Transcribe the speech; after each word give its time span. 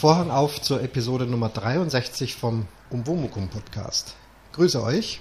Vorhang 0.00 0.30
auf 0.30 0.62
zur 0.62 0.82
Episode 0.82 1.26
Nummer 1.26 1.50
63 1.50 2.34
vom 2.34 2.66
Umwomukum 2.88 3.50
Podcast. 3.50 4.14
Grüße 4.54 4.82
euch. 4.82 5.20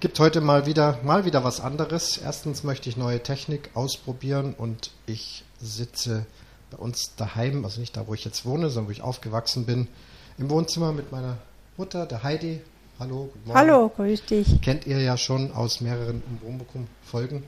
Gibt 0.00 0.20
heute 0.20 0.42
mal 0.42 0.66
wieder, 0.66 0.98
mal 1.02 1.24
wieder 1.24 1.42
was 1.42 1.62
anderes. 1.62 2.18
Erstens 2.18 2.62
möchte 2.62 2.90
ich 2.90 2.98
neue 2.98 3.22
Technik 3.22 3.70
ausprobieren 3.72 4.52
und 4.52 4.90
ich 5.06 5.42
sitze 5.58 6.26
bei 6.70 6.76
uns 6.76 7.16
daheim, 7.16 7.64
also 7.64 7.80
nicht 7.80 7.96
da, 7.96 8.08
wo 8.08 8.12
ich 8.12 8.22
jetzt 8.26 8.44
wohne, 8.44 8.68
sondern 8.68 8.88
wo 8.88 8.92
ich 8.92 9.00
aufgewachsen 9.00 9.64
bin, 9.64 9.88
im 10.36 10.50
Wohnzimmer 10.50 10.92
mit 10.92 11.10
meiner 11.10 11.38
Mutter, 11.78 12.04
der 12.04 12.22
Heidi. 12.22 12.60
Hallo, 12.98 13.30
guten 13.32 13.48
Morgen. 13.48 13.58
Hallo, 13.58 13.88
grüß 13.88 14.26
dich. 14.26 14.60
Kennt 14.60 14.86
ihr 14.86 15.00
ja 15.00 15.16
schon 15.16 15.50
aus 15.52 15.80
mehreren 15.80 16.22
Umwomukum-Folgen. 16.28 17.42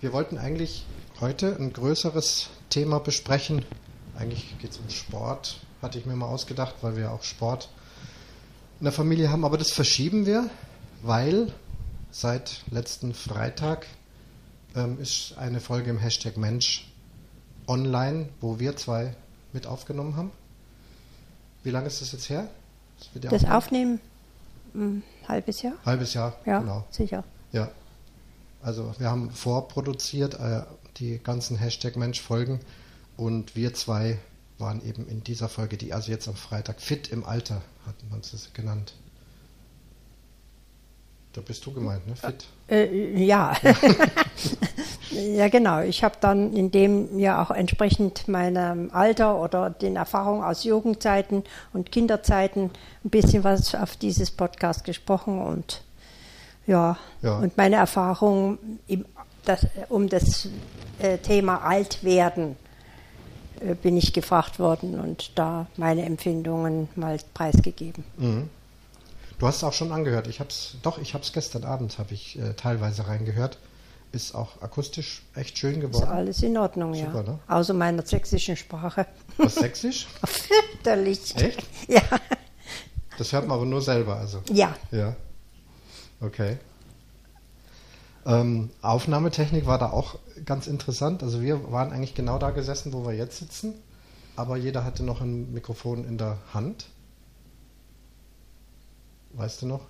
Wir 0.00 0.12
wollten 0.12 0.38
eigentlich 0.38 0.86
heute 1.20 1.56
ein 1.56 1.72
größeres 1.72 2.50
Thema 2.68 2.98
besprechen. 2.98 3.64
Eigentlich 4.18 4.58
geht 4.58 4.72
es 4.72 4.78
um 4.78 4.90
Sport, 4.90 5.60
hatte 5.82 5.98
ich 5.98 6.06
mir 6.06 6.16
mal 6.16 6.26
ausgedacht, 6.26 6.76
weil 6.82 6.96
wir 6.96 7.12
auch 7.12 7.22
Sport 7.22 7.68
in 8.80 8.84
der 8.84 8.92
Familie 8.92 9.30
haben. 9.30 9.44
Aber 9.44 9.58
das 9.58 9.70
verschieben 9.70 10.26
wir, 10.26 10.50
weil 11.02 11.52
seit 12.10 12.62
letzten 12.70 13.14
Freitag 13.14 13.86
ähm, 14.74 14.98
ist 15.00 15.34
eine 15.38 15.60
Folge 15.60 15.90
im 15.90 15.98
Hashtag 15.98 16.36
Mensch 16.36 16.90
online, 17.66 18.28
wo 18.40 18.58
wir 18.58 18.76
zwei 18.76 19.14
mit 19.52 19.66
aufgenommen 19.66 20.16
haben. 20.16 20.30
Wie 21.62 21.70
lange 21.70 21.86
ist 21.86 22.00
das 22.00 22.12
jetzt 22.12 22.28
her? 22.30 22.48
Das, 23.14 23.30
das 23.30 23.44
Aufnehmen? 23.44 24.00
Ein 24.74 25.02
halbes 25.26 25.62
Jahr? 25.62 25.74
Halbes 25.84 26.14
Jahr, 26.14 26.36
ja, 26.44 26.60
genau. 26.60 26.84
Sicher. 26.90 27.24
Ja. 27.52 27.70
Also 28.62 28.94
wir 28.98 29.10
haben 29.10 29.30
vorproduziert 29.30 30.34
äh, 30.34 30.62
die 30.98 31.18
ganzen 31.18 31.56
Hashtag 31.56 31.96
Mensch 31.96 32.20
Folgen 32.20 32.60
und 33.16 33.56
wir 33.56 33.74
zwei 33.74 34.18
waren 34.58 34.84
eben 34.86 35.06
in 35.06 35.22
dieser 35.22 35.48
Folge, 35.48 35.76
die 35.76 35.92
also 35.92 36.10
jetzt 36.10 36.28
am 36.28 36.34
Freitag 36.36 36.80
fit 36.80 37.08
im 37.08 37.24
Alter, 37.24 37.62
hat 37.86 37.94
man 38.10 38.20
es 38.20 38.50
genannt. 38.54 38.94
Da 41.32 41.42
bist 41.42 41.66
du 41.66 41.72
gemeint, 41.72 42.06
ne? 42.06 42.16
Fit. 42.16 42.46
Äh, 42.70 43.22
ja. 43.22 43.54
ja, 45.10 45.48
genau. 45.48 45.80
Ich 45.82 46.02
habe 46.02 46.16
dann 46.18 46.54
in 46.54 46.70
dem 46.70 47.18
ja 47.18 47.42
auch 47.42 47.50
entsprechend 47.50 48.26
meinem 48.26 48.90
Alter 48.90 49.38
oder 49.38 49.68
den 49.68 49.96
Erfahrungen 49.96 50.42
aus 50.42 50.64
Jugendzeiten 50.64 51.44
und 51.74 51.92
Kinderzeiten 51.92 52.70
ein 53.04 53.10
bisschen 53.10 53.44
was 53.44 53.74
auf 53.74 53.96
dieses 53.96 54.30
Podcast 54.30 54.84
gesprochen 54.84 55.42
und 55.42 55.82
ja, 56.66 56.96
ja. 57.20 57.36
und 57.36 57.54
meine 57.58 57.76
Erfahrungen 57.76 58.80
um 59.90 60.08
das 60.08 60.48
äh, 61.00 61.18
Thema 61.18 61.58
Altwerden 61.58 62.52
äh, 62.52 62.65
bin 63.82 63.96
ich 63.96 64.12
gefragt 64.12 64.58
worden 64.58 64.98
und 64.98 65.32
da 65.36 65.66
meine 65.76 66.04
Empfindungen 66.04 66.88
mal 66.96 67.18
preisgegeben. 67.34 68.04
Mhm. 68.16 68.50
Du 69.38 69.46
hast 69.46 69.56
es 69.56 69.64
auch 69.64 69.72
schon 69.72 69.92
angehört. 69.92 70.26
Ich 70.28 70.40
hab's, 70.40 70.76
doch, 70.82 70.98
ich 70.98 71.14
habe 71.14 71.22
es 71.22 71.32
gestern 71.32 71.64
Abend 71.64 71.98
habe 71.98 72.14
ich 72.14 72.38
äh, 72.38 72.54
teilweise 72.54 73.06
reingehört. 73.06 73.58
Ist 74.12 74.34
auch 74.34 74.62
akustisch 74.62 75.22
echt 75.34 75.58
schön 75.58 75.80
geworden. 75.80 76.04
Ist 76.04 76.08
alles 76.10 76.42
in 76.42 76.56
Ordnung, 76.56 76.94
Super, 76.94 77.24
ja. 77.26 77.32
Ne? 77.32 77.38
Außer 77.48 77.74
meiner 77.74 78.06
sächsischen 78.06 78.56
Sprache. 78.56 79.06
Was 79.36 79.56
sächsisch? 79.56 80.06
Fürchterlich. 80.24 81.36
Echt? 81.36 81.62
Ja. 81.88 82.02
Das 83.18 83.32
hört 83.32 83.46
man 83.46 83.56
aber 83.56 83.66
nur 83.66 83.82
selber, 83.82 84.16
also. 84.16 84.40
Ja. 84.50 84.74
Ja. 84.90 85.14
Okay. 86.20 86.56
Ähm, 88.26 88.70
Aufnahmetechnik 88.82 89.66
war 89.66 89.78
da 89.78 89.90
auch 89.90 90.18
ganz 90.44 90.66
interessant. 90.66 91.22
Also 91.22 91.40
wir 91.40 91.70
waren 91.70 91.92
eigentlich 91.92 92.14
genau 92.14 92.38
da 92.38 92.50
gesessen, 92.50 92.92
wo 92.92 93.06
wir 93.06 93.14
jetzt 93.14 93.38
sitzen, 93.38 93.74
aber 94.34 94.56
jeder 94.56 94.84
hatte 94.84 95.04
noch 95.04 95.20
ein 95.20 95.52
Mikrofon 95.52 96.04
in 96.04 96.18
der 96.18 96.38
Hand. 96.52 96.86
Weißt 99.32 99.62
du 99.62 99.66
noch? 99.66 99.82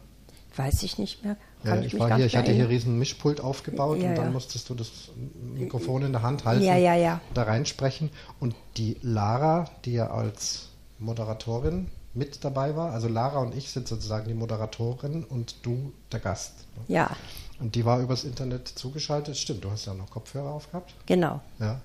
Weiß 0.54 0.82
ich 0.82 0.98
nicht 0.98 1.24
mehr. 1.24 1.36
Ja, 1.64 1.76
ich, 1.76 1.94
ich 1.94 2.00
war 2.00 2.14
hier, 2.16 2.26
ich 2.26 2.36
hatte 2.36 2.52
hier 2.52 2.68
riesen 2.68 2.98
Mischpult 2.98 3.40
aufgebaut 3.40 3.98
ja, 3.98 4.10
und 4.10 4.16
dann 4.16 4.26
ja. 4.26 4.30
musstest 4.30 4.68
du 4.70 4.74
das 4.74 5.10
Mikrofon 5.54 6.02
in 6.02 6.12
der 6.12 6.22
Hand 6.22 6.44
halten, 6.44 6.64
ja. 6.64 7.20
da 7.34 7.42
reinsprechen. 7.42 8.10
Und 8.40 8.54
die 8.76 8.96
Lara, 9.02 9.68
die 9.84 9.92
ja 9.92 10.10
als 10.10 10.68
Moderatorin 10.98 11.88
mit 12.14 12.44
dabei 12.44 12.76
war, 12.76 12.92
also 12.92 13.08
Lara 13.08 13.40
und 13.40 13.54
ich 13.54 13.70
sind 13.70 13.86
sozusagen 13.88 14.28
die 14.28 14.34
Moderatorin 14.34 15.24
und 15.24 15.56
du 15.62 15.92
der 16.12 16.20
Gast. 16.20 16.66
Ja. 16.88 17.10
Und 17.58 17.74
die 17.74 17.84
war 17.84 18.00
übers 18.00 18.24
Internet 18.24 18.68
zugeschaltet. 18.68 19.36
Stimmt, 19.36 19.64
du 19.64 19.70
hast 19.70 19.86
ja 19.86 19.94
noch 19.94 20.10
Kopfhörer 20.10 20.50
aufgehabt. 20.50 20.94
Genau. 21.06 21.40
Ja. 21.58 21.80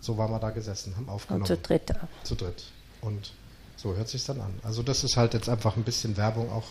So 0.00 0.16
waren 0.18 0.30
wir 0.30 0.38
da 0.38 0.50
gesessen, 0.50 0.96
haben 0.96 1.08
aufgenommen. 1.08 1.42
Und 1.42 1.46
zu 1.46 1.56
dritt. 1.56 1.92
Zu 2.24 2.34
dritt. 2.34 2.64
Und 3.00 3.32
so 3.76 3.94
hört 3.94 4.08
sich 4.08 4.24
dann 4.24 4.40
an. 4.40 4.52
Also 4.62 4.82
das 4.82 5.04
ist 5.04 5.16
halt 5.16 5.34
jetzt 5.34 5.48
einfach 5.48 5.76
ein 5.76 5.84
bisschen 5.84 6.16
Werbung 6.16 6.50
auch 6.50 6.64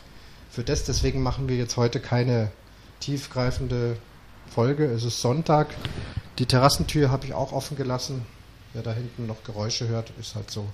für 0.50 0.63
das. 0.63 0.84
Deswegen 0.84 1.22
machen 1.22 1.47
wir 1.47 1.56
jetzt 1.56 1.78
heute 1.78 2.00
keine 2.00 2.52
tiefgreifende 3.00 3.97
Folge. 4.50 4.85
Es 4.85 5.03
ist 5.03 5.22
Sonntag. 5.22 5.75
Die 6.40 6.46
Terrassentür 6.46 7.12
habe 7.12 7.25
ich 7.25 7.34
auch 7.34 7.52
offen 7.52 7.78
gelassen. 7.78 8.25
Wer 8.74 8.84
da 8.84 8.94
hinten 8.94 9.28
noch 9.28 9.44
Geräusche 9.44 9.88
hört, 9.88 10.12
ist 10.19 10.35
halt 10.35 10.52
so. 10.52 10.68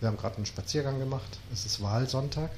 Wir 0.00 0.08
haben 0.08 0.16
gerade 0.16 0.36
einen 0.36 0.46
Spaziergang 0.46 0.98
gemacht. 0.98 1.38
Es 1.52 1.66
ist 1.66 1.82
Wahlsonntag. 1.82 2.50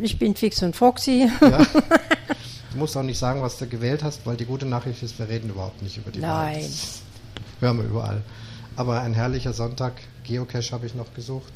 Ich 0.00 0.18
bin 0.18 0.34
fix 0.34 0.62
und 0.62 0.76
foxy. 0.76 1.30
Ja. 1.40 1.66
Du 2.72 2.80
musst 2.80 2.94
auch 2.94 3.02
nicht 3.02 3.18
sagen, 3.18 3.40
was 3.40 3.56
du 3.56 3.66
gewählt 3.66 4.04
hast, 4.04 4.26
weil 4.26 4.36
die 4.36 4.44
gute 4.44 4.66
Nachricht 4.66 5.02
ist, 5.02 5.18
wir 5.18 5.26
reden 5.30 5.48
überhaupt 5.48 5.80
nicht 5.80 5.96
über 5.96 6.10
die 6.10 6.18
Nein. 6.18 6.56
Wahl. 6.56 6.70
Hören 7.60 7.78
wir 7.78 7.84
überall. 7.86 8.22
Aber 8.76 9.00
ein 9.00 9.14
herrlicher 9.14 9.54
Sonntag. 9.54 9.94
Geocache 10.24 10.72
habe 10.72 10.84
ich 10.84 10.94
noch 10.94 11.14
gesucht. 11.14 11.54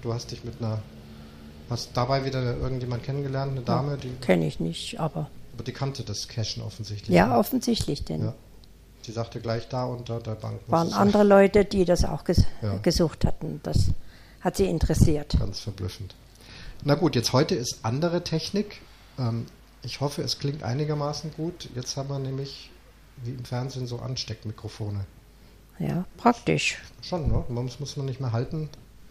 Du 0.00 0.14
hast 0.14 0.30
dich 0.30 0.44
mit 0.44 0.60
einer. 0.60 0.80
Hast 1.68 1.90
dabei 1.94 2.24
wieder 2.24 2.56
irgendjemand 2.56 3.02
kennengelernt, 3.02 3.50
eine 3.50 3.62
Dame? 3.62 3.96
Die 3.96 4.12
Kenne 4.20 4.46
ich 4.46 4.60
nicht, 4.60 5.00
aber. 5.00 5.28
Aber 5.54 5.64
die 5.64 5.72
kannte 5.72 6.04
das 6.04 6.28
Cachen 6.28 6.62
offensichtlich. 6.62 7.12
Ja, 7.16 7.26
ne? 7.26 7.38
offensichtlich, 7.38 8.04
denn. 8.04 8.26
Ja. 8.26 8.34
Sie 9.02 9.10
sagte 9.10 9.40
gleich 9.40 9.68
da 9.68 9.86
unter 9.86 10.20
der 10.20 10.36
Bank. 10.36 10.60
Waren 10.68 10.92
andere 10.92 11.24
Leute, 11.24 11.64
die 11.64 11.84
das 11.84 12.04
auch 12.04 12.22
ges 12.22 12.44
ja. 12.62 12.76
gesucht 12.76 13.24
hatten. 13.24 13.58
Das 13.64 13.88
hat 14.40 14.56
sie 14.56 14.66
interessiert. 14.66 15.36
Ganz 15.36 15.58
verblüffend. 15.58 16.14
Na 16.84 16.96
gut, 16.96 17.14
jetzt 17.14 17.32
heute 17.32 17.54
ist 17.54 17.84
andere 17.84 18.24
Technik. 18.24 18.80
Ähm, 19.18 19.46
ich 19.82 20.00
hoffe, 20.00 20.22
es 20.22 20.38
klingt 20.38 20.64
einigermaßen 20.64 21.32
gut. 21.36 21.68
Jetzt 21.76 21.96
haben 21.96 22.08
wir 22.08 22.18
nämlich, 22.18 22.70
wie 23.22 23.30
im 23.30 23.44
Fernsehen, 23.44 23.86
so 23.86 23.98
Ansteckmikrofone. 23.98 25.04
Ja, 25.78 26.04
praktisch. 26.16 26.78
Schon, 27.00 27.28
ne? 27.28 27.44
Man 27.48 27.64
muss, 27.64 27.78
muss 27.78 27.96
man 27.96 28.06
nicht 28.06 28.20
mehr 28.20 28.32
halten. 28.32 28.68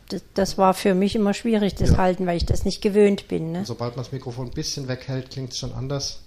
Das, 0.10 0.22
das 0.34 0.58
war 0.58 0.74
für 0.74 0.94
mich 0.94 1.16
immer 1.16 1.34
schwierig, 1.34 1.76
das 1.76 1.92
ja. 1.92 1.98
Halten, 1.98 2.26
weil 2.26 2.36
ich 2.36 2.46
das 2.46 2.66
nicht 2.66 2.82
gewöhnt 2.82 3.30
bin. 3.30 3.54
Ne? 3.54 3.66
Sobald 3.66 3.96
man 3.96 4.04
das 4.04 4.12
Mikrofon 4.12 4.48
ein 4.48 4.54
bisschen 4.54 4.90
weghält, 4.90 5.32
klingt 5.32 5.54
es 5.54 5.60
schon 5.60 5.72
anders. 5.74 6.20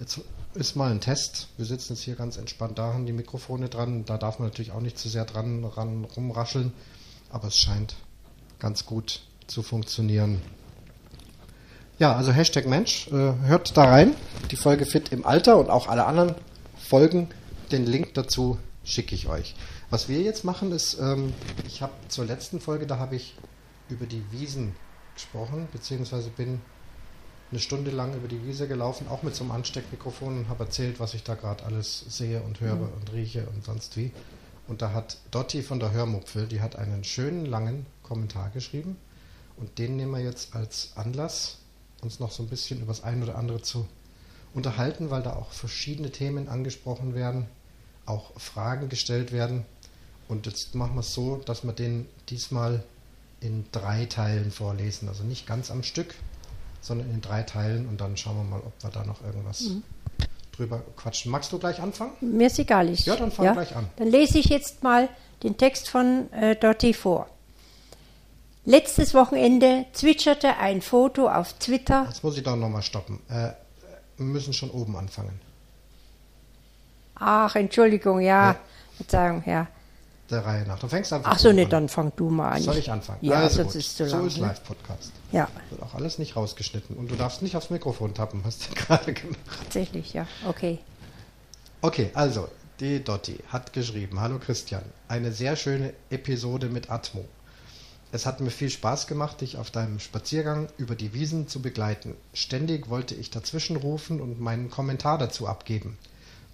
Jetzt 0.00 0.20
ist 0.54 0.74
mal 0.74 0.90
ein 0.90 1.00
Test. 1.00 1.48
Wir 1.56 1.66
sitzen 1.66 1.94
jetzt 1.94 2.02
hier 2.02 2.16
ganz 2.16 2.36
entspannt 2.36 2.78
da, 2.78 2.92
haben 2.92 3.06
die 3.06 3.12
Mikrofone 3.12 3.68
dran. 3.68 4.04
Da 4.04 4.18
darf 4.18 4.40
man 4.40 4.48
natürlich 4.48 4.72
auch 4.72 4.80
nicht 4.80 4.98
zu 4.98 5.08
sehr 5.08 5.24
dran 5.24 5.64
ran, 5.64 6.04
rumrascheln. 6.04 6.72
Aber 7.30 7.46
es 7.46 7.58
scheint 7.58 7.94
ganz 8.58 8.86
gut 8.86 9.22
zu 9.46 9.62
funktionieren. 9.62 10.40
Ja, 11.98 12.16
also 12.16 12.32
Hashtag 12.32 12.66
Mensch, 12.66 13.06
äh, 13.08 13.12
hört 13.12 13.76
da 13.76 13.84
rein, 13.84 14.14
die 14.50 14.56
Folge 14.56 14.84
Fit 14.84 15.12
im 15.12 15.24
Alter 15.24 15.58
und 15.58 15.70
auch 15.70 15.86
alle 15.86 16.06
anderen 16.06 16.34
Folgen. 16.76 17.28
Den 17.70 17.86
Link 17.86 18.14
dazu 18.14 18.58
schicke 18.82 19.14
ich 19.14 19.28
euch. 19.28 19.54
Was 19.90 20.08
wir 20.08 20.20
jetzt 20.20 20.44
machen 20.44 20.72
ist, 20.72 20.98
ähm, 21.00 21.32
ich 21.68 21.82
habe 21.82 21.92
zur 22.08 22.24
letzten 22.24 22.60
Folge, 22.60 22.88
da 22.88 22.98
habe 22.98 23.14
ich 23.14 23.36
über 23.88 24.06
die 24.06 24.24
Wiesen 24.32 24.74
gesprochen, 25.14 25.68
beziehungsweise 25.70 26.30
bin 26.30 26.60
eine 27.52 27.60
Stunde 27.60 27.92
lang 27.92 28.12
über 28.14 28.26
die 28.26 28.44
Wiese 28.44 28.66
gelaufen, 28.66 29.06
auch 29.08 29.22
mit 29.22 29.36
so 29.36 29.44
einem 29.44 29.52
Ansteckmikrofon 29.52 30.38
und 30.38 30.48
habe 30.48 30.64
erzählt, 30.64 30.98
was 30.98 31.14
ich 31.14 31.22
da 31.22 31.36
gerade 31.36 31.64
alles 31.64 32.04
sehe 32.08 32.42
und 32.42 32.60
höre 32.60 32.74
mhm. 32.74 32.92
und 33.00 33.12
rieche 33.12 33.46
und 33.54 33.64
sonst 33.64 33.96
wie. 33.96 34.10
Und 34.66 34.82
da 34.82 34.92
hat 34.92 35.18
Dotti 35.30 35.62
von 35.62 35.78
der 35.78 35.92
Hörmupfel, 35.92 36.48
die 36.48 36.60
hat 36.60 36.74
einen 36.74 37.04
schönen 37.04 37.46
langen 37.46 37.86
Kommentar 38.02 38.50
geschrieben 38.50 38.96
und 39.56 39.78
den 39.78 39.96
nehmen 39.96 40.10
wir 40.10 40.24
jetzt 40.24 40.56
als 40.56 40.90
Anlass, 40.96 41.58
uns 42.04 42.20
noch 42.20 42.30
so 42.30 42.42
ein 42.42 42.48
bisschen 42.48 42.80
über 42.80 42.92
das 42.92 43.02
ein 43.02 43.22
oder 43.22 43.36
andere 43.36 43.62
zu 43.62 43.86
unterhalten, 44.54 45.10
weil 45.10 45.22
da 45.22 45.34
auch 45.34 45.50
verschiedene 45.50 46.10
Themen 46.10 46.48
angesprochen 46.48 47.14
werden, 47.14 47.46
auch 48.06 48.38
Fragen 48.38 48.88
gestellt 48.88 49.32
werden. 49.32 49.64
Und 50.28 50.46
jetzt 50.46 50.74
machen 50.74 50.94
wir 50.94 51.00
es 51.00 51.12
so, 51.12 51.36
dass 51.36 51.64
wir 51.64 51.72
den 51.72 52.06
diesmal 52.28 52.84
in 53.40 53.64
drei 53.72 54.06
Teilen 54.06 54.50
vorlesen. 54.50 55.08
Also 55.08 55.24
nicht 55.24 55.46
ganz 55.46 55.70
am 55.70 55.82
Stück, 55.82 56.14
sondern 56.80 57.10
in 57.10 57.20
drei 57.20 57.42
Teilen 57.42 57.88
und 57.88 58.00
dann 58.00 58.16
schauen 58.16 58.36
wir 58.36 58.44
mal, 58.44 58.60
ob 58.60 58.72
wir 58.82 58.90
da 58.90 59.04
noch 59.04 59.22
irgendwas 59.24 59.62
mhm. 59.62 59.82
drüber 60.52 60.82
quatschen. 60.96 61.30
Magst 61.30 61.52
du 61.52 61.58
gleich 61.58 61.80
anfangen? 61.80 62.12
Mir 62.20 62.46
ist 62.46 62.58
egal. 62.58 62.88
Ich, 62.88 63.04
ja, 63.06 63.16
dann 63.16 63.30
fang 63.30 63.46
ja. 63.46 63.52
gleich 63.52 63.74
an. 63.74 63.86
Dann 63.96 64.08
lese 64.08 64.38
ich 64.38 64.46
jetzt 64.46 64.82
mal 64.82 65.08
den 65.42 65.56
Text 65.56 65.88
von 65.88 66.32
äh, 66.32 66.56
Dotti 66.56 66.94
vor. 66.94 67.28
Letztes 68.66 69.12
Wochenende 69.12 69.84
zwitscherte 69.92 70.56
ein 70.56 70.80
Foto 70.80 71.28
auf 71.28 71.52
Twitter. 71.54 72.06
Jetzt 72.08 72.24
muss 72.24 72.36
ich 72.36 72.42
da 72.42 72.56
nochmal 72.56 72.82
stoppen. 72.82 73.20
Äh, 73.28 73.50
wir 74.16 74.26
müssen 74.26 74.52
schon 74.54 74.70
oben 74.70 74.96
anfangen. 74.96 75.38
Ach, 77.16 77.54
Entschuldigung, 77.54 78.20
ja. 78.20 78.52
ja. 78.52 78.56
Verzeihung, 78.96 79.42
ja. 79.46 79.66
der 80.30 80.44
Reihe 80.46 80.64
nach. 80.66 80.78
Du 80.78 80.88
fängst 80.88 81.12
einfach 81.12 81.32
Ach 81.32 81.38
so, 81.38 81.50
an. 81.50 81.56
nee, 81.56 81.66
dann 81.66 81.88
fang 81.88 82.12
du 82.16 82.30
mal 82.30 82.52
an. 82.52 82.62
Soll 82.62 82.78
ich 82.78 82.90
anfangen? 82.90 83.18
Ja, 83.22 83.36
also 83.36 83.56
sonst 83.56 83.72
gut. 83.72 83.80
ist 83.80 83.86
es 83.88 83.96
zu 83.96 84.08
so 84.08 84.16
lang, 84.16 84.26
ist 84.26 84.38
ne? 84.38 84.46
Live-Podcast. 84.46 85.12
Ja, 85.32 85.48
Wird 85.70 85.82
auch 85.82 85.94
alles 85.94 86.18
nicht 86.18 86.36
rausgeschnitten. 86.36 86.96
Und 86.96 87.10
du 87.10 87.16
darfst 87.16 87.42
nicht 87.42 87.56
aufs 87.56 87.70
Mikrofon 87.70 88.14
tappen, 88.14 88.42
hast 88.44 88.70
du 88.70 88.74
gerade 88.74 89.12
gemacht. 89.12 89.38
tatsächlich, 89.62 90.14
ja. 90.14 90.26
Okay. 90.48 90.78
Okay, 91.82 92.10
also, 92.14 92.48
die 92.80 93.04
Dotti 93.04 93.38
hat 93.48 93.72
geschrieben, 93.74 94.20
hallo 94.20 94.38
Christian, 94.38 94.82
eine 95.06 95.32
sehr 95.32 95.54
schöne 95.56 95.92
Episode 96.08 96.68
mit 96.68 96.90
Atmo. 96.90 97.24
Es 98.14 98.26
hat 98.26 98.40
mir 98.40 98.52
viel 98.52 98.70
Spaß 98.70 99.08
gemacht, 99.08 99.40
dich 99.40 99.56
auf 99.56 99.72
deinem 99.72 99.98
Spaziergang 99.98 100.68
über 100.78 100.94
die 100.94 101.14
Wiesen 101.14 101.48
zu 101.48 101.60
begleiten. 101.60 102.14
Ständig 102.32 102.88
wollte 102.88 103.16
ich 103.16 103.30
dazwischen 103.30 103.74
rufen 103.74 104.20
und 104.20 104.38
meinen 104.38 104.70
Kommentar 104.70 105.18
dazu 105.18 105.48
abgeben. 105.48 105.98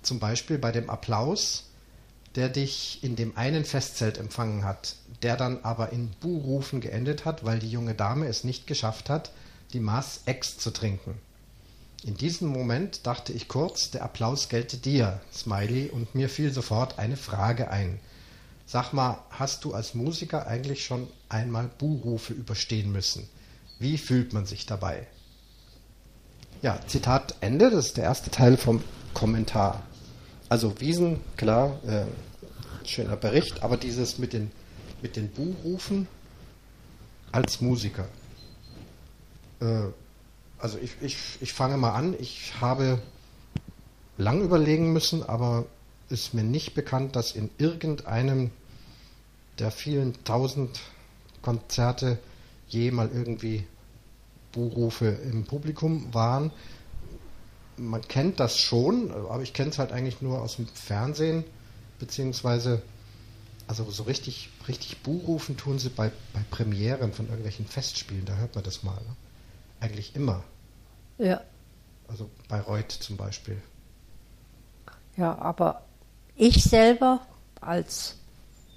Zum 0.01 0.21
Beispiel 0.21 0.57
bei 0.57 0.73
dem 0.73 0.89
Applaus, 0.89 1.65
der 2.35 2.49
dich 2.49 3.05
in 3.05 3.15
dem 3.15 3.37
einen 3.37 3.67
Festzelt 3.67 4.17
empfangen 4.17 4.65
hat, 4.65 4.97
der 5.21 5.37
dann 5.37 5.59
aber 5.63 5.93
in 5.93 6.09
Buhrufen 6.23 6.81
geendet 6.81 7.27
hat, 7.27 7.45
weil 7.45 7.59
die 7.59 7.71
junge 7.71 7.95
Dame 7.95 8.27
es 8.27 8.43
nicht 8.43 8.67
geschafft 8.67 9.11
hat, 9.11 9.31
die 9.75 9.81
Maß 9.81 10.23
Ex 10.25 10.57
zu 10.57 10.71
trinken. 10.71 11.19
In 12.05 12.17
diesem 12.17 12.49
Moment 12.49 13.07
dachte 13.07 13.35
ich 13.35 13.49
kurz, 13.49 13.91
der 13.91 14.03
Applaus 14.03 14.49
gelte 14.49 14.79
dir, 14.79 15.21
Smiley, 15.31 15.91
und 15.91 16.15
mir 16.15 16.31
fiel 16.31 16.55
sofort 16.55 16.99
eine 16.99 17.19
Frage 17.19 17.71
ein. 17.71 18.01
Sag 18.73 18.93
mal, 18.93 19.19
hast 19.31 19.65
du 19.65 19.75
als 19.75 19.95
Musiker 19.97 20.47
eigentlich 20.47 20.85
schon 20.85 21.09
einmal 21.29 21.69
Buhrufe 21.77 22.33
überstehen 22.33 22.93
müssen? 22.93 23.29
Wie 23.81 23.99
fühlt 23.99 24.33
man 24.33 24.47
sich 24.47 24.65
dabei? 24.65 25.09
Ja, 26.63 26.79
Zitat 26.87 27.35
Ende, 27.41 27.71
das 27.71 27.87
ist 27.87 27.97
der 27.97 28.05
erste 28.05 28.31
Teil 28.31 28.57
vom 28.57 28.81
Kommentar. 29.13 29.83
Also 30.49 30.81
Wiesen, 30.81 31.19
klar, 31.37 31.81
äh, 31.85 32.05
schöner 32.87 33.17
Bericht, 33.17 33.65
aber 33.65 33.77
dieses 33.77 34.19
mit 34.19 34.33
den, 34.33 34.53
mit 35.03 35.17
den 35.17 35.31
Buhrufen 35.31 36.07
als 37.33 37.61
Musiker. 37.61 38.07
Äh, 39.59 39.87
also 40.59 40.79
ich, 40.79 40.93
ich, 41.01 41.17
ich 41.41 41.53
fange 41.53 41.77
mal 41.77 41.95
an. 41.95 42.15
Ich 42.21 42.61
habe 42.61 43.03
lang 44.17 44.43
überlegen 44.43 44.93
müssen, 44.93 45.25
aber 45.25 45.67
ist 46.09 46.35
mir 46.35 46.45
nicht 46.45 46.75
bekannt, 46.75 47.17
dass 47.17 47.33
in 47.33 47.51
irgendeinem 47.59 48.53
der 49.61 49.71
vielen 49.71 50.25
tausend 50.25 50.81
Konzerte 51.43 52.19
je 52.69 52.91
mal 52.91 53.11
irgendwie 53.13 53.67
Buhrufe 54.53 55.07
im 55.07 55.45
Publikum 55.45 56.13
waren. 56.13 56.51
Man 57.77 58.03
kennt 58.03 58.41
das 58.41 58.59
schon, 58.59 59.11
aber 59.11 59.43
ich 59.43 59.53
kenne 59.53 59.71
es 59.71 59.79
halt 59.79 59.93
eigentlich 59.93 60.21
nur 60.21 60.41
aus 60.43 60.57
dem 60.57 60.67
Fernsehen, 60.69 61.45
beziehungsweise 61.99 62.83
also 63.67 63.89
so 63.89 64.03
richtig, 64.03 64.51
richtig 64.67 64.99
Buhrufen 65.03 65.57
tun 65.57 65.79
sie 65.79 65.91
bei, 65.91 66.11
bei 66.33 66.41
Premieren 66.51 67.13
von 67.13 67.27
irgendwelchen 67.27 67.67
Festspielen, 67.67 68.25
da 68.25 68.35
hört 68.35 68.57
man 68.57 68.65
das 68.65 68.83
mal. 68.83 68.97
Ne? 68.97 69.17
Eigentlich 69.79 70.17
immer. 70.17 70.43
Ja, 71.19 71.41
Also 72.09 72.29
bei 72.49 72.61
Reut 72.61 72.91
zum 72.91 73.17
Beispiel. 73.17 73.63
ja, 75.17 75.39
aber 75.39 75.85
ich 76.35 76.65
selber 76.65 77.25
als 77.61 78.17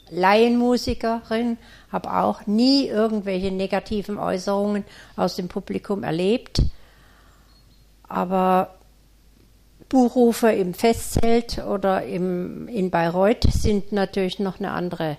Laienmusikerin 0.09 1.57
habe 1.91 2.13
auch 2.13 2.45
nie 2.45 2.87
irgendwelche 2.87 3.51
negativen 3.51 4.17
Äußerungen 4.17 4.83
aus 5.15 5.35
dem 5.35 5.47
Publikum 5.47 6.03
erlebt. 6.03 6.61
Aber 8.07 8.75
Buchrufe 9.89 10.51
im 10.51 10.73
Festzelt 10.73 11.59
oder 11.59 12.03
im, 12.03 12.67
in 12.67 12.89
Bayreuth 12.89 13.43
sind 13.49 13.91
natürlich 13.91 14.39
noch 14.39 14.59
eine 14.59 14.71
andere. 14.71 15.17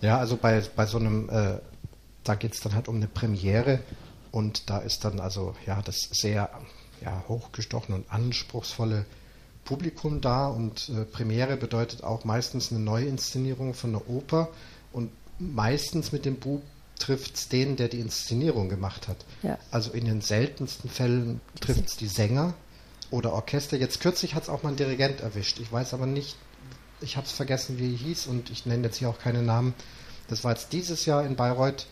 Ja, 0.00 0.18
also 0.18 0.36
bei, 0.36 0.62
bei 0.74 0.86
so 0.86 0.98
einem, 0.98 1.28
äh, 1.28 1.58
da 2.24 2.34
geht 2.34 2.54
es 2.54 2.60
dann 2.60 2.74
halt 2.74 2.88
um 2.88 2.96
eine 2.96 3.08
Premiere 3.08 3.80
und 4.30 4.68
da 4.70 4.78
ist 4.78 5.04
dann 5.04 5.20
also 5.20 5.54
ja 5.66 5.80
das 5.82 6.08
sehr 6.12 6.50
ja, 7.02 7.24
hochgestochene 7.28 7.96
und 7.96 8.10
anspruchsvolle 8.10 9.04
Publikum 9.64 10.20
da 10.20 10.48
und 10.48 10.90
äh, 10.90 11.04
Premiere 11.04 11.56
bedeutet 11.56 12.04
auch 12.04 12.24
meistens 12.24 12.70
eine 12.70 12.80
Neuinszenierung 12.80 13.74
von 13.74 13.90
einer 13.90 14.08
Oper 14.08 14.48
und 14.92 15.10
meistens 15.38 16.12
mit 16.12 16.24
dem 16.24 16.36
Buch 16.36 16.60
trifft 16.98 17.34
es 17.34 17.48
den, 17.48 17.76
der 17.76 17.88
die 17.88 18.00
Inszenierung 18.00 18.68
gemacht 18.68 19.08
hat. 19.08 19.16
Ja. 19.42 19.58
Also 19.70 19.90
in 19.90 20.04
den 20.04 20.20
seltensten 20.20 20.88
Fällen 20.88 21.40
trifft 21.60 21.86
es 21.86 21.96
die 21.96 22.06
Sänger 22.06 22.54
oder 23.10 23.32
Orchester. 23.32 23.76
Jetzt 23.76 24.00
kürzlich 24.00 24.34
hat 24.34 24.44
es 24.44 24.48
auch 24.48 24.62
mal 24.62 24.70
ein 24.70 24.76
Dirigent 24.76 25.20
erwischt. 25.20 25.58
Ich 25.60 25.72
weiß 25.72 25.94
aber 25.94 26.06
nicht, 26.06 26.36
ich 27.00 27.16
habe 27.16 27.26
es 27.26 27.32
vergessen, 27.32 27.78
wie 27.78 27.92
er 27.92 27.98
hieß 27.98 28.26
und 28.26 28.50
ich 28.50 28.66
nenne 28.66 28.84
jetzt 28.84 28.98
hier 28.98 29.08
auch 29.08 29.18
keine 29.18 29.42
Namen. 29.42 29.74
Das 30.28 30.44
war 30.44 30.52
jetzt 30.52 30.72
dieses 30.72 31.04
Jahr 31.04 31.24
in 31.24 31.36
Bayreuth, 31.36 31.86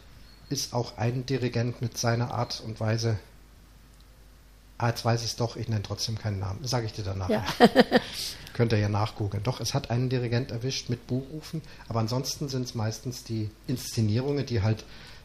ist 0.48 0.72
auch 0.72 0.96
ein 0.98 1.26
Dirigent 1.26 1.82
mit 1.82 1.98
seiner 1.98 2.32
Art 2.32 2.62
und 2.64 2.80
Weise. 2.80 3.19
Ah, 4.82 4.88
jetzt 4.88 5.05
weiß 5.05 5.23
ich 5.23 5.31
es 5.31 5.37
doch, 5.37 5.55
ich 5.55 5.69
nenne 5.69 5.84
trotzdem 5.84 6.19
keinen 6.19 6.40
Namen. 6.40 6.67
Sage 6.67 6.87
ich 6.87 6.93
dir 6.93 7.05
danach. 7.05 7.29
Ja. 7.29 7.44
Könnt 8.52 8.73
ihr 8.73 8.79
ja 8.79 8.88
nachgoogeln. 8.88 9.44
Doch, 9.44 9.61
es 9.61 9.75
hat 9.75 9.93
einen 9.93 10.08
Dirigent 10.08 10.50
erwischt 10.50 10.88
mit 10.88 11.06
Buchrufen, 11.06 11.62
aber 11.88 12.00
ansonsten 12.00 12.49
sind 12.49 12.64
es 12.64 12.75
meistens 12.75 13.23
die 13.23 13.49
Inszenierungen, 13.69 14.44
die 14.44 14.61
halt 14.61 14.84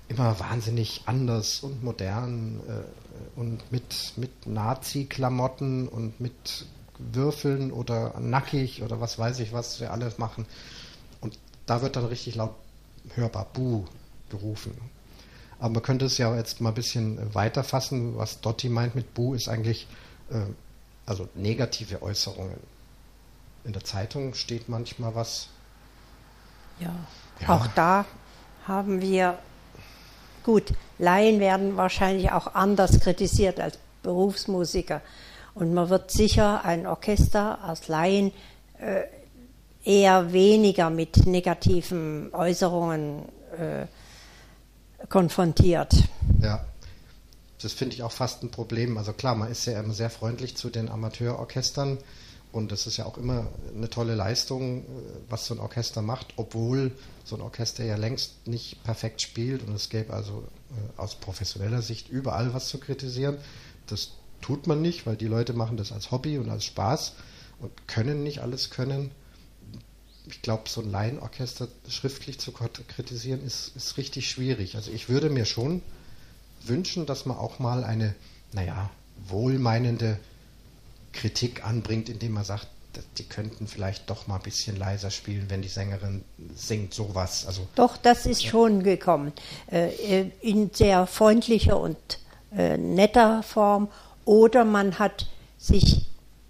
immer 0.10 0.40
wahnsinnig 0.40 1.02
anders 1.08 1.62
und 1.62 1.84
modern 1.84 2.60
äh, 2.68 3.40
und 3.40 3.72
mit, 3.72 4.14
mit 4.16 4.46
Nazi-Klamotten 4.46 5.88
und 5.88 6.22
mit 6.22 6.68
Würfeln 7.00 7.72
oder 7.72 8.20
nackig 8.20 8.84
oder 8.84 9.02
was 9.02 9.18
weiß 9.18 9.40
ich, 9.40 9.54
was 9.54 9.80
wir 9.80 9.92
alles 9.92 10.20
machen. 10.20 10.46
Und 11.20 11.40
da 11.66 11.82
wird 11.82 11.96
dann 11.96 12.06
richtig 12.06 12.36
laut 12.36 12.54
hörbar 13.16 13.48
Buh 13.54 13.86
gerufen. 14.30 14.78
Aber 15.60 15.74
man 15.74 15.84
könnte 15.84 16.06
es 16.06 16.18
ja 16.18 16.36
jetzt 16.36 16.62
mal 16.62 16.70
ein 16.70 16.76
bisschen 16.76 17.34
weiter 17.34 17.64
fassen. 17.64 18.18
Was 18.18 18.42
Dotti 18.42 18.70
meint 18.70 18.96
mit 18.96 19.14
Buh 19.14 19.34
ist 19.34 19.50
eigentlich 19.50 19.88
äh, 20.30 20.42
also 21.06 21.28
negative 21.36 22.02
Äußerungen. 22.02 22.58
In 23.64 23.74
der 23.74 23.84
Zeitung 23.84 24.34
steht 24.34 24.70
manchmal 24.70 25.16
was. 25.16 25.50
Ja. 26.80 26.94
Ja. 27.42 27.50
Auch 27.50 27.68
da 27.68 28.06
haben 28.68 29.02
wir, 29.02 29.38
gut, 30.44 30.74
Laien 31.00 31.40
werden 31.40 31.78
wahrscheinlich 31.78 32.32
auch 32.32 32.54
anders 32.56 33.00
kritisiert 33.00 33.60
als 33.60 33.80
Berufsmusiker. 34.04 35.02
Und 35.54 35.74
man 35.74 35.90
wird 35.90 36.12
sicher 36.12 36.64
ein 36.66 36.86
Orchester 36.86 37.64
als 37.64 37.88
Laien 37.88 38.32
äh, 38.80 39.04
eher 39.84 40.34
weniger 40.34 40.90
mit 40.90 41.26
negativen 41.26 42.34
Äußerungen 42.34 43.24
äh, 43.58 43.88
konfrontiert. 45.10 45.94
Ja, 46.42 46.66
das 47.62 47.74
finde 47.74 47.96
ich 47.96 48.04
auch 48.04 48.12
fast 48.12 48.44
ein 48.44 48.52
Problem. 48.52 48.98
Also 48.98 49.14
klar, 49.14 49.36
man 49.36 49.52
ist 49.52 49.66
ja 49.66 49.80
immer 49.80 49.94
sehr 49.94 50.10
freundlich 50.10 50.56
zu 50.56 50.70
den 50.70 50.90
Amateurorchestern 50.90 51.98
und 52.52 52.72
das 52.72 52.88
ist 52.88 52.98
ja 52.98 53.06
auch 53.06 53.18
immer 53.18 53.48
eine 53.76 53.90
tolle 53.90 54.16
Leistung, 54.16 54.80
äh, 54.80 54.84
was 55.30 55.46
so 55.48 55.54
ein 55.54 55.60
Orchester 55.60 56.02
macht, 56.02 56.34
obwohl 56.38 56.92
so 57.24 57.36
ein 57.36 57.42
Orchester 57.42 57.84
ja 57.84 57.98
längst 57.98 58.48
nicht 58.48 58.84
perfekt 58.84 59.22
spielt 59.22 59.64
und 59.64 59.74
es 59.74 59.90
gäbe 59.90 60.14
also 60.14 60.44
äh, 60.72 61.00
aus 61.00 61.16
professioneller 61.16 61.82
Sicht 61.82 62.10
überall 62.10 62.54
was 62.54 62.68
zu 62.68 62.80
kritisieren. 62.80 63.38
Das 63.88 64.12
tut 64.42 64.68
man 64.68 64.82
nicht, 64.82 65.06
weil 65.06 65.18
die 65.18 65.28
Leute 65.28 65.54
machen 65.54 65.78
das 65.78 65.92
als 65.92 66.12
Hobby 66.12 66.38
und 66.38 66.50
als 66.50 66.66
Spaß 66.66 67.14
und 67.60 67.88
können 67.88 68.24
nicht 68.24 68.40
alles 68.40 68.70
können. 68.70 69.12
Ich 70.30 70.42
glaube, 70.42 70.64
so 70.68 70.82
ein 70.82 70.92
Laienorchester 70.92 71.68
schriftlich 71.88 72.40
zu 72.40 72.52
kritisieren 72.52 73.46
ist, 73.46 73.76
ist 73.76 73.98
richtig 73.98 74.30
schwierig. 74.30 74.76
Also 74.76 74.92
ich 74.92 75.10
würde 75.10 75.30
mir 75.30 75.46
schon 75.46 75.82
wünschen, 76.64 77.06
dass 77.06 77.26
man 77.26 77.38
auch 77.38 77.60
mal 77.60 77.84
eine, 77.84 78.14
naja, 78.52 78.90
wohlmeinende 79.28 80.20
Kritik 81.14 81.66
anbringt, 81.66 82.10
indem 82.10 82.34
man 82.34 82.44
sagt, 82.44 82.68
die 83.18 83.24
könnten 83.24 83.68
vielleicht 83.68 84.10
doch 84.10 84.28
mal 84.28 84.36
ein 84.36 84.42
bisschen 84.42 84.76
leiser 84.76 85.12
spielen, 85.12 85.46
wenn 85.50 85.62
die 85.62 85.68
Sängerin 85.68 86.24
singt 86.56 86.94
sowas. 86.94 87.46
Also 87.46 87.68
Doch, 87.76 87.98
das 87.98 88.26
ist 88.26 88.46
schon 88.46 88.84
gekommen. 88.84 89.34
Äh, 89.72 90.30
in 90.42 90.72
sehr 90.74 91.06
freundlicher 91.06 91.80
und 91.80 91.98
äh, 92.56 92.78
netter 92.78 93.44
Form. 93.44 93.90
Oder 94.26 94.66
man 94.66 95.00
hat 95.00 95.28
sich 95.58 96.08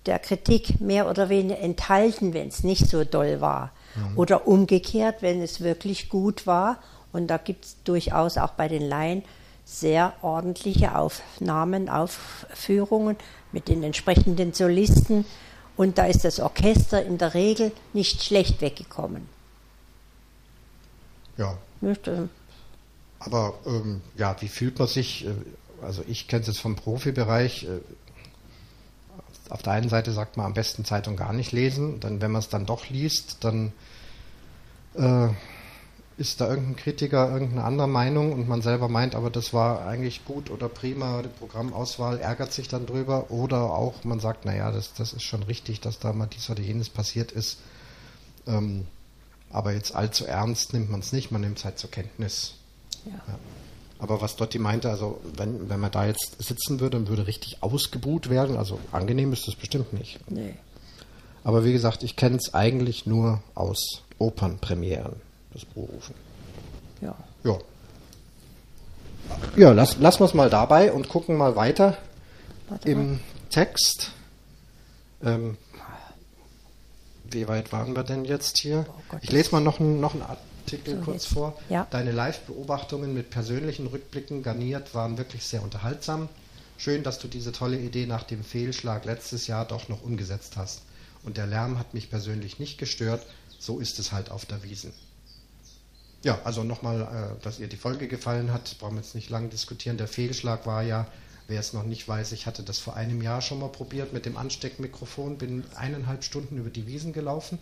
der 0.08 0.20
Kritik 0.20 0.80
mehr 0.82 1.10
oder 1.10 1.30
weniger 1.30 1.60
enthalten, 1.60 2.34
wenn 2.34 2.48
es 2.48 2.64
nicht 2.64 2.88
so 2.88 3.04
doll 3.04 3.42
war. 3.42 3.72
Oder 4.16 4.48
umgekehrt, 4.48 5.22
wenn 5.22 5.42
es 5.42 5.62
wirklich 5.62 6.08
gut 6.10 6.46
war. 6.48 6.80
Und 7.12 7.28
da 7.28 7.38
gibt 7.38 7.66
es 7.66 7.78
durchaus 7.84 8.38
auch 8.38 8.52
bei 8.52 8.68
den 8.68 8.84
Laien 8.88 9.24
sehr 9.66 10.14
ordentliche 10.22 10.96
Aufnahmen, 10.96 11.90
Aufführungen 11.90 13.18
mit 13.52 13.68
den 13.68 13.84
entsprechenden 13.84 14.54
Solisten. 14.54 15.26
Und 15.76 15.98
da 15.98 16.06
ist 16.06 16.24
das 16.24 16.40
Orchester 16.40 17.04
in 17.04 17.18
der 17.18 17.34
Regel 17.34 17.72
nicht 17.94 18.24
schlecht 18.24 18.62
weggekommen. 18.62 19.28
ja, 21.38 21.58
Nicht? 21.82 22.08
äh, 22.08 22.28
Aber 23.20 23.56
ähm, 23.66 24.02
ja, 24.16 24.36
wie 24.42 24.48
fühlt 24.48 24.78
man 24.80 24.88
sich? 24.88 25.26
Äh, 25.26 25.32
Also 25.82 26.04
ich 26.08 26.28
kenne 26.28 26.42
es 26.42 26.48
jetzt 26.48 26.60
vom 26.62 26.76
Profibereich. 26.76 27.64
Äh, 27.64 27.80
auf 29.50 29.62
der 29.62 29.74
einen 29.74 29.90
Seite 29.90 30.12
sagt 30.12 30.38
man 30.38 30.46
am 30.46 30.54
besten 30.54 30.86
Zeitung 30.86 31.16
gar 31.16 31.34
nicht 31.34 31.52
lesen. 31.52 32.00
Dann, 32.00 32.22
wenn 32.22 32.32
man 32.32 32.40
es 32.40 32.50
dann 32.50 32.66
doch 32.66 32.90
liest, 32.90 33.44
dann 33.44 33.74
äh, 34.96 35.30
ist 36.18 36.42
da 36.42 36.50
irgendein 36.50 36.76
Kritiker 36.76 37.32
irgendeine 37.32 37.64
andere 37.64 37.88
Meinung 37.88 38.34
und 38.34 38.48
man 38.48 38.62
selber 38.62 38.90
meint, 38.90 39.14
aber 39.14 39.30
das 39.30 39.54
war 39.54 39.86
eigentlich 39.86 40.26
gut 40.26 40.50
oder 40.50 40.68
prima, 40.68 41.22
die 41.22 41.30
Programmauswahl 41.30 42.20
ärgert 42.20 42.52
sich 42.52 42.68
dann 42.68 42.88
drüber 42.88 43.30
oder 43.30 43.74
auch 43.74 44.04
man 44.04 44.20
sagt, 44.20 44.44
naja, 44.44 44.72
das, 44.72 44.94
das 44.96 45.14
ist 45.14 45.24
schon 45.24 45.44
richtig, 45.44 45.80
dass 45.80 46.00
da 46.00 46.14
mal 46.14 46.26
dies 46.26 46.50
oder 46.50 46.62
jenes 46.62 46.90
passiert 46.90 47.32
ist. 47.32 47.60
Ähm, 48.48 48.88
aber 49.52 49.74
jetzt 49.74 49.96
allzu 49.96 50.26
ernst 50.26 50.74
nimmt 50.74 50.90
man 50.90 51.02
es 51.02 51.14
nicht, 51.14 51.32
man 51.32 51.42
nimmt 51.42 51.60
es 51.60 51.66
halt 51.66 51.78
zur 51.78 51.92
Kenntnis. 51.92 52.56
Ja. 53.06 53.12
ja. 53.14 53.40
Aber 54.00 54.22
was 54.22 54.36
Dotti 54.36 54.60
meinte, 54.60 54.90
also 54.90 55.20
wenn, 55.36 55.70
wenn 55.70 55.80
man 55.80 55.92
da 55.92 56.06
jetzt 56.06 56.42
sitzen 56.42 56.80
würde 56.80 56.98
und 56.98 57.10
würde 57.10 57.26
richtig 57.26 57.64
ausgebuht 57.64 58.30
werden, 58.30 58.58
also 58.58 58.80
angenehm 58.92 59.34
ist 59.34 59.48
das 59.48 59.56
bestimmt 59.56 59.94
nicht. 59.94 60.20
Nee. 60.30 60.54
Aber 61.44 61.66
wie 61.66 61.72
gesagt, 61.72 62.04
ich 62.04 62.16
kenne 62.16 62.38
es 62.38 62.54
eigentlich 62.54 63.06
nur 63.06 63.42
aus 63.56 64.04
Opernpremieren 64.20 65.14
das 65.54 65.66
Buchrufen. 65.66 66.14
Ja. 67.02 67.16
Ja. 67.44 67.58
Ja, 69.56 69.72
lass, 69.72 69.98
lassen 69.98 70.20
wir 70.20 70.26
es 70.26 70.34
mal 70.34 70.50
dabei 70.50 70.92
und 70.92 71.10
gucken 71.10 71.38
mal 71.38 71.56
weiter 71.56 71.98
Warte 72.70 72.90
im 72.90 73.12
mal. 73.14 73.20
Text. 73.50 74.12
Ähm, 75.24 75.58
wie 77.30 77.48
weit 77.48 77.72
waren 77.72 77.96
wir 77.96 78.04
denn 78.04 78.26
jetzt 78.26 78.58
hier? 78.60 78.86
Oh 78.88 79.18
ich 79.22 79.32
lese 79.32 79.52
mal 79.52 79.60
noch, 79.60 79.80
ein, 79.80 80.00
noch 80.00 80.14
einen 80.14 80.24
Artikel 80.68 80.98
so, 80.98 81.02
kurz 81.02 81.24
jetzt. 81.24 81.34
vor. 81.34 81.58
Ja. 81.70 81.88
Deine 81.90 82.12
Live-Beobachtungen 82.12 83.14
mit 83.14 83.30
persönlichen 83.30 83.88
Rückblicken 83.88 84.44
garniert 84.44 84.94
waren 84.94 85.18
wirklich 85.18 85.46
sehr 85.46 85.64
unterhaltsam. 85.64 86.28
Schön, 86.78 87.04
dass 87.04 87.20
du 87.20 87.28
diese 87.28 87.52
tolle 87.52 87.80
Idee 87.80 88.06
nach 88.06 88.24
dem 88.24 88.44
Fehlschlag 88.44 89.06
letztes 89.06 89.48
Jahr 89.48 89.66
doch 89.66 89.88
noch 89.90 90.04
umgesetzt 90.04 90.58
hast. 90.58 90.82
Und 91.24 91.38
der 91.38 91.48
Lärm 91.48 91.80
hat 91.80 91.94
mich 91.94 92.10
persönlich 92.10 92.60
nicht 92.60 92.78
gestört. 92.78 93.26
So 93.60 93.80
ist 93.80 93.98
es 93.98 94.12
halt 94.12 94.30
auf 94.30 94.46
der 94.46 94.62
Wiesen. 94.64 94.94
Ja, 96.24 96.40
also 96.44 96.64
nochmal, 96.64 97.02
äh, 97.02 97.44
dass 97.44 97.60
ihr 97.60 97.68
die 97.68 97.78
Folge 97.78 98.08
gefallen 98.08 98.52
hat, 98.52 98.76
brauchen 98.80 98.96
wir 98.96 99.02
jetzt 99.02 99.16
nicht 99.16 99.30
lange 99.30 99.48
diskutieren. 99.48 99.98
Der 99.98 100.08
Fehlschlag 100.08 100.66
war 100.66 100.84
ja, 100.84 101.08
wer 101.48 101.60
es 101.60 101.74
noch 101.74 101.84
nicht 101.84 102.08
weiß, 102.08 102.34
ich 102.34 102.46
hatte 102.46 102.64
das 102.64 102.80
vor 102.80 102.96
einem 102.96 103.22
Jahr 103.22 103.42
schon 103.42 103.60
mal 103.60 103.70
probiert 103.70 104.14
mit 104.14 104.26
dem 104.26 104.36
Ansteckmikrofon, 104.36 105.38
bin 105.38 105.64
eineinhalb 105.76 106.24
Stunden 106.24 106.58
über 106.58 106.70
die 106.70 106.86
Wiesen 106.88 107.14
gelaufen 107.14 107.58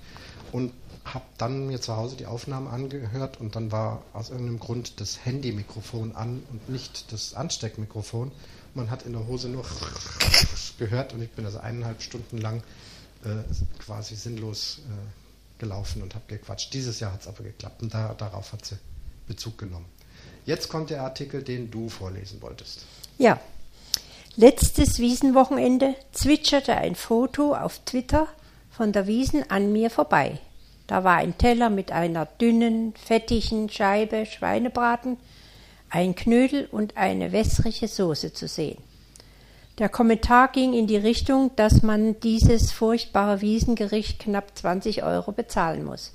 und 0.51 0.71
habe 1.05 1.25
dann 1.37 1.67
mir 1.67 1.79
zu 1.79 1.95
Hause 1.95 2.15
die 2.15 2.25
Aufnahmen 2.25 2.67
angehört 2.67 3.39
und 3.39 3.55
dann 3.55 3.71
war 3.71 4.01
aus 4.13 4.29
irgendeinem 4.29 4.59
Grund 4.59 4.99
das 4.99 5.23
Handymikrofon 5.23 6.15
an 6.15 6.43
und 6.51 6.67
nicht 6.69 7.11
das 7.11 7.35
Ansteckmikrofon. 7.35 8.31
Man 8.73 8.89
hat 8.89 9.03
in 9.03 9.13
der 9.13 9.27
Hose 9.27 9.47
nur 9.47 9.63
gehört 10.79 11.13
und 11.13 11.21
ich 11.21 11.29
bin 11.29 11.45
also 11.45 11.59
eineinhalb 11.59 12.01
Stunden 12.01 12.39
lang 12.39 12.63
äh, 13.23 13.43
quasi 13.79 14.15
sinnlos 14.15 14.79
äh, 14.79 15.59
gelaufen 15.59 16.01
und 16.01 16.15
habe 16.15 16.25
gequatscht. 16.27 16.73
Dieses 16.73 16.99
Jahr 16.99 17.13
hat 17.13 17.21
es 17.21 17.27
aber 17.27 17.43
geklappt 17.43 17.81
und 17.81 17.93
da, 17.93 18.13
darauf 18.13 18.51
hat 18.51 18.65
sie 18.65 18.77
Bezug 19.27 19.57
genommen. 19.57 19.85
Jetzt 20.45 20.69
kommt 20.69 20.89
der 20.89 21.03
Artikel, 21.03 21.43
den 21.43 21.71
du 21.71 21.89
vorlesen 21.89 22.41
wolltest. 22.41 22.85
Ja. 23.17 23.39
Letztes 24.35 24.99
Wiesenwochenende 24.99 25.95
zwitscherte 26.11 26.75
ein 26.75 26.95
Foto 26.95 27.55
auf 27.55 27.79
Twitter 27.85 28.27
von 28.69 28.91
der 28.91 29.07
Wiesen 29.07 29.49
an 29.49 29.71
mir 29.71 29.89
vorbei. 29.89 30.39
Da 30.87 31.03
war 31.03 31.17
ein 31.17 31.37
Teller 31.37 31.69
mit 31.69 31.91
einer 31.91 32.25
dünnen, 32.25 32.93
fettigen 32.95 33.69
Scheibe 33.69 34.25
Schweinebraten, 34.25 35.17
ein 35.89 36.15
Knödel 36.15 36.67
und 36.71 36.97
eine 36.97 37.31
wässrige 37.31 37.87
Soße 37.87 38.33
zu 38.33 38.47
sehen. 38.47 38.77
Der 39.77 39.89
Kommentar 39.89 40.49
ging 40.49 40.73
in 40.73 40.87
die 40.87 40.97
Richtung, 40.97 41.51
dass 41.55 41.81
man 41.81 42.19
dieses 42.21 42.71
furchtbare 42.71 43.41
Wiesengericht 43.41 44.19
knapp 44.19 44.57
20 44.57 45.03
Euro 45.03 45.31
bezahlen 45.31 45.83
muss. 45.83 46.13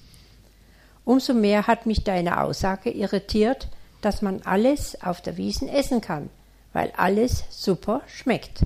Umso 1.05 1.35
mehr 1.35 1.67
hat 1.67 1.87
mich 1.87 2.05
deine 2.05 2.41
Aussage 2.41 2.91
irritiert, 2.91 3.69
dass 4.01 4.23
man 4.23 4.41
alles 4.43 5.01
auf 5.03 5.21
der 5.21 5.37
Wiesen 5.37 5.69
essen 5.69 6.01
kann, 6.01 6.31
weil 6.73 6.93
alles 6.97 7.45
super 7.51 8.01
schmeckt. 8.07 8.63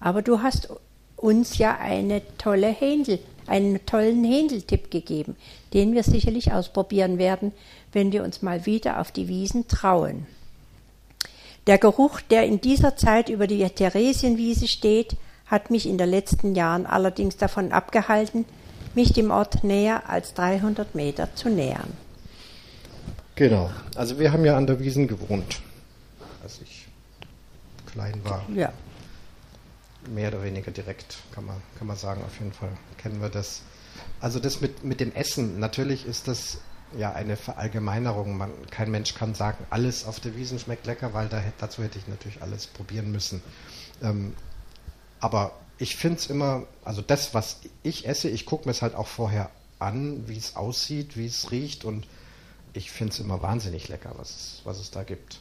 Aber 0.00 0.20
du 0.20 0.42
hast 0.42 0.68
uns 1.16 1.56
ja 1.56 1.78
eine 1.78 2.20
tolle 2.36 2.68
Händel, 2.68 3.20
einen 3.48 3.84
tollen 3.86 4.24
Händeltipp 4.24 4.90
gegeben, 4.90 5.36
den 5.72 5.94
wir 5.94 6.02
sicherlich 6.02 6.52
ausprobieren 6.52 7.18
werden, 7.18 7.52
wenn 7.92 8.12
wir 8.12 8.24
uns 8.24 8.42
mal 8.42 8.66
wieder 8.66 9.00
auf 9.00 9.12
die 9.12 9.28
Wiesen 9.28 9.68
trauen. 9.68 10.26
Der 11.66 11.78
Geruch, 11.78 12.20
der 12.20 12.44
in 12.44 12.60
dieser 12.60 12.96
Zeit 12.96 13.28
über 13.28 13.46
die 13.46 13.64
Theresienwiese 13.68 14.68
steht, 14.68 15.16
hat 15.46 15.70
mich 15.70 15.88
in 15.88 15.98
den 15.98 16.10
letzten 16.10 16.54
Jahren 16.54 16.86
allerdings 16.86 17.36
davon 17.36 17.72
abgehalten, 17.72 18.44
mich 18.94 19.12
dem 19.12 19.30
Ort 19.30 19.64
näher 19.64 20.08
als 20.08 20.34
300 20.34 20.94
Meter 20.94 21.34
zu 21.34 21.48
nähern. 21.48 21.92
Genau. 23.34 23.70
Also 23.94 24.18
wir 24.18 24.32
haben 24.32 24.44
ja 24.44 24.56
an 24.56 24.66
der 24.66 24.80
Wiesen 24.80 25.06
gewohnt, 25.06 25.60
als 26.42 26.60
ich 26.62 26.86
klein 27.86 28.20
war. 28.24 28.44
Ja. 28.54 28.72
Mehr 30.08 30.28
oder 30.28 30.42
weniger 30.44 30.70
direkt, 30.70 31.18
kann 31.32 31.44
man, 31.44 31.56
kann 31.78 31.86
man 31.86 31.96
sagen, 31.96 32.22
auf 32.24 32.38
jeden 32.38 32.52
Fall 32.52 32.70
kennen 33.06 33.22
wir 33.22 33.28
das. 33.28 33.62
Also 34.20 34.40
das 34.40 34.60
mit, 34.60 34.82
mit 34.82 34.98
dem 34.98 35.14
Essen, 35.14 35.60
natürlich 35.60 36.06
ist 36.06 36.26
das 36.26 36.58
ja 36.98 37.12
eine 37.12 37.36
Verallgemeinerung. 37.36 38.36
Man, 38.36 38.50
kein 38.70 38.90
Mensch 38.90 39.14
kann 39.14 39.34
sagen, 39.34 39.64
alles 39.70 40.04
auf 40.06 40.18
der 40.18 40.36
Wiesen 40.36 40.58
schmeckt 40.58 40.86
lecker, 40.86 41.14
weil 41.14 41.28
da, 41.28 41.40
dazu 41.58 41.84
hätte 41.84 41.98
ich 41.98 42.08
natürlich 42.08 42.42
alles 42.42 42.66
probieren 42.66 43.12
müssen. 43.12 43.42
Ähm, 44.02 44.34
aber 45.20 45.52
ich 45.78 45.94
finde 45.94 46.18
es 46.18 46.26
immer, 46.26 46.64
also 46.84 47.00
das, 47.00 47.32
was 47.32 47.60
ich 47.84 48.08
esse, 48.08 48.28
ich 48.28 48.44
gucke 48.44 48.64
mir 48.64 48.72
es 48.72 48.82
halt 48.82 48.96
auch 48.96 49.06
vorher 49.06 49.50
an, 49.78 50.26
wie 50.26 50.36
es 50.36 50.56
aussieht, 50.56 51.16
wie 51.16 51.26
es 51.26 51.52
riecht 51.52 51.84
und 51.84 52.08
ich 52.72 52.90
finde 52.90 53.12
es 53.12 53.20
immer 53.20 53.40
wahnsinnig 53.40 53.86
lecker, 53.86 54.14
was, 54.16 54.62
was 54.64 54.80
es 54.80 54.90
da 54.90 55.04
gibt. 55.04 55.40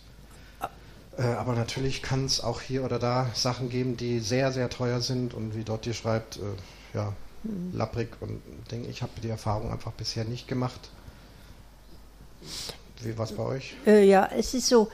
Äh, 1.17 1.23
aber 1.23 1.53
natürlich 1.53 2.03
kann 2.03 2.25
es 2.25 2.41
auch 2.41 2.61
hier 2.61 2.83
oder 2.83 2.99
da 2.99 3.31
Sachen 3.33 3.69
geben, 3.69 3.97
die 3.97 4.19
sehr, 4.19 4.51
sehr 4.51 4.69
teuer 4.69 5.01
sind 5.01 5.33
und 5.33 5.55
wie 5.55 5.63
dort 5.63 5.85
die 5.85 5.95
schreibt, 5.95 6.37
äh, 6.37 6.41
ja, 6.95 7.13
lapprig 7.73 8.09
und 8.21 8.41
Ding. 8.71 8.87
Ich 8.89 9.01
habe 9.01 9.11
die 9.21 9.29
Erfahrung 9.29 9.71
einfach 9.71 9.91
bisher 9.91 10.25
nicht 10.25 10.47
gemacht. 10.47 10.89
Wie 13.01 13.17
war 13.17 13.25
es 13.25 13.33
bei 13.33 13.43
euch? 13.43 13.75
Äh, 13.85 14.07
ja, 14.07 14.29
es 14.35 14.53
ist 14.53 14.67
so, 14.67 14.89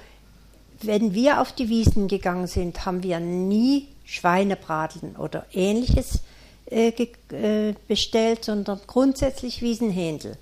wenn 0.81 1.13
wir 1.13 1.41
auf 1.41 1.51
die 1.53 1.69
Wiesen 1.69 2.07
gegangen 2.07 2.47
sind, 2.47 2.85
haben 2.85 3.03
wir 3.03 3.19
nie 3.19 3.87
Schweinebraten 4.05 5.15
oder 5.15 5.45
ähnliches 5.53 6.19
äh, 6.65 6.89
äh, 6.89 7.73
bestellt, 7.87 8.45
sondern 8.45 8.79
grundsätzlich 8.87 9.61
Wiesenhändel. 9.61 10.37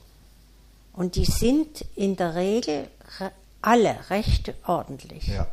Und 0.94 1.16
die 1.16 1.26
sind 1.26 1.86
in 1.96 2.16
der 2.16 2.36
Regel 2.36 2.88
alle 3.62 3.98
recht 4.10 4.54
ordentlich. 4.66 5.28
Ja. 5.28 5.48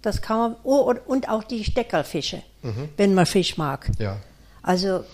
Das 0.00 0.20
kann 0.20 0.38
man, 0.38 0.56
oh, 0.64 0.92
und 1.06 1.28
auch 1.28 1.44
die 1.44 1.64
Steckerfische, 1.64 2.42
mhm. 2.62 2.88
wenn 2.96 3.14
man 3.14 3.26
Fisch 3.26 3.56
mag. 3.56 3.90
Ja. 3.98 4.18
Also, 4.62 5.04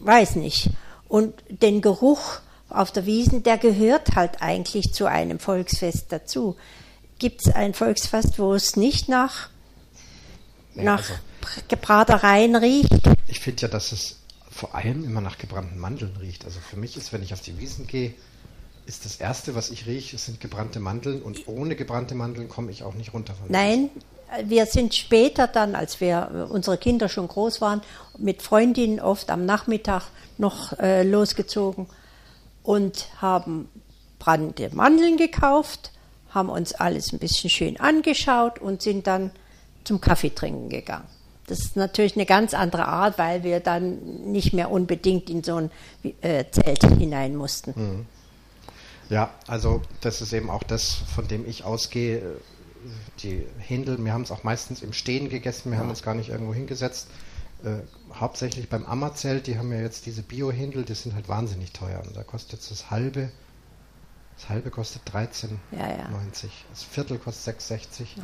weiß 0.00 0.36
nicht. 0.36 0.70
Und 1.08 1.34
den 1.48 1.80
Geruch 1.80 2.40
auf 2.68 2.92
der 2.92 3.06
Wiesen, 3.06 3.42
der 3.42 3.58
gehört 3.58 4.14
halt 4.14 4.42
eigentlich 4.42 4.92
zu 4.92 5.06
einem 5.06 5.38
Volksfest 5.38 6.12
dazu. 6.12 6.56
Gibt 7.18 7.46
es 7.46 7.52
ein 7.54 7.74
Volksfest, 7.74 8.38
wo 8.38 8.54
es 8.54 8.76
nicht 8.76 9.08
nach, 9.08 9.48
nee, 10.74 10.84
nach 10.84 11.08
also, 11.08 11.14
Gebratereien 11.68 12.54
riecht? 12.56 12.92
Ich 13.26 13.40
finde 13.40 13.62
ja, 13.62 13.68
dass 13.68 13.92
es 13.92 14.18
vor 14.50 14.74
allem 14.74 15.04
immer 15.04 15.20
nach 15.20 15.38
gebrannten 15.38 15.78
Mandeln 15.78 16.16
riecht. 16.16 16.44
Also 16.44 16.60
für 16.60 16.76
mich 16.76 16.96
ist, 16.96 17.12
wenn 17.12 17.22
ich 17.22 17.32
auf 17.32 17.40
die 17.40 17.58
Wiesen 17.58 17.86
gehe, 17.86 18.14
ist 18.86 19.04
das 19.04 19.16
Erste, 19.16 19.54
was 19.54 19.70
ich 19.70 19.86
rieche, 19.86 20.18
sind 20.18 20.40
gebrannte 20.40 20.80
Mandeln 20.80 21.22
und 21.22 21.46
ohne 21.46 21.76
gebrannte 21.76 22.14
Mandeln 22.14 22.48
komme 22.48 22.70
ich 22.70 22.82
auch 22.82 22.94
nicht 22.94 23.12
runter 23.12 23.34
von 23.34 23.50
Nein, 23.50 23.90
wir 24.44 24.66
sind 24.66 24.94
später 24.94 25.46
dann, 25.46 25.74
als 25.74 26.00
wir 26.00 26.48
unsere 26.50 26.78
Kinder 26.78 27.08
schon 27.08 27.28
groß 27.28 27.60
waren, 27.60 27.82
mit 28.18 28.42
Freundinnen 28.42 29.00
oft 29.00 29.30
am 29.30 29.46
Nachmittag 29.46 30.04
noch 30.36 30.78
äh, 30.78 31.02
losgezogen 31.02 31.86
und 32.62 33.08
haben 33.20 33.68
brannende 34.18 34.70
Mandeln 34.74 35.16
gekauft, 35.16 35.92
haben 36.30 36.50
uns 36.50 36.74
alles 36.74 37.12
ein 37.12 37.18
bisschen 37.18 37.50
schön 37.50 37.80
angeschaut 37.80 38.58
und 38.58 38.82
sind 38.82 39.06
dann 39.06 39.30
zum 39.84 40.00
Kaffee 40.00 40.30
trinken 40.30 40.68
gegangen. 40.68 41.06
Das 41.46 41.60
ist 41.60 41.76
natürlich 41.76 42.14
eine 42.14 42.26
ganz 42.26 42.52
andere 42.52 42.86
Art, 42.86 43.16
weil 43.16 43.42
wir 43.42 43.60
dann 43.60 44.30
nicht 44.30 44.52
mehr 44.52 44.70
unbedingt 44.70 45.30
in 45.30 45.42
so 45.42 45.56
ein 45.56 45.70
äh, 46.20 46.44
Zelt 46.50 46.84
hinein 46.98 47.36
mussten. 47.36 47.72
Mhm. 47.74 48.06
Ja, 49.08 49.30
also 49.46 49.80
das 50.02 50.20
ist 50.20 50.34
eben 50.34 50.50
auch 50.50 50.62
das, 50.62 50.98
von 51.14 51.26
dem 51.26 51.48
ich 51.48 51.64
ausgehe. 51.64 52.36
Die 53.22 53.46
Händel, 53.58 54.02
wir 54.04 54.12
haben 54.12 54.22
es 54.22 54.30
auch 54.30 54.44
meistens 54.44 54.82
im 54.82 54.92
Stehen 54.92 55.28
gegessen, 55.28 55.70
wir 55.70 55.76
ja. 55.76 55.82
haben 55.82 55.90
uns 55.90 56.02
gar 56.02 56.14
nicht 56.14 56.28
irgendwo 56.28 56.54
hingesetzt 56.54 57.08
äh, 57.64 57.80
hauptsächlich 58.14 58.68
beim 58.68 58.86
Ammerzelt, 58.86 59.46
die 59.46 59.58
haben 59.58 59.72
ja 59.72 59.80
jetzt 59.80 60.06
diese 60.06 60.22
Bio-Händel, 60.22 60.84
die 60.84 60.94
sind 60.94 61.14
halt 61.14 61.28
wahnsinnig 61.28 61.72
teuer. 61.72 62.02
Und 62.06 62.16
da 62.16 62.22
kostet 62.22 62.70
das 62.70 62.90
halbe, 62.90 63.30
das 64.36 64.48
halbe 64.48 64.70
kostet 64.70 65.02
13,90. 65.10 65.50
Ja, 65.72 65.88
ja. 65.88 66.08
Das 66.70 66.82
Viertel 66.84 67.18
kostet 67.18 67.60
6,60. 67.60 68.02
Ja. 68.16 68.22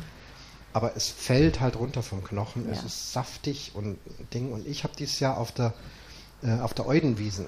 Aber 0.73 0.95
es 0.95 1.07
fällt 1.07 1.61
halt 1.61 1.77
runter 1.77 2.03
vom 2.03 2.23
Knochen, 2.23 2.69
es 2.69 2.83
ist 2.83 3.13
saftig 3.13 3.71
und 3.75 3.97
Ding. 4.33 4.51
Und 4.51 4.67
ich 4.67 4.83
habe 4.83 4.93
dieses 4.97 5.19
Jahr 5.19 5.37
auf 5.37 5.51
der, 5.51 5.73
äh, 6.43 6.59
auf 6.59 6.73
der 6.73 6.85
Eudenwiesen 6.85 7.45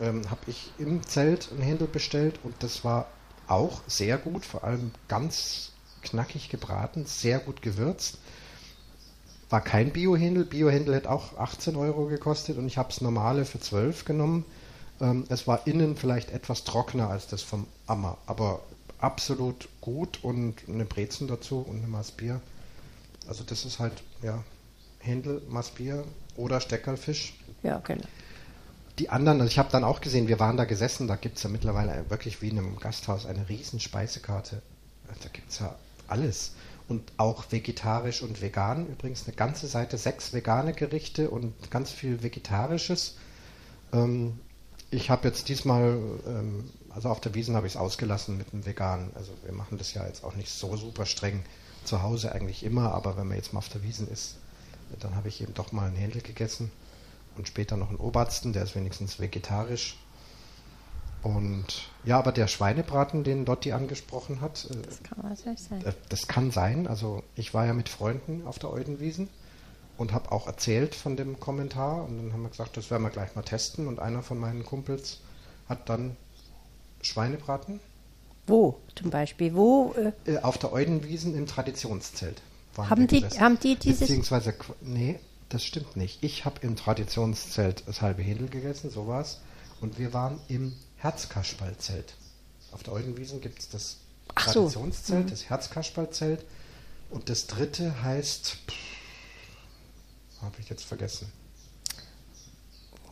ähm, 0.00 0.30
habe 0.30 0.42
ich 0.46 0.72
im 0.78 1.04
Zelt 1.04 1.50
ein 1.50 1.60
Händel 1.60 1.88
bestellt 1.88 2.38
und 2.44 2.54
das 2.60 2.84
war 2.84 3.06
auch 3.48 3.82
sehr 3.88 4.18
gut, 4.18 4.46
vor 4.46 4.62
allem 4.62 4.92
ganz 5.08 5.71
knackig 6.02 6.48
gebraten, 6.48 7.04
sehr 7.06 7.38
gut 7.38 7.62
gewürzt. 7.62 8.18
War 9.50 9.60
kein 9.60 9.92
Bio-Händel. 9.92 10.44
Bio-Händel 10.44 10.94
hätte 10.94 11.10
auch 11.10 11.36
18 11.38 11.76
Euro 11.76 12.06
gekostet 12.06 12.56
und 12.58 12.66
ich 12.66 12.78
habe 12.78 12.88
das 12.88 13.00
normale 13.00 13.44
für 13.44 13.60
12 13.60 14.04
genommen. 14.04 14.44
Ähm, 15.00 15.24
es 15.28 15.46
war 15.46 15.66
innen 15.66 15.96
vielleicht 15.96 16.30
etwas 16.30 16.64
trockener 16.64 17.10
als 17.10 17.26
das 17.26 17.42
vom 17.42 17.66
Ammer, 17.86 18.18
aber 18.26 18.60
absolut 18.98 19.68
gut 19.80 20.22
und 20.22 20.54
eine 20.68 20.84
Brezen 20.84 21.28
dazu 21.28 21.58
und 21.58 21.78
eine 21.78 21.88
Maß 21.88 22.12
Bier. 22.12 22.40
Also 23.28 23.44
das 23.44 23.64
ist 23.64 23.78
halt, 23.78 24.02
ja, 24.22 24.42
Händel, 25.00 25.42
Maß 25.48 25.72
Bier 25.72 26.04
oder 26.36 26.60
Steckerlfisch. 26.60 27.34
Ja, 27.62 27.78
genau. 27.78 28.04
Die 28.98 29.10
anderen, 29.10 29.40
also 29.40 29.50
ich 29.50 29.58
habe 29.58 29.70
dann 29.70 29.84
auch 29.84 30.00
gesehen, 30.00 30.28
wir 30.28 30.38
waren 30.38 30.56
da 30.56 30.64
gesessen, 30.64 31.08
da 31.08 31.16
gibt 31.16 31.38
es 31.38 31.42
ja 31.42 31.50
mittlerweile 31.50 32.04
wirklich 32.08 32.42
wie 32.42 32.48
in 32.48 32.58
einem 32.58 32.78
Gasthaus 32.78 33.26
eine 33.26 33.48
riesen 33.48 33.80
Speisekarte. 33.80 34.62
Da 35.08 35.28
gibt 35.28 35.50
es 35.50 35.58
ja 35.58 35.74
alles. 36.08 36.52
Und 36.88 37.12
auch 37.16 37.44
vegetarisch 37.50 38.22
und 38.22 38.42
vegan. 38.42 38.86
Übrigens 38.86 39.26
eine 39.26 39.36
ganze 39.36 39.66
Seite, 39.66 39.96
sechs 39.96 40.32
vegane 40.32 40.72
Gerichte 40.72 41.30
und 41.30 41.70
ganz 41.70 41.90
viel 41.90 42.22
Vegetarisches. 42.22 43.16
Ähm, 43.92 44.38
ich 44.90 45.08
habe 45.08 45.26
jetzt 45.28 45.48
diesmal, 45.48 45.98
ähm, 46.26 46.70
also 46.90 47.08
auf 47.08 47.20
der 47.20 47.34
Wiesen 47.34 47.56
habe 47.56 47.66
ich 47.66 47.74
es 47.74 47.78
ausgelassen 47.78 48.36
mit 48.36 48.52
dem 48.52 48.66
Vegan. 48.66 49.10
Also 49.14 49.32
wir 49.44 49.52
machen 49.52 49.78
das 49.78 49.94
ja 49.94 50.06
jetzt 50.06 50.22
auch 50.22 50.34
nicht 50.34 50.50
so 50.50 50.76
super 50.76 51.06
streng 51.06 51.42
zu 51.84 52.02
Hause 52.02 52.32
eigentlich 52.32 52.62
immer, 52.62 52.92
aber 52.92 53.16
wenn 53.16 53.26
man 53.26 53.36
jetzt 53.36 53.52
mal 53.52 53.58
auf 53.58 53.68
der 53.68 53.82
Wiesen 53.82 54.08
ist, 54.08 54.36
dann 55.00 55.16
habe 55.16 55.28
ich 55.28 55.40
eben 55.40 55.54
doch 55.54 55.72
mal 55.72 55.86
einen 55.86 55.96
Händel 55.96 56.22
gegessen 56.22 56.70
und 57.36 57.48
später 57.48 57.76
noch 57.76 57.88
einen 57.88 57.98
Obersten, 57.98 58.52
der 58.52 58.64
ist 58.64 58.74
wenigstens 58.74 59.18
vegetarisch. 59.18 59.96
Und 61.22 61.88
ja, 62.04 62.18
aber 62.18 62.32
der 62.32 62.48
Schweinebraten, 62.48 63.22
den 63.22 63.44
Dotti 63.44 63.72
angesprochen 63.72 64.40
hat, 64.40 64.66
äh, 64.70 64.82
das 64.82 65.02
kann 65.02 65.18
natürlich 65.22 65.62
sein. 65.62 65.84
Äh, 65.84 65.92
das 66.08 66.26
kann 66.26 66.50
sein. 66.50 66.86
Also 66.86 67.22
ich 67.36 67.54
war 67.54 67.64
ja 67.64 67.74
mit 67.74 67.88
Freunden 67.88 68.46
auf 68.46 68.58
der 68.58 68.72
Eudenwiesen 68.72 69.28
und 69.96 70.12
habe 70.12 70.32
auch 70.32 70.46
erzählt 70.48 70.94
von 70.94 71.16
dem 71.16 71.38
Kommentar 71.38 72.04
und 72.04 72.18
dann 72.18 72.32
haben 72.32 72.42
wir 72.42 72.48
gesagt, 72.48 72.76
das 72.76 72.90
werden 72.90 73.04
wir 73.04 73.10
gleich 73.10 73.36
mal 73.36 73.42
testen 73.42 73.86
und 73.86 74.00
einer 74.00 74.22
von 74.22 74.38
meinen 74.38 74.64
Kumpels 74.64 75.20
hat 75.68 75.88
dann 75.88 76.16
Schweinebraten. 77.02 77.78
Wo 78.48 78.80
zum 78.96 79.10
Beispiel? 79.10 79.54
Wo? 79.54 79.94
Äh, 80.24 80.38
auf 80.38 80.58
der 80.58 80.72
Eudenwiesen 80.72 81.36
im 81.36 81.46
Traditionszelt. 81.46 82.42
Haben 82.76 83.06
die, 83.06 83.20
haben 83.22 83.58
die 83.60 83.76
dieses? 83.76 84.00
Beziehungsweise, 84.00 84.54
nee, 84.80 85.20
das 85.50 85.62
stimmt 85.64 85.96
nicht. 85.96 86.24
Ich 86.24 86.44
habe 86.44 86.56
im 86.62 86.74
Traditionszelt 86.74 87.84
das 87.86 88.00
halbe 88.00 88.22
Händel 88.22 88.48
gegessen, 88.48 88.90
so 88.90 89.06
war's. 89.06 89.40
Und 89.80 89.98
wir 89.98 90.12
waren 90.12 90.40
im 90.48 90.74
Herzkasperlzelt. 91.02 92.14
Auf 92.70 92.84
der 92.84 92.92
Eudenwiesen 92.92 93.40
gibt 93.40 93.58
es 93.58 93.68
das 93.68 93.96
Ach 94.34 94.44
Traditionszelt, 94.44 95.06
so. 95.06 95.14
Mhm. 95.24 95.30
das 95.30 95.50
Herzkasperlzelt. 95.50 96.44
Und 97.10 97.28
das 97.28 97.48
dritte 97.48 98.02
heißt, 98.02 98.56
habe 100.40 100.54
ich 100.60 100.68
jetzt 100.68 100.84
vergessen. 100.84 101.30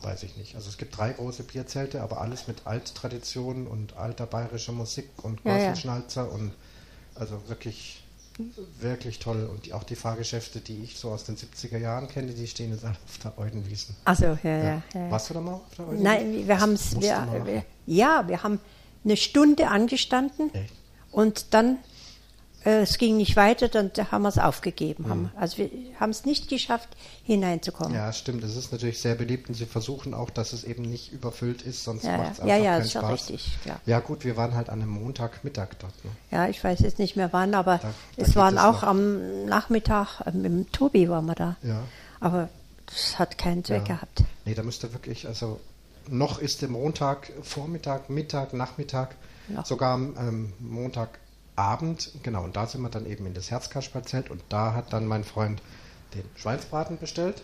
Weiß 0.01 0.23
ich 0.23 0.35
nicht. 0.37 0.55
Also 0.55 0.69
es 0.69 0.77
gibt 0.77 0.97
drei 0.97 1.11
große 1.11 1.43
Bierzelte, 1.43 2.01
aber 2.01 2.21
alles 2.21 2.47
mit 2.47 2.65
Alttradition 2.65 3.67
und 3.67 3.97
alter 3.97 4.25
bayerischer 4.25 4.71
Musik 4.71 5.09
und 5.21 5.43
Gäuselschnalzer 5.43 6.23
ja, 6.23 6.27
ja. 6.27 6.33
und 6.33 6.53
also 7.13 7.47
wirklich 7.49 8.00
wirklich 8.79 9.19
toll. 9.19 9.49
Und 9.51 9.71
auch 9.73 9.83
die 9.83 9.95
Fahrgeschäfte, 9.95 10.59
die 10.59 10.83
ich 10.83 10.97
so 10.97 11.11
aus 11.11 11.23
den 11.23 11.37
70er 11.37 11.77
Jahren 11.77 12.07
kenne, 12.07 12.33
die 12.33 12.47
stehen 12.47 12.71
jetzt 12.71 12.83
alle 12.83 12.95
auf 13.05 13.17
der 13.23 13.37
Eudenwiesen. 13.37 13.95
Also 14.05 14.25
ja, 14.25 14.37
ja, 14.43 14.63
ja, 14.63 14.83
ja. 14.93 15.11
Warst 15.11 15.29
du 15.29 15.33
da 15.33 15.41
mal 15.41 15.53
auf 15.53 15.75
der 15.77 15.87
Eudenwiesen? 15.87 16.03
Nein, 16.03 16.47
wir 16.47 16.59
haben 16.59 16.73
es, 16.73 16.95
ja, 17.85 18.27
wir 18.27 18.43
haben 18.43 18.59
eine 19.03 19.17
Stunde 19.17 19.67
angestanden 19.67 20.53
Echt? 20.53 20.73
und 21.11 21.53
dann 21.53 21.77
äh, 22.65 22.81
es 22.81 22.97
ging 22.97 23.17
nicht 23.17 23.35
weiter, 23.35 23.67
dann 23.67 23.91
haben 24.11 24.21
wir 24.21 24.29
es 24.29 24.37
aufgegeben. 24.37 25.05
Mhm. 25.05 25.09
Haben, 25.09 25.31
also 25.35 25.57
wir 25.57 25.69
haben 25.99 26.11
es 26.11 26.25
nicht 26.25 26.49
geschafft, 26.49 26.89
hineinzukommen. 27.23 27.93
Ja, 27.93 28.11
stimmt. 28.13 28.43
Es 28.43 28.55
ist 28.55 28.71
natürlich 28.71 28.99
sehr 28.99 29.15
beliebt 29.15 29.49
und 29.49 29.55
sie 29.55 29.65
versuchen 29.65 30.13
auch, 30.13 30.29
dass 30.29 30.53
es 30.53 30.63
eben 30.63 30.83
nicht 30.83 31.11
überfüllt 31.11 31.61
ist, 31.61 31.83
sonst 31.83 32.03
ja, 32.03 32.17
macht 32.17 32.33
es 32.33 32.39
einfach 32.39 32.47
ja, 32.47 32.57
ja, 32.57 32.71
keinen 32.73 32.85
ist 32.85 32.91
Spaß. 32.91 33.11
Richtig, 33.11 33.57
ja. 33.65 33.79
ja 33.85 33.99
gut, 33.99 34.25
wir 34.25 34.37
waren 34.37 34.55
halt 34.55 34.69
an 34.69 34.81
einem 34.81 34.91
Montagmittag 34.91 35.69
dort. 35.79 35.93
Ne? 36.05 36.11
Ja, 36.31 36.47
ich 36.47 36.63
weiß 36.63 36.79
jetzt 36.79 36.99
nicht 36.99 37.15
mehr 37.15 37.33
wann, 37.33 37.55
aber 37.55 37.77
da, 37.77 37.93
da 38.17 38.23
es 38.23 38.35
waren 38.35 38.55
es 38.55 38.61
auch 38.61 38.81
noch. 38.81 38.83
am 38.83 39.45
Nachmittag, 39.45 40.21
äh, 40.25 40.31
mit 40.31 40.45
dem 40.45 40.71
Tobi 40.71 41.09
waren 41.09 41.25
wir 41.25 41.35
da. 41.35 41.57
Ja. 41.63 41.83
Aber 42.19 42.49
das 42.85 43.17
hat 43.17 43.37
keinen 43.37 43.63
Zweck 43.63 43.87
ja. 43.87 43.95
gehabt. 43.95 44.23
Nee, 44.45 44.53
da 44.53 44.63
müsste 44.63 44.93
wirklich, 44.93 45.27
also 45.27 45.59
noch 46.09 46.39
ist 46.39 46.61
der 46.61 46.69
Montag, 46.69 47.31
Vormittag, 47.41 48.09
Mittag, 48.09 48.53
Nachmittag, 48.53 49.15
ja. 49.47 49.63
sogar 49.63 49.93
am 49.93 50.15
ähm, 50.17 50.53
Montag 50.59 51.20
Abend, 51.55 52.11
genau, 52.23 52.43
und 52.43 52.55
da 52.55 52.65
sind 52.65 52.81
wir 52.81 52.89
dann 52.89 53.05
eben 53.05 53.25
in 53.25 53.33
das 53.33 53.51
Herzkasperzelt 53.51 54.29
und 54.29 54.41
da 54.49 54.73
hat 54.73 54.93
dann 54.93 55.05
mein 55.05 55.23
Freund 55.23 55.61
den 56.13 56.23
Schweinsbraten 56.35 56.97
bestellt, 56.97 57.43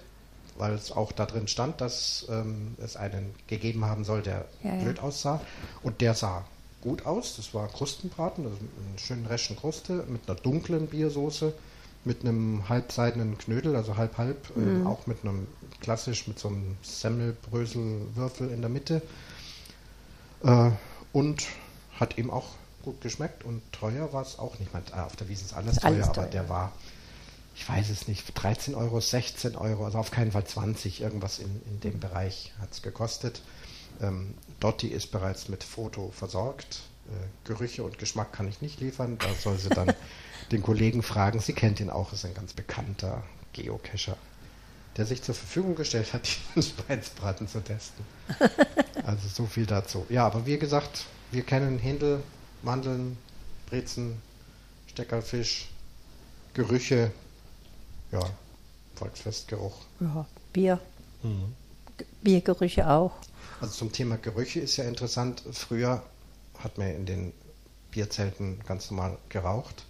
weil 0.58 0.74
es 0.74 0.92
auch 0.92 1.12
da 1.12 1.26
drin 1.26 1.48
stand, 1.48 1.82
dass 1.82 2.26
ähm, 2.30 2.76
es 2.84 2.96
einen 2.96 3.34
gegeben 3.48 3.86
haben 3.86 4.04
soll, 4.04 4.22
der 4.22 4.46
ja, 4.64 4.76
blöd 4.76 4.98
ja. 4.98 5.04
aussah. 5.04 5.42
Und 5.84 6.02
der 6.02 6.14
sah 6.14 6.46
gut 6.82 7.06
aus. 7.06 7.36
Das 7.36 7.54
war 7.54 7.68
Krustenbraten, 7.68 8.46
also 8.46 8.58
eine 8.58 9.00
schöne 9.00 9.30
reschen 9.30 9.56
Kruste 9.56 10.06
mit 10.08 10.28
einer 10.28 10.40
dunklen 10.40 10.88
Biersoße, 10.88 11.54
mit 12.06 12.22
einem 12.22 12.68
halbseidenen 12.70 13.38
Knödel, 13.38 13.76
also 13.76 13.98
halb-halb, 13.98 14.56
äh, 14.56 14.60
mhm. 14.60 14.86
äh, 14.86 14.88
auch 14.88 15.08
mit 15.08 15.24
einem 15.24 15.48
klassisch 15.82 16.28
mit 16.28 16.40
so 16.40 16.48
einem 16.48 16.78
Semmelbröselwürfel 16.82 18.50
in 18.50 18.62
der 18.62 18.70
Mitte. 18.70 19.02
Äh, 20.44 20.72
und 21.14 21.48
hat 22.00 22.18
ihm 22.18 22.30
auch 22.30 22.50
gut 22.88 23.02
geschmeckt 23.02 23.44
und 23.44 23.62
teuer 23.74 24.14
war 24.14 24.22
es 24.22 24.40
auch 24.40 24.58
nicht. 24.60 24.72
Meine, 24.72 24.86
äh, 24.94 25.02
auf 25.02 25.18
der 25.18 25.28
Wiese 25.28 25.44
ist 25.44 25.54
alles, 25.54 25.74
ist 25.74 25.82
teuer, 25.82 25.92
alles 25.92 26.08
aber 26.08 26.28
der 26.28 26.48
war, 26.48 26.72
ich 27.54 27.68
weiß 27.68 27.90
es 27.90 28.08
nicht, 28.08 28.32
13 28.34 28.76
Euro, 28.76 29.02
16 29.02 29.58
Euro, 29.58 29.84
also 29.84 29.98
auf 29.98 30.10
keinen 30.10 30.32
Fall 30.32 30.46
20, 30.46 31.02
irgendwas 31.02 31.40
in, 31.40 31.62
in 31.66 31.82
dem 31.82 32.00
Bereich 32.00 32.54
hat 32.62 32.72
es 32.72 32.82
gekostet. 32.82 33.42
Ähm, 34.02 34.36
Dotti 34.62 34.88
ist 34.88 35.12
bereits 35.12 35.50
mit 35.50 35.66
Foto 35.66 36.12
versorgt. 36.12 36.84
Äh, 37.08 37.12
Gerüche 37.46 37.84
und 37.84 38.00
Geschmack 38.00 38.32
kann 38.32 38.48
ich 38.48 38.62
nicht 38.62 38.80
liefern. 38.80 39.18
Da 39.18 39.34
soll 39.34 39.58
sie 39.58 39.68
dann 39.68 39.94
den 40.54 40.64
Kollegen 40.64 41.04
fragen. 41.04 41.42
Sie 41.42 41.54
kennt 41.54 41.82
ihn 41.82 41.90
auch, 41.90 42.14
ist 42.14 42.24
ein 42.24 42.34
ganz 42.34 42.54
bekannter 42.54 43.22
Geocacher, 43.52 44.16
der 44.96 45.06
sich 45.06 45.22
zur 45.24 45.36
Verfügung 45.36 45.76
gestellt 45.76 46.14
hat, 46.14 46.26
diesen 46.56 46.74
Schweinsbraten 46.74 47.50
zu 47.50 47.60
testen. 47.60 48.06
Also 49.06 49.30
so 49.30 49.46
viel 49.46 49.66
dazu. 49.66 50.06
Ja, 50.10 50.26
aber 50.26 50.46
wie 50.46 50.58
gesagt, 50.58 51.06
wir 51.32 51.42
kennen 51.44 51.80
Händel 51.80 52.22
Mandeln, 52.64 53.18
Brezen, 53.70 54.22
Steckerfisch, 54.88 55.70
Gerüche, 56.54 57.12
ja, 58.12 58.22
Volksfestgeruch. 58.96 59.76
Ja, 60.00 60.26
Bier. 60.54 60.80
Mhm. 61.24 61.54
Biergerüche 62.22 62.90
auch. 62.90 63.14
Also 63.60 63.74
zum 63.74 63.92
Thema 63.92 64.18
Gerüche 64.18 64.60
ist 64.60 64.78
ja 64.78 64.84
interessant. 64.86 65.44
Früher 65.52 66.04
hat 66.60 66.78
man 66.78 66.88
in 66.88 67.06
den 67.06 67.34
Bierzelten 67.92 68.60
ganz 68.66 68.92
normal 68.92 69.18
geraucht. 69.30 69.86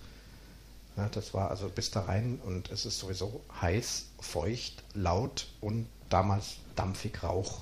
Ja, 0.95 1.09
das 1.09 1.33
war 1.33 1.51
also 1.51 1.69
bis 1.69 1.91
da 1.91 2.01
rein 2.01 2.39
und 2.43 2.71
es 2.71 2.85
ist 2.85 2.99
sowieso 2.99 3.41
heiß, 3.61 4.05
feucht, 4.19 4.83
laut 4.93 5.47
und 5.61 5.87
damals 6.09 6.55
dampfig 6.75 7.23
Rauch. 7.23 7.61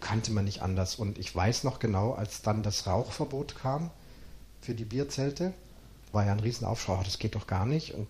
Kannte 0.00 0.32
man 0.32 0.46
nicht 0.46 0.62
anders. 0.62 0.94
Und 0.94 1.18
ich 1.18 1.34
weiß 1.34 1.64
noch 1.64 1.78
genau, 1.78 2.12
als 2.12 2.40
dann 2.40 2.62
das 2.62 2.86
Rauchverbot 2.86 3.56
kam, 3.56 3.90
für 4.60 4.74
die 4.74 4.84
Bierzelte. 4.84 5.52
War 6.12 6.26
ja 6.26 6.32
ein 6.32 6.40
Riesenaufschrei, 6.40 7.02
das 7.04 7.18
geht 7.18 7.34
doch 7.34 7.46
gar 7.46 7.66
nicht. 7.66 7.94
Und 7.94 8.08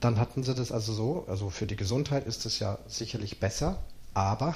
dann 0.00 0.18
hatten 0.18 0.42
sie 0.42 0.54
das 0.54 0.72
also 0.72 0.92
so, 0.92 1.24
also 1.28 1.48
für 1.48 1.66
die 1.66 1.76
Gesundheit 1.76 2.26
ist 2.26 2.44
es 2.44 2.58
ja 2.58 2.78
sicherlich 2.88 3.38
besser, 3.38 3.78
aber 4.14 4.54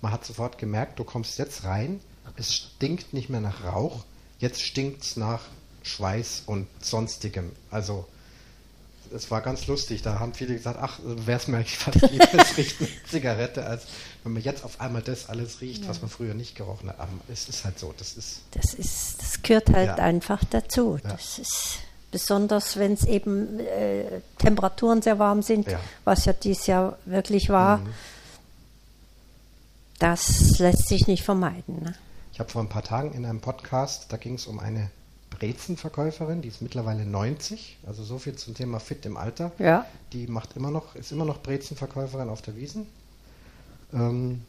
man 0.00 0.12
hat 0.12 0.24
sofort 0.24 0.58
gemerkt, 0.58 0.98
du 0.98 1.04
kommst 1.04 1.38
jetzt 1.38 1.64
rein, 1.64 2.00
es 2.36 2.54
stinkt 2.54 3.12
nicht 3.12 3.28
mehr 3.28 3.40
nach 3.40 3.64
Rauch, 3.64 4.04
jetzt 4.38 4.60
stinkt 4.60 5.04
es 5.04 5.16
nach 5.16 5.42
Schweiß 5.82 6.44
und 6.46 6.66
sonstigem. 6.82 7.52
Also 7.70 8.06
es 9.14 9.30
war 9.30 9.40
ganz 9.40 9.66
lustig. 9.66 10.02
Da 10.02 10.18
haben 10.18 10.34
viele 10.34 10.54
gesagt, 10.54 10.78
ach, 10.80 10.98
wäre 11.02 11.38
es 11.38 11.48
mir 11.48 11.58
eigentlich 11.58 11.78
fast 11.78 12.00
lieber, 12.02 12.28
es 12.34 12.56
riecht 12.56 12.80
eine 12.80 12.88
Zigarette, 13.08 13.66
als 13.66 13.84
wenn 14.22 14.32
man 14.32 14.42
jetzt 14.42 14.64
auf 14.64 14.80
einmal 14.80 15.02
das 15.02 15.28
alles 15.28 15.60
riecht, 15.60 15.84
ja. 15.84 15.88
was 15.88 16.00
man 16.00 16.10
früher 16.10 16.34
nicht 16.34 16.54
gerochen 16.54 16.88
hat. 16.88 17.00
Aber 17.00 17.12
es 17.32 17.48
ist 17.48 17.64
halt 17.64 17.78
so. 17.78 17.94
Das 17.96 18.14
ist, 18.14 18.42
das, 18.52 18.74
ist, 18.74 19.20
das 19.20 19.42
gehört 19.42 19.70
halt 19.70 19.98
ja. 19.98 20.04
einfach 20.04 20.42
dazu. 20.44 20.98
Ja. 21.02 21.10
Das 21.10 21.38
ist 21.38 21.78
besonders, 22.10 22.76
wenn 22.76 22.92
es 22.92 23.04
eben 23.04 23.60
äh, 23.60 24.20
Temperaturen 24.38 25.02
sehr 25.02 25.18
warm 25.18 25.42
sind, 25.42 25.66
was 26.04 26.24
ja 26.24 26.32
dieses 26.32 26.66
Jahr 26.66 26.98
wirklich 27.04 27.48
war. 27.48 27.78
Mhm. 27.78 27.94
Das 29.98 30.58
lässt 30.58 30.88
sich 30.88 31.06
nicht 31.06 31.22
vermeiden. 31.22 31.82
Ne? 31.82 31.94
Ich 32.32 32.40
habe 32.40 32.50
vor 32.50 32.62
ein 32.62 32.68
paar 32.68 32.82
Tagen 32.82 33.12
in 33.12 33.26
einem 33.26 33.40
Podcast, 33.40 34.06
da 34.08 34.16
ging 34.16 34.34
es 34.34 34.46
um 34.46 34.58
eine 34.58 34.90
Brezenverkäuferin, 35.40 36.42
die 36.42 36.48
ist 36.48 36.62
mittlerweile 36.62 37.04
90, 37.04 37.78
also 37.86 38.04
so 38.04 38.18
viel 38.18 38.36
zum 38.36 38.54
Thema 38.54 38.78
fit 38.78 39.04
im 39.06 39.16
Alter. 39.16 39.52
Ja. 39.58 39.86
Die 40.12 40.26
macht 40.26 40.54
immer 40.54 40.70
noch, 40.70 40.94
ist 40.94 41.10
immer 41.10 41.24
noch 41.24 41.42
Brezenverkäuferin 41.42 42.28
auf 42.28 42.42
der 42.42 42.56
Wiesen. 42.56 42.86
Ähm, 43.92 44.42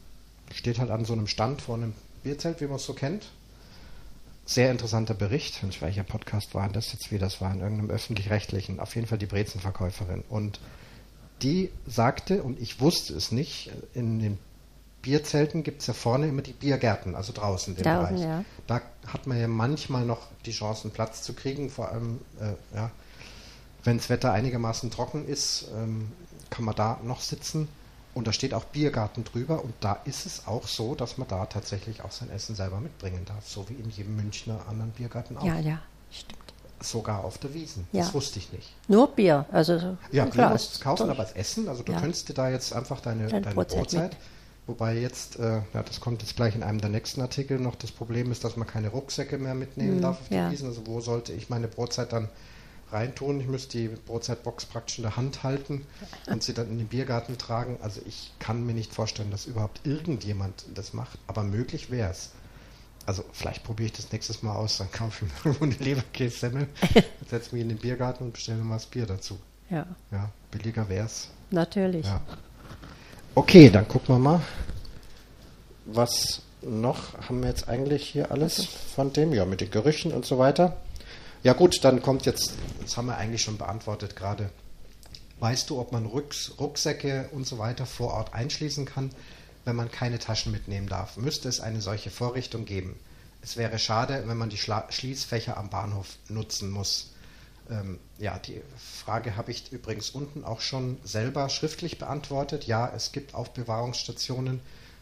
steht 0.52 0.78
halt 0.78 0.90
an 0.90 1.06
so 1.06 1.14
einem 1.14 1.26
Stand 1.26 1.62
vor 1.62 1.76
einem 1.76 1.94
Bierzelt, 2.22 2.60
wie 2.60 2.66
man 2.66 2.76
es 2.76 2.84
so 2.84 2.92
kennt. 2.92 3.30
Sehr 4.44 4.70
interessanter 4.70 5.14
Bericht. 5.14 5.62
Und 5.62 5.80
welcher 5.80 6.04
Podcast 6.04 6.54
war 6.54 6.68
das 6.68 6.92
jetzt 6.92 7.10
wieder? 7.10 7.26
Das 7.26 7.40
war 7.40 7.52
in 7.52 7.60
irgendeinem 7.60 7.90
öffentlich-rechtlichen. 7.90 8.78
Auf 8.78 8.94
jeden 8.94 9.06
Fall 9.06 9.18
die 9.18 9.26
Brezenverkäuferin. 9.26 10.22
Und 10.28 10.60
die 11.40 11.70
sagte, 11.86 12.42
und 12.42 12.60
ich 12.60 12.80
wusste 12.80 13.14
es 13.14 13.32
nicht, 13.32 13.70
in 13.94 14.18
den 14.18 14.38
Bierzelten 15.02 15.62
gibt 15.64 15.80
es 15.80 15.88
ja 15.88 15.94
vorne 15.94 16.28
immer 16.28 16.42
die 16.42 16.52
Biergärten, 16.52 17.14
also 17.14 17.32
draußen 17.32 17.74
den 17.74 17.84
Draußen, 17.84 18.14
Bereich. 18.16 18.20
ja. 18.28 18.44
Da 18.66 18.80
hat 19.08 19.26
man 19.26 19.38
ja 19.38 19.48
manchmal 19.48 20.04
noch 20.04 20.28
die 20.46 20.52
Chance, 20.52 20.84
einen 20.84 20.92
Platz 20.92 21.22
zu 21.22 21.34
kriegen, 21.34 21.68
vor 21.70 21.90
allem 21.90 22.20
äh, 22.40 22.76
ja, 22.76 22.90
wenn 23.84 23.96
das 23.96 24.08
Wetter 24.08 24.32
einigermaßen 24.32 24.90
trocken 24.92 25.26
ist, 25.26 25.66
ähm, 25.76 26.12
kann 26.50 26.64
man 26.64 26.74
da 26.76 27.00
noch 27.02 27.20
sitzen. 27.20 27.68
Und 28.14 28.26
da 28.26 28.32
steht 28.32 28.52
auch 28.54 28.64
Biergarten 28.64 29.24
drüber. 29.24 29.64
Und 29.64 29.72
da 29.80 29.94
ist 30.04 30.26
es 30.26 30.46
auch 30.46 30.68
so, 30.68 30.94
dass 30.94 31.16
man 31.18 31.26
da 31.28 31.46
tatsächlich 31.46 32.02
auch 32.04 32.12
sein 32.12 32.30
Essen 32.30 32.54
selber 32.54 32.78
mitbringen 32.78 33.24
darf. 33.24 33.48
So 33.48 33.66
wie 33.70 33.74
in 33.74 33.88
jedem 33.90 34.16
Münchner 34.16 34.60
anderen 34.68 34.90
Biergarten 34.92 35.36
auch. 35.38 35.44
Ja, 35.44 35.58
ja, 35.58 35.78
stimmt. 36.10 36.38
Sogar 36.80 37.24
auf 37.24 37.38
der 37.38 37.54
Wiesen. 37.54 37.86
Ja. 37.92 38.02
Das 38.02 38.12
wusste 38.12 38.38
ich 38.38 38.52
nicht. 38.52 38.70
Nur 38.86 39.08
Bier, 39.08 39.46
also 39.50 39.78
so 39.78 39.96
Ja, 40.10 40.26
Bier 40.26 40.50
musst 40.50 40.76
du 40.78 40.82
kaufen, 40.84 41.08
aber 41.08 41.20
als 41.20 41.32
Essen, 41.32 41.68
also 41.68 41.82
du 41.82 41.92
Ja. 41.92 42.00
könntest 42.00 42.28
dir 42.28 42.34
da 42.34 42.50
jetzt 42.50 42.72
einfach 42.74 43.00
deine, 43.00 43.28
Deine 43.28 43.40
deine 43.42 43.54
Brotzeit 43.54 43.78
Brotzeit. 43.78 44.16
Wobei 44.66 44.98
jetzt, 44.98 45.38
äh, 45.38 45.60
ja, 45.74 45.82
das 45.82 46.00
kommt 46.00 46.22
jetzt 46.22 46.36
gleich 46.36 46.54
in 46.54 46.62
einem 46.62 46.80
der 46.80 46.90
nächsten 46.90 47.20
Artikel 47.20 47.58
noch, 47.58 47.74
das 47.76 47.90
Problem 47.92 48.30
ist, 48.32 48.44
dass 48.44 48.56
man 48.56 48.66
keine 48.66 48.88
Rucksäcke 48.88 49.38
mehr 49.38 49.54
mitnehmen 49.54 49.96
Mhm, 49.96 50.02
darf 50.02 50.20
auf 50.20 50.28
die 50.28 50.34
ja. 50.36 50.50
Wiesen, 50.50 50.68
also 50.68 50.86
wo 50.86 51.00
sollte 51.00 51.32
ich 51.32 51.48
meine 51.50 51.68
Brotzeit 51.68 52.12
dann 52.12 52.28
reintun? 52.90 53.40
Ich 53.40 53.46
müsste 53.46 53.78
die 53.78 53.88
Brotzeitbox 53.88 54.66
praktisch 54.66 54.98
in 54.98 55.02
der 55.04 55.16
Hand 55.16 55.42
halten 55.42 55.86
und 56.26 56.42
sie 56.42 56.52
dann 56.54 56.68
in 56.68 56.78
den 56.78 56.88
Biergarten 56.88 57.38
tragen, 57.38 57.78
also 57.82 58.00
ich 58.06 58.32
kann 58.38 58.64
mir 58.66 58.74
nicht 58.74 58.92
vorstellen, 58.94 59.30
dass 59.30 59.46
überhaupt 59.46 59.80
irgendjemand 59.84 60.64
das 60.74 60.92
macht, 60.92 61.18
aber 61.26 61.42
möglich 61.42 61.90
wäre 61.90 62.10
es. 62.10 62.30
Also 63.04 63.24
vielleicht 63.32 63.64
probiere 63.64 63.86
ich 63.86 63.92
das 63.94 64.12
nächstes 64.12 64.42
Mal 64.44 64.54
aus, 64.54 64.78
dann 64.78 64.92
kaufe 64.92 65.24
ich 65.24 65.32
mir 65.32 65.38
irgendwo 65.52 65.64
eine 65.64 65.74
Leberkässemmel, 65.74 66.68
setze 67.28 67.52
mich 67.54 67.62
in 67.62 67.68
den 67.70 67.78
Biergarten 67.78 68.24
und 68.24 68.32
bestelle 68.34 68.58
mir 68.58 68.64
mal 68.64 68.76
das 68.76 68.86
Bier 68.86 69.06
dazu. 69.06 69.38
Ja, 69.70 69.86
Ja, 70.12 70.30
billiger 70.50 70.88
wär's. 70.88 71.28
natürlich. 71.50 72.06
Ja. 72.06 72.20
Okay, 73.34 73.70
dann 73.70 73.88
gucken 73.88 74.14
wir 74.14 74.18
mal. 74.18 74.42
Was 75.86 76.42
noch 76.60 77.14
haben 77.26 77.40
wir 77.40 77.48
jetzt 77.48 77.66
eigentlich 77.66 78.06
hier 78.06 78.30
alles 78.30 78.66
von 78.66 79.10
dem? 79.14 79.32
Ja, 79.32 79.46
mit 79.46 79.62
den 79.62 79.70
Gerüchen 79.70 80.12
und 80.12 80.26
so 80.26 80.38
weiter. 80.38 80.76
Ja 81.42 81.54
gut, 81.54 81.82
dann 81.82 82.02
kommt 82.02 82.26
jetzt, 82.26 82.52
das 82.82 82.98
haben 82.98 83.06
wir 83.06 83.16
eigentlich 83.16 83.40
schon 83.40 83.56
beantwortet 83.56 84.16
gerade. 84.16 84.50
Weißt 85.40 85.70
du, 85.70 85.80
ob 85.80 85.92
man 85.92 86.04
Rucks, 86.04 86.52
Rucksäcke 86.60 87.30
und 87.32 87.46
so 87.46 87.56
weiter 87.56 87.86
vor 87.86 88.12
Ort 88.12 88.34
einschließen 88.34 88.84
kann, 88.84 89.10
wenn 89.64 89.76
man 89.76 89.90
keine 89.90 90.18
Taschen 90.18 90.52
mitnehmen 90.52 90.88
darf? 90.88 91.16
Müsste 91.16 91.48
es 91.48 91.60
eine 91.60 91.80
solche 91.80 92.10
Vorrichtung 92.10 92.66
geben? 92.66 92.96
Es 93.40 93.56
wäre 93.56 93.78
schade, 93.78 94.24
wenn 94.26 94.36
man 94.36 94.50
die 94.50 94.58
Schla 94.58 94.86
Schließfächer 94.90 95.56
am 95.56 95.70
Bahnhof 95.70 96.18
nutzen 96.28 96.70
muss. 96.70 97.11
Ähm, 97.72 97.98
ja, 98.18 98.38
die 98.38 98.60
Frage 98.76 99.36
habe 99.36 99.50
ich 99.50 99.72
übrigens 99.72 100.10
unten 100.10 100.44
auch 100.44 100.60
schon 100.60 100.98
selber 101.04 101.48
schriftlich 101.48 101.98
beantwortet. 101.98 102.66
Ja, 102.66 102.92
es 102.94 103.12
gibt 103.12 103.34
Aufbewahrungsstationen 103.34 104.60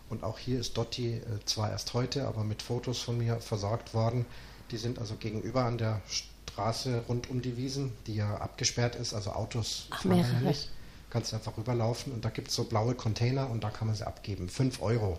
und 0.09 0.22
auch 0.24 0.38
hier 0.38 0.61
ist 0.61 0.76
Dotti 0.76 1.14
äh, 1.14 1.22
zwar 1.44 1.70
erst 1.70 1.94
heute, 1.94 2.26
aber 2.26 2.44
mit 2.44 2.62
Fotos 2.62 3.00
von 3.00 3.18
mir 3.18 3.40
versorgt 3.40 3.94
worden. 3.94 4.24
Die 4.70 4.76
sind 4.76 4.98
also 4.98 5.16
gegenüber 5.16 5.64
an 5.64 5.78
der 5.78 6.00
Straße 6.46 7.02
rund 7.09 7.28
um 7.30 7.42
die 7.42 7.56
Wiesen, 7.56 7.92
die 8.06 8.16
ja 8.16 8.37
abgesperrt 8.37 8.94
ist, 8.94 9.14
also 9.14 9.33
Autos 9.33 9.88
Ach, 9.90 10.02
fahren 10.02 10.18
ja 10.18 10.22
mehrere. 10.26 10.44
nicht. 10.44 10.70
Kannst 11.11 11.35
einfach 11.35 11.56
rüberlaufen 11.56 12.12
und 12.12 12.24
da 12.24 12.30
gibt 12.30 12.48
es 12.48 12.54
so 12.54 12.64
blaue 12.64 12.94
Container 12.94 13.50
und 13.50 13.64
da 13.64 13.70
kann 13.70 13.88
man 13.88 13.96
sie 13.96 14.06
abgeben. 14.06 14.48
5 14.48 14.80
Euro. 14.80 15.18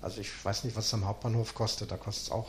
Also 0.00 0.20
ich 0.22 0.30
weiß 0.42 0.64
nicht, 0.64 0.76
was 0.76 0.86
es 0.86 0.94
am 0.94 1.04
Hauptbahnhof 1.04 1.54
kostet. 1.54 1.90
Da 1.90 1.98
kostet 1.98 2.28
es 2.28 2.30
auch 2.32 2.48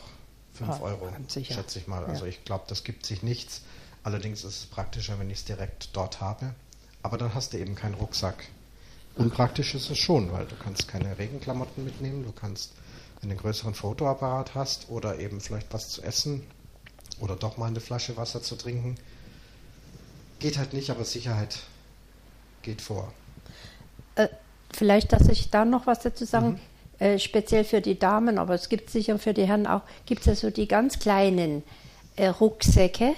5 0.53 0.69
Ah, 0.69 0.79
Euro, 0.81 1.09
schätze 1.27 1.79
ich 1.79 1.87
mal. 1.87 2.01
Ja. 2.03 2.07
Also 2.07 2.25
ich 2.25 2.45
glaube, 2.45 2.63
das 2.67 2.85
gibt 2.85 3.05
sich 3.05 3.23
nichts. 3.23 3.61
Allerdings 4.03 4.43
ist 4.43 4.57
es 4.59 4.65
praktischer, 4.65 5.19
wenn 5.19 5.29
ich 5.29 5.39
es 5.39 5.45
direkt 5.45 5.89
dort 5.93 6.21
habe. 6.21 6.53
Aber 7.03 7.17
dann 7.17 7.33
hast 7.33 7.53
du 7.53 7.57
eben 7.57 7.75
keinen 7.75 7.95
Rucksack. 7.95 8.47
Unpraktisch 9.15 9.75
ist 9.75 9.89
es 9.89 9.97
schon, 9.99 10.31
weil 10.31 10.45
du 10.45 10.55
kannst 10.55 10.87
keine 10.87 11.17
Regenklamotten 11.17 11.83
mitnehmen. 11.83 12.23
Du 12.23 12.31
kannst, 12.31 12.71
wenn 13.19 13.29
du 13.29 13.33
einen 13.33 13.41
größeren 13.41 13.73
Fotoapparat 13.73 14.55
hast 14.55 14.89
oder 14.89 15.19
eben 15.19 15.41
vielleicht 15.41 15.73
was 15.73 15.89
zu 15.89 16.01
essen 16.01 16.43
oder 17.19 17.35
doch 17.35 17.57
mal 17.57 17.67
eine 17.67 17.81
Flasche 17.81 18.17
Wasser 18.17 18.41
zu 18.41 18.55
trinken. 18.55 18.95
Geht 20.39 20.57
halt 20.57 20.73
nicht, 20.73 20.89
aber 20.89 21.03
Sicherheit 21.05 21.59
geht 22.63 22.81
vor. 22.81 23.13
Äh, 24.15 24.27
vielleicht, 24.73 25.13
dass 25.13 25.27
ich 25.27 25.49
da 25.51 25.65
noch 25.65 25.85
was 25.87 25.99
dazu 25.99 26.25
sagen, 26.25 26.59
Mhm. 26.99 27.05
äh, 27.05 27.19
speziell 27.19 27.63
für 27.63 27.81
die 27.81 27.99
Damen, 27.99 28.37
aber 28.39 28.55
es 28.55 28.69
gibt 28.69 28.89
sicher 28.89 29.19
für 29.19 29.33
die 29.33 29.45
Herren 29.45 29.67
auch, 29.67 29.81
gibt 30.05 30.21
es 30.21 30.27
ja 30.27 30.35
so 30.35 30.49
die 30.49 30.67
ganz 30.67 30.99
kleinen 30.99 31.63
äh, 32.15 32.27
Rucksäcke, 32.27 33.13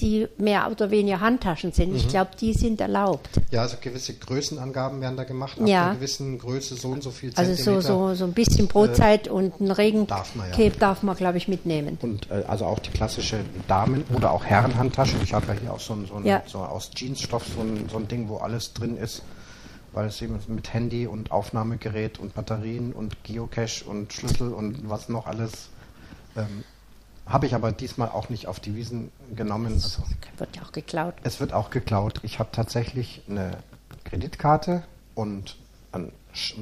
die 0.00 0.26
mehr 0.38 0.70
oder 0.70 0.90
weniger 0.90 1.20
Handtaschen 1.20 1.72
sind. 1.72 1.90
Mhm. 1.90 1.96
Ich 1.96 2.08
glaube, 2.08 2.30
die 2.40 2.52
sind 2.54 2.80
erlaubt. 2.80 3.28
Ja, 3.50 3.62
also 3.62 3.76
gewisse 3.80 4.14
Größenangaben 4.14 5.00
werden 5.00 5.16
da 5.16 5.24
gemacht. 5.24 5.60
Ab 5.60 5.66
Ja. 5.68 5.86
einer 5.86 5.94
gewissen 5.96 6.38
Größe 6.38 6.76
so 6.76 6.88
und 6.88 7.02
so 7.02 7.10
viel 7.10 7.30
Also 7.34 7.54
Zentimeter. 7.54 7.82
so, 7.82 8.08
so, 8.08 8.14
so 8.14 8.24
ein 8.24 8.32
bisschen 8.32 8.68
Brotzeit 8.68 9.28
und 9.28 9.60
ein 9.60 9.70
Regencape 9.70 10.08
darf 10.20 10.34
man 10.34 10.50
ja. 10.58 10.68
darf 10.78 11.02
man, 11.02 11.16
glaube 11.16 11.38
ich, 11.38 11.48
mitnehmen. 11.48 11.98
Und 12.00 12.30
äh, 12.30 12.44
also 12.48 12.64
auch 12.66 12.78
die 12.78 12.90
klassische 12.90 13.38
Damen- 13.68 14.04
oder 14.14 14.32
auch 14.32 14.44
Herrenhandtasche. 14.44 15.16
Ich 15.22 15.34
habe 15.34 15.46
ja 15.48 15.52
hier 15.60 15.72
auch 15.72 15.80
so 15.80 15.94
ein, 15.94 16.06
so 16.06 16.14
ein 16.14 16.24
Ja. 16.24 16.42
so 16.46 16.58
aus 16.58 16.90
Jeansstoff 16.94 17.44
so 17.54 17.60
ein, 17.60 17.88
so 17.90 17.98
ein 17.98 18.08
Ding, 18.08 18.28
wo 18.28 18.38
alles 18.38 18.72
drin 18.72 18.96
ist. 18.96 19.22
Weil 19.92 20.08
es 20.08 20.20
eben 20.20 20.38
mit 20.48 20.74
Handy 20.74 21.06
und 21.06 21.32
Aufnahmegerät 21.32 22.18
und 22.18 22.34
Batterien 22.34 22.92
und 22.92 23.24
Geocache 23.24 23.84
und 23.86 24.12
Schlüssel 24.12 24.52
und 24.52 24.88
was 24.90 25.08
noch 25.08 25.26
alles. 25.26 25.68
Ähm, 26.36 26.64
habe 27.26 27.46
ich 27.46 27.54
aber 27.54 27.72
diesmal 27.72 28.08
auch 28.08 28.28
nicht 28.28 28.46
auf 28.46 28.60
die 28.60 28.74
Wiesen 28.76 29.10
genommen. 29.34 29.74
Also, 29.74 30.02
Wird 30.38 30.56
ja 30.56 30.62
auch 30.62 30.72
geklaut. 30.72 31.14
es 31.24 31.40
wird 31.40 31.52
auch 31.52 31.70
geklaut. 31.70 32.20
Ich 32.22 32.38
habe 32.38 32.50
tatsächlich 32.52 33.22
eine 33.28 33.58
Kreditkarte 34.04 34.84
und 35.14 35.56
ein, 35.92 36.12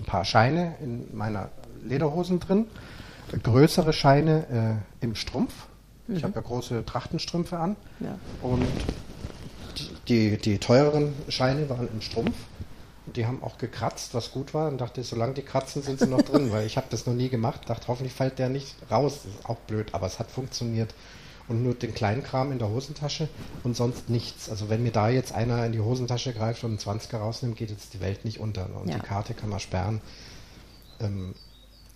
paar 0.07 0.24
Scheine 0.24 0.77
in 0.81 1.14
meiner 1.16 1.50
Lederhosen 1.83 2.40
drin. 2.40 2.66
Größere 3.42 3.92
Scheine 3.92 4.81
äh, 5.00 5.05
im 5.05 5.14
Strumpf. 5.16 5.53
Ich 6.07 6.22
habe 6.22 6.35
ja 6.35 6.40
große 6.40 6.85
Trachtenstrümpfe 6.85 7.59
an. 7.59 7.77
Ja. 8.00 8.16
Und 8.42 8.66
die, 10.09 10.37
die 10.37 10.59
teureren 10.59 11.14
Scheine 11.29 11.68
waren 11.68 11.88
im 11.92 12.00
Strumpf. 12.00 12.37
Die 13.06 13.26
haben 13.26 13.42
auch 13.42 13.58
gekratzt, 13.58 14.14
was 14.14 14.32
gut 14.32 14.54
war. 14.54 14.68
Und 14.68 14.80
dachte, 14.80 15.02
solange 15.02 15.34
die 15.34 15.42
kratzen, 15.42 15.82
sind 15.82 16.00
sie 16.00 16.06
noch 16.06 16.22
drin, 16.30 16.50
weil 16.52 16.66
ich 16.66 16.76
habe 16.76 16.86
das 16.90 17.06
noch 17.06 17.14
nie 17.14 17.28
gemacht. 17.28 17.62
Dachte, 17.68 17.88
hoffentlich 17.88 18.14
fällt 18.14 18.38
der 18.38 18.48
nicht 18.48 18.74
raus. 18.90 19.20
Das 19.24 19.34
ist 19.34 19.48
auch 19.48 19.56
blöd, 19.58 19.92
aber 19.92 20.06
es 20.06 20.18
hat 20.18 20.30
funktioniert. 20.30 20.94
Und 21.46 21.62
nur 21.62 21.74
den 21.74 21.92
kleinen 21.92 22.22
Kram 22.22 22.52
in 22.52 22.58
der 22.58 22.70
Hosentasche 22.70 23.28
und 23.64 23.76
sonst 23.76 24.08
nichts. 24.08 24.48
Also 24.48 24.70
wenn 24.70 24.82
mir 24.82 24.92
da 24.92 25.10
jetzt 25.10 25.34
einer 25.34 25.66
in 25.66 25.72
die 25.72 25.80
Hosentasche 25.80 26.32
greift 26.32 26.64
und 26.64 26.70
einen 26.70 26.98
20er 26.98 27.18
rausnimmt, 27.18 27.56
geht 27.56 27.68
jetzt 27.70 27.92
die 27.92 28.00
Welt 28.00 28.24
nicht 28.24 28.40
unter. 28.40 28.66
Und 28.80 28.88
Ja. 28.88 28.94
die 28.96 29.02
Karte 29.02 29.34
kann 29.34 29.50
man 29.50 29.60
sperren. 29.60 30.00
Ähm, 31.00 31.34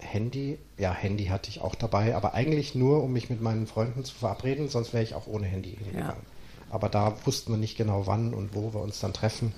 Handy, 0.00 0.58
ja, 0.76 0.92
Handy 0.92 1.26
hatte 1.26 1.48
ich 1.48 1.60
auch 1.60 1.74
dabei, 1.74 2.14
aber 2.14 2.34
eigentlich 2.34 2.74
nur, 2.74 3.02
um 3.02 3.12
mich 3.12 3.30
mit 3.30 3.40
meinen 3.40 3.66
Freunden 3.66 4.04
zu 4.04 4.14
verabreden, 4.14 4.68
sonst 4.68 4.92
wäre 4.92 5.02
ich 5.02 5.14
auch 5.14 5.26
ohne 5.26 5.46
Handy 5.46 5.76
hingegangen. 5.82 6.22
Aber 6.70 6.88
da 6.88 7.14
wussten 7.24 7.52
wir 7.52 7.56
nicht 7.58 7.76
genau 7.76 8.06
wann 8.06 8.34
und 8.34 8.54
wo 8.54 8.74
wir 8.74 8.80
uns 8.80 9.00
dann 9.00 9.12
treffen. 9.14 9.54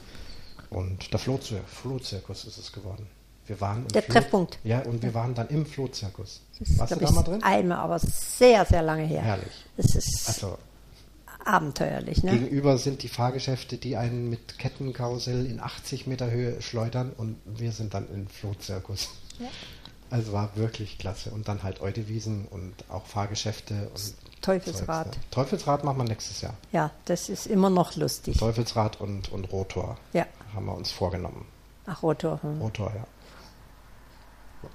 Und 0.71 1.13
der 1.13 1.19
Flohzir 1.19 1.61
Flohzirkus 1.67 2.45
ist 2.45 2.59
es 2.59 2.73
geworden. 2.73 3.07
Wir 3.47 3.61
waren 3.61 3.89
Der 3.89 4.03
Floh- 4.05 4.13
Treffpunkt. 4.13 4.59
Ja, 4.63 4.81
und 4.83 5.03
wir 5.03 5.13
waren 5.15 5.35
dann 5.35 5.49
im 5.49 5.67
Flohzirkus. 5.67 6.41
Ist, 6.61 6.79
Warst 6.79 6.93
du 6.93 6.97
da 6.97 7.11
mal 7.11 7.23
drin? 7.23 7.43
Einmal, 7.43 7.79
aber 7.79 7.99
sehr, 7.99 8.65
sehr 8.65 8.83
lange 8.83 9.03
her. 9.05 9.23
Herrlich. 9.23 9.65
Das 9.77 9.95
ist 9.97 10.29
Also 10.29 10.57
abenteuerlich, 11.45 12.23
ne? 12.23 12.33
gegenüber 12.33 12.79
sind 12.79 13.03
die 13.03 13.09
Fahrgeschäfte, 13.09 13.77
die 13.79 13.97
einen 13.97 14.29
mit 14.31 14.59
Kettenkarussell 14.59 15.47
in 15.47 15.59
80 15.61 16.07
Meter 16.07 16.31
Höhe 16.31 16.61
schleudern 16.63 17.13
und 17.17 17.37
wir 17.47 17.73
sind 17.73 17.95
dann 17.95 18.09
im 18.13 18.29
Flohzirkus. 18.29 19.09
Also 20.11 20.33
war 20.33 20.51
wirklich 20.57 20.99
klasse. 20.99 21.31
Und 21.31 21.49
dann 21.49 21.63
halt 21.63 21.81
Eudewiesen 21.81 22.47
und 22.51 22.75
auch 22.91 23.07
Fahrgeschäfte 23.07 23.89
und 23.95 24.15
Teufelsrad. 24.43 25.07
Zeugs, 25.07 25.17
ne? 25.17 25.23
Teufelsrad 25.31 25.85
machen 25.85 25.99
wir 25.99 26.05
nächstes 26.05 26.41
Jahr. 26.41 26.55
Ja, 26.73 26.91
das 27.05 27.29
ist 27.29 27.47
immer 27.47 27.71
noch 27.71 27.97
lustig. 27.97 28.37
Teufelsrad 28.37 29.01
und, 29.01 29.31
und 29.33 29.51
Rotor 29.53 29.97
Ja. 30.13 30.27
Haben 30.55 30.67
wir 30.67 30.75
uns 30.77 30.91
vorgenommen. 30.91 31.45
Ach, 31.87 32.03
Rotor. 32.03 32.41
Hm. 32.43 32.61
Rotor, 32.61 32.93
ja. 32.95 33.05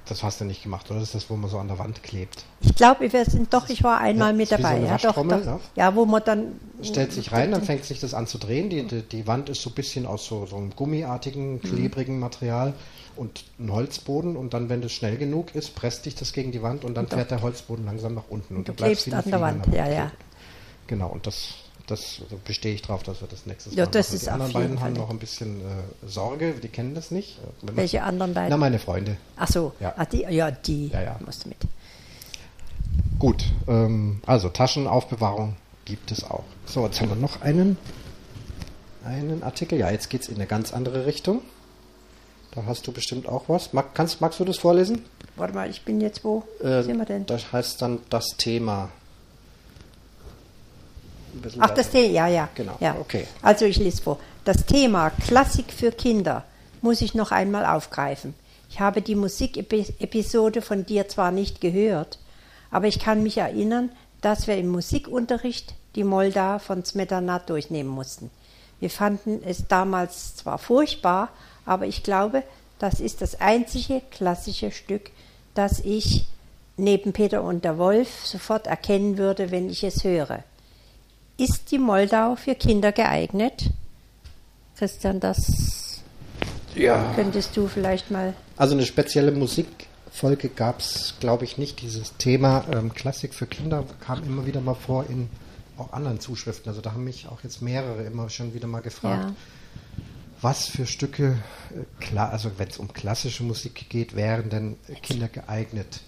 Das 0.08 0.24
hast 0.24 0.42
du 0.42 0.46
nicht 0.46 0.64
gemacht, 0.64 0.90
oder? 0.90 1.00
Das 1.00 1.10
ist 1.10 1.16
das, 1.16 1.30
wo 1.30 1.36
man 1.36 1.48
so 1.48 1.60
an 1.60 1.68
der 1.68 1.78
Wand 1.78 2.02
klebt. 2.02 2.44
Ich 2.62 2.74
glaube, 2.74 3.12
wir 3.14 3.26
sind 3.26 3.54
doch, 3.54 3.70
ich 3.70 3.84
war 3.84 4.00
einmal 4.00 4.32
Ja, 4.32 4.38
mit 4.38 4.50
so 4.50 4.56
dabei. 4.56 4.70
eine 4.70 4.88
ja, 4.88 4.98
doch, 4.98 5.14
doch. 5.16 5.46
ja. 5.46 5.60
Ja, 5.76 5.96
wo 5.96 6.06
man 6.06 6.24
dann. 6.26 6.60
Stellt 6.82 7.12
sich 7.14 7.32
rein, 7.32 7.52
dann 7.52 7.62
fängt 7.64 7.86
sich 7.86 8.00
das 8.00 8.16
an 8.16 8.26
zu 8.26 8.40
drehen. 8.40 8.72
Die, 8.72 8.84
die, 8.88 9.04
die 9.04 9.28
Wand 9.28 9.48
ist 9.50 9.62
so 9.62 9.70
ein 9.70 9.74
bisschen 9.76 10.08
aus 10.08 10.26
so, 10.26 10.48
so 10.48 10.56
einem 10.58 10.72
gummiartigen, 10.76 11.62
klebrigen 11.62 12.18
Material 12.20 12.74
und 13.16 13.44
ein 13.60 13.72
Holzboden. 13.72 14.36
Und 14.36 14.56
dann, 14.56 14.70
wenn 14.70 14.82
das 14.82 14.92
schnell 14.92 15.18
genug 15.18 15.54
ist, 15.54 15.76
presst 15.76 16.08
dich 16.08 16.16
das 16.16 16.34
gegen 16.34 16.52
die 16.52 16.64
Wand 16.64 16.84
und 16.84 16.96
dann 16.96 17.06
Und 17.06 17.12
du- 17.12 17.18
fährt 17.18 17.30
der 17.30 17.44
Holzboden 17.44 17.86
langsam 17.86 18.16
nach 18.16 18.26
unten. 18.30 18.56
Und 18.56 18.68
du 18.68 18.74
bleibst 18.74 19.04
klebst 19.04 19.08
wie 19.08 19.12
ein 19.12 19.24
an 19.24 19.30
der 19.30 19.42
Wand, 19.42 19.68
ja, 19.76 19.88
ja. 19.88 20.12
Genau, 20.88 21.10
und 21.10 21.28
das 21.28 21.50
das 21.88 22.20
also 22.24 22.38
bestehe 22.44 22.74
ich 22.74 22.82
drauf, 22.82 23.04
dass 23.04 23.22
wir 23.22 23.28
das 23.28 23.46
nächstes 23.46 23.76
Ja, 23.76 23.86
Mal 23.86 23.92
das 23.92 24.08
machen. 24.08 24.16
ist 24.16 24.26
Die 24.26 24.30
anderen 24.30 24.54
beiden 24.54 24.78
Fall 24.78 24.86
haben 24.88 24.94
noch 24.94 25.10
ein 25.10 25.20
bisschen 25.20 25.62
äh, 25.62 25.64
Sorge, 26.08 26.54
die 26.54 26.68
kennen 26.70 26.96
das 26.96 27.12
nicht. 27.12 27.38
Wenn 27.62 27.68
man- 27.76 27.78
Welche 27.78 28.04
anderen 28.04 28.34
beiden? 28.34 28.50
Na, 28.50 28.58
meine 28.58 28.80
Freunde. 28.80 29.18
Ach 29.38 29.48
so, 29.48 29.74
Ja. 29.80 29.94
ah, 29.98 30.06
die, 30.06 30.22
ja, 30.24 30.52
die 30.52 30.88
Ja, 30.88 31.02
ja. 31.02 31.20
musst 31.26 31.46
du 31.46 31.50
mit. 31.50 31.58
Gut, 33.20 33.44
ähm, 33.68 34.22
also 34.26 34.50
Taschenaufbewahrung 34.50 35.56
gibt 35.86 36.12
es 36.12 36.24
auch. 36.24 36.44
So, 36.66 36.86
jetzt 36.86 37.00
haben 37.02 37.10
wir 37.10 37.16
noch 37.16 37.42
einen, 37.42 37.78
einen 39.04 39.44
Artikel. 39.44 39.78
Ja, 39.80 39.90
jetzt 39.92 40.10
geht 40.10 40.22
es 40.24 40.28
in 40.30 40.36
eine 40.36 40.48
ganz 40.48 40.74
andere 40.74 41.06
Richtung. 41.06 41.42
Da 42.52 42.64
hast 42.66 42.88
du 42.88 42.92
bestimmt 42.92 43.28
auch 43.28 43.44
was. 43.48 43.74
Mag, 43.74 43.94
kannst, 43.94 44.22
magst 44.22 44.40
du 44.40 44.46
das 44.46 44.58
vorlesen? 44.58 45.04
Warte 45.36 45.54
mal, 45.54 45.70
ich 45.70 45.84
bin 45.84 46.00
jetzt 46.02 46.24
wo? 46.24 46.44
Äh, 46.64 46.82
sind 46.84 46.98
wir 46.98 47.06
denn? 47.06 47.26
Das 47.26 47.52
heißt 47.52 47.82
dann 47.82 48.00
das 48.10 48.38
Thema. 48.38 48.90
Ein 51.36 51.42
bisschen 51.42 51.62
Ach, 51.62 51.70
das. 51.72 51.90
Thema, 51.90 52.14
ja, 52.14 52.28
ja. 52.28 52.50
Genau, 52.56 52.78
ja. 52.80 52.96
okay. 53.00 53.28
Also 53.42 53.66
ich 53.66 53.78
lese 53.78 54.02
vor. 54.02 54.20
Das 54.46 54.66
Thema 54.66 55.10
Klassik 55.10 55.72
für 55.72 55.92
Kinder 55.92 56.44
muss 56.82 57.02
ich 57.02 57.14
noch 57.14 57.32
einmal 57.32 57.66
aufgreifen. 57.66 58.34
Ich 58.70 58.80
habe 58.80 59.02
die 59.02 59.16
Musikepisode 59.16 60.62
von 60.62 60.86
dir 60.86 61.08
zwar 61.08 61.32
nicht 61.32 61.62
gehört, 61.62 62.20
aber 62.72 62.88
ich 62.88 63.00
kann 63.00 63.24
mich 63.24 63.38
erinnern, 63.38 63.92
dass 64.22 64.48
wir 64.48 64.58
im 64.58 64.68
Musikunterricht 64.70 65.76
die 65.96 66.04
Moldau 66.04 66.60
von 66.60 66.84
Smetana 66.84 67.40
durchnehmen 67.40 67.90
mussten. 67.90 68.30
Wir 68.80 68.90
fanden 68.90 69.42
es 69.44 69.68
damals 69.68 70.36
zwar 70.36 70.58
furchtbar, 70.58 71.30
aber 71.66 71.86
ich 71.86 72.04
glaube, 72.04 72.44
das 72.80 73.00
ist 73.00 73.22
das 73.22 73.40
einzige 73.40 74.02
klassische 74.12 74.72
Stück, 74.72 75.12
das 75.54 75.80
ich 75.80 76.28
neben 76.78 77.14
Peter 77.14 77.44
und 77.44 77.64
der 77.64 77.78
Wolf 77.78 78.26
sofort 78.26 78.68
erkennen 78.68 79.18
würde, 79.18 79.52
wenn 79.52 79.70
ich 79.70 79.84
es 79.84 80.04
höre. 80.04 80.44
Ist 81.38 81.72
die 81.72 81.80
Moldau 81.80 82.36
für 82.36 82.56
Kinder 82.56 82.92
geeignet? 82.92 83.70
Christian, 84.78 85.20
das 85.20 86.02
Ja. 86.76 87.14
könntest 87.16 87.56
du 87.58 87.68
vielleicht 87.68 88.12
mal. 88.12 88.34
Also 88.58 88.74
eine 88.74 88.86
spezielle 88.86 89.32
Musikfolge 89.32 90.50
gab 90.50 90.80
es, 90.80 91.16
glaube 91.20 91.44
ich, 91.46 91.58
nicht. 91.58 91.82
Dieses 91.82 92.16
Thema 92.18 92.66
ähm, 92.72 92.94
Klassik 92.94 93.34
für 93.34 93.48
Kinder 93.48 93.84
kam 94.00 94.24
immer 94.24 94.46
wieder 94.46 94.62
mal 94.62 94.76
vor 94.76 95.06
in 95.10 95.30
auch 95.78 95.92
anderen 95.92 96.22
Zuschriften. 96.22 96.70
Also 96.70 96.80
da 96.82 96.94
haben 96.94 97.04
mich 97.04 97.28
auch 97.28 97.44
jetzt 97.44 97.62
mehrere 97.62 98.04
immer 98.04 98.30
schon 98.30 98.54
wieder 98.54 98.68
mal 98.68 98.82
gefragt, 98.82 99.26
Ja. 99.30 99.36
was 100.42 100.68
für 100.68 100.86
Stücke, 100.86 101.38
äh, 101.72 102.04
klar, 102.04 102.32
also 102.32 102.52
wenn 102.58 102.70
es 102.70 102.78
um 102.78 102.94
klassische 102.94 103.44
Musik 103.44 103.90
geht, 103.90 104.16
wären 104.16 104.50
denn 104.50 104.78
Kinder 105.02 105.28
geeignet? 105.28 106.00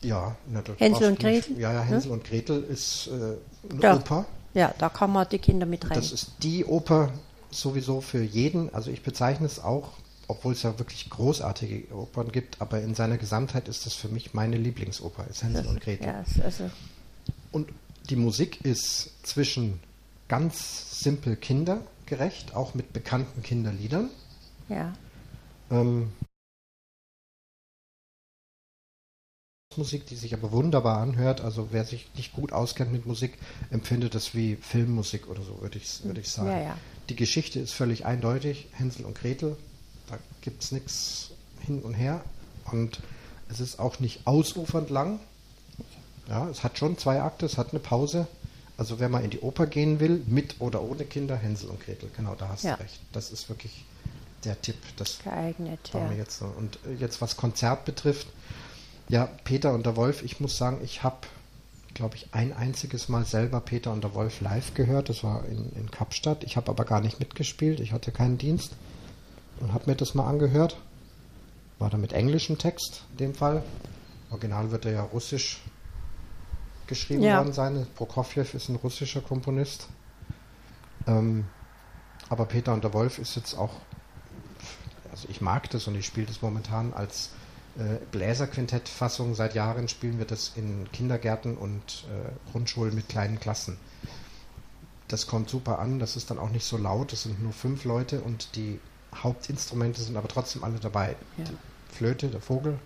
Ja, 0.00 0.36
na, 0.48 0.60
da 0.62 0.74
Hänsel 0.78 1.08
und 1.12 1.18
Gretel? 1.18 1.58
Ja, 1.58 1.72
ja, 1.72 1.80
Hänsel 1.82 2.12
und 2.12 2.22
Gretel 2.24 2.62
ist 2.62 3.08
äh, 3.08 3.70
eine 3.70 3.80
Da, 3.80 3.96
Oper. 3.96 4.26
Ja, 4.54 4.72
da 4.78 4.88
kann 4.88 5.12
man 5.12 5.28
die 5.28 5.38
Kinder 5.38 5.66
mit 5.66 5.84
rein. 5.90 5.94
Das 5.94 6.12
ist 6.12 6.32
die 6.42 6.64
Oper 6.64 7.12
sowieso 7.50 8.00
für 8.00 8.22
jeden. 8.22 8.72
Also 8.72 8.90
ich 8.90 9.02
bezeichne 9.02 9.46
es 9.46 9.58
auch, 9.60 9.90
obwohl 10.28 10.52
es 10.52 10.62
ja 10.62 10.78
wirklich 10.78 11.10
großartige 11.10 11.94
Opern 11.94 12.32
gibt, 12.32 12.60
aber 12.60 12.80
in 12.80 12.94
seiner 12.94 13.18
Gesamtheit 13.18 13.68
ist 13.68 13.84
das 13.86 13.94
für 13.94 14.08
mich 14.08 14.32
meine 14.32 14.56
Lieblingsoper, 14.56 15.26
ist 15.28 15.42
Hänsel 15.42 15.66
und 15.66 15.80
Gretel. 15.80 16.06
ja, 16.06 16.20
ist 16.20 16.40
also, 16.40 16.70
Und 17.52 17.68
die 18.08 18.16
Musik 18.16 18.64
ist 18.64 19.26
zwischen 19.26 19.80
ganz 20.28 21.00
simpel 21.00 21.36
kindergerecht, 21.36 22.54
auch 22.54 22.74
mit 22.74 22.92
bekannten 22.92 23.42
Kinderliedern. 23.42 24.10
ja. 24.68 24.92
Ähm, 25.70 26.12
Musik, 29.76 30.06
die 30.06 30.16
sich 30.16 30.34
aber 30.34 30.52
wunderbar 30.52 30.98
anhört. 30.98 31.40
Also 31.40 31.68
wer 31.70 31.84
sich 31.84 32.08
nicht 32.16 32.32
gut 32.32 32.52
auskennt 32.52 32.92
mit 32.92 33.06
Musik, 33.06 33.38
empfindet 33.70 34.14
das 34.14 34.34
wie 34.34 34.56
Filmmusik 34.56 35.28
oder 35.28 35.42
so, 35.42 35.60
würde 35.60 35.78
ich, 35.78 36.04
würde 36.04 36.20
ich 36.20 36.28
sagen. 36.28 36.48
Ja, 36.50 36.60
ja. 36.62 36.76
Die 37.08 37.16
Geschichte 37.16 37.60
ist 37.60 37.72
völlig 37.72 38.06
eindeutig. 38.06 38.66
Hänsel 38.72 39.04
und 39.04 39.14
Gretel, 39.16 39.56
da 40.08 40.18
gibt 40.40 40.62
es 40.62 40.72
nichts 40.72 41.30
hin 41.60 41.80
und 41.82 41.94
her. 41.94 42.22
Und 42.70 43.00
es 43.50 43.60
ist 43.60 43.78
auch 43.78 44.00
nicht 44.00 44.26
ausufernd 44.26 44.90
lang. 44.90 45.20
Ja, 46.28 46.48
es 46.48 46.64
hat 46.64 46.78
schon 46.78 46.96
zwei 46.96 47.20
Akte, 47.20 47.44
es 47.46 47.58
hat 47.58 47.70
eine 47.70 47.80
Pause. 47.80 48.26
Also 48.76 48.98
wenn 48.98 49.10
man 49.10 49.22
in 49.22 49.30
die 49.30 49.40
Oper 49.40 49.66
gehen 49.66 50.00
will, 50.00 50.22
mit 50.26 50.56
oder 50.60 50.82
ohne 50.82 51.04
Kinder, 51.04 51.36
Hänsel 51.36 51.68
und 51.70 51.80
Gretel, 51.80 52.10
genau, 52.16 52.34
da 52.34 52.48
hast 52.48 52.64
Ja. 52.64 52.76
du 52.76 52.82
recht. 52.82 52.98
Das 53.12 53.30
ist 53.30 53.48
wirklich 53.48 53.84
der 54.44 54.60
Tipp. 54.60 54.76
Das 54.96 55.18
geeignet. 55.22 55.78
war 55.92 56.02
Ja. 56.02 56.08
mir 56.08 56.16
jetzt 56.16 56.38
so. 56.38 56.46
Und 56.46 56.78
äh, 56.86 56.94
jetzt 56.94 57.20
was 57.20 57.36
Konzert 57.36 57.84
betrifft, 57.84 58.26
ja, 59.08 59.28
Peter 59.44 59.72
und 59.74 59.86
der 59.86 59.96
Wolf, 59.96 60.22
ich 60.22 60.40
muss 60.40 60.56
sagen, 60.56 60.80
ich 60.82 61.02
habe, 61.02 61.18
glaube 61.94 62.16
ich, 62.16 62.28
ein 62.32 62.52
einziges 62.52 63.08
Mal 63.08 63.24
selber 63.24 63.60
Peter 63.60 63.92
und 63.92 64.02
der 64.02 64.14
Wolf 64.14 64.40
live 64.40 64.74
gehört. 64.74 65.08
Das 65.08 65.22
war 65.24 65.44
in, 65.46 65.70
in 65.76 65.90
Kapstadt. 65.90 66.44
Ich 66.44 66.56
habe 66.56 66.70
aber 66.70 66.84
gar 66.84 67.00
nicht 67.00 67.20
mitgespielt. 67.20 67.80
Ich 67.80 67.92
hatte 67.92 68.12
keinen 68.12 68.38
Dienst 68.38 68.72
und 69.60 69.72
habe 69.72 69.90
mir 69.90 69.96
das 69.96 70.14
mal 70.14 70.26
angehört. 70.26 70.76
War 71.78 71.90
da 71.90 71.96
mit 71.96 72.12
englischem 72.12 72.58
Text 72.58 73.04
in 73.12 73.16
dem 73.18 73.34
Fall. 73.34 73.62
Original 74.30 74.70
wird 74.70 74.86
er 74.86 74.92
ja 74.92 75.02
russisch 75.02 75.60
geschrieben 76.86 77.22
Ja. 77.22 77.38
worden 77.38 77.52
sein. 77.52 77.86
Prokofjew 77.94 78.46
ist 78.54 78.68
ein 78.68 78.76
russischer 78.76 79.20
Komponist. 79.20 79.88
Ähm, 81.06 81.46
aber 82.28 82.46
Peter 82.46 82.72
und 82.72 82.84
der 82.84 82.92
Wolf 82.94 83.18
ist 83.18 83.36
jetzt 83.36 83.54
auch 83.54 83.72
also 85.14 85.28
ich 85.30 85.40
mag 85.40 85.70
das 85.70 85.86
und 85.86 85.94
ich 85.94 86.06
spiele 86.06 86.26
das 86.26 86.42
momentan 86.42 86.92
als 86.92 87.30
Bläserquintett-Fassung. 88.12 89.34
Seit 89.34 89.54
Jahren 89.54 89.88
spielen 89.88 90.18
wir 90.18 90.26
das 90.26 90.52
in 90.56 90.90
Kindergärten 90.92 91.56
und 91.56 92.04
äh, 92.08 92.50
Grundschulen 92.52 92.94
mit 92.94 93.08
kleinen 93.08 93.40
Klassen. 93.40 93.78
Das 95.08 95.26
kommt 95.26 95.50
super 95.50 95.78
an, 95.78 95.98
das 95.98 96.16
ist 96.16 96.30
dann 96.30 96.38
auch 96.38 96.50
nicht 96.50 96.64
so 96.64 96.76
laut, 96.76 97.12
es 97.12 97.24
sind 97.24 97.42
nur 97.42 97.52
fünf 97.52 97.84
Leute 97.84 98.20
und 98.20 98.56
die 98.56 98.80
Hauptinstrumente 99.14 100.00
sind 100.00 100.16
aber 100.16 100.28
trotzdem 100.28 100.64
alle 100.64 100.78
dabei. 100.78 101.14
Ja. 101.36 101.44
Die 101.44 101.94
Flöte, 101.94 102.28
der 102.28 102.40
Vogel, 102.40 102.78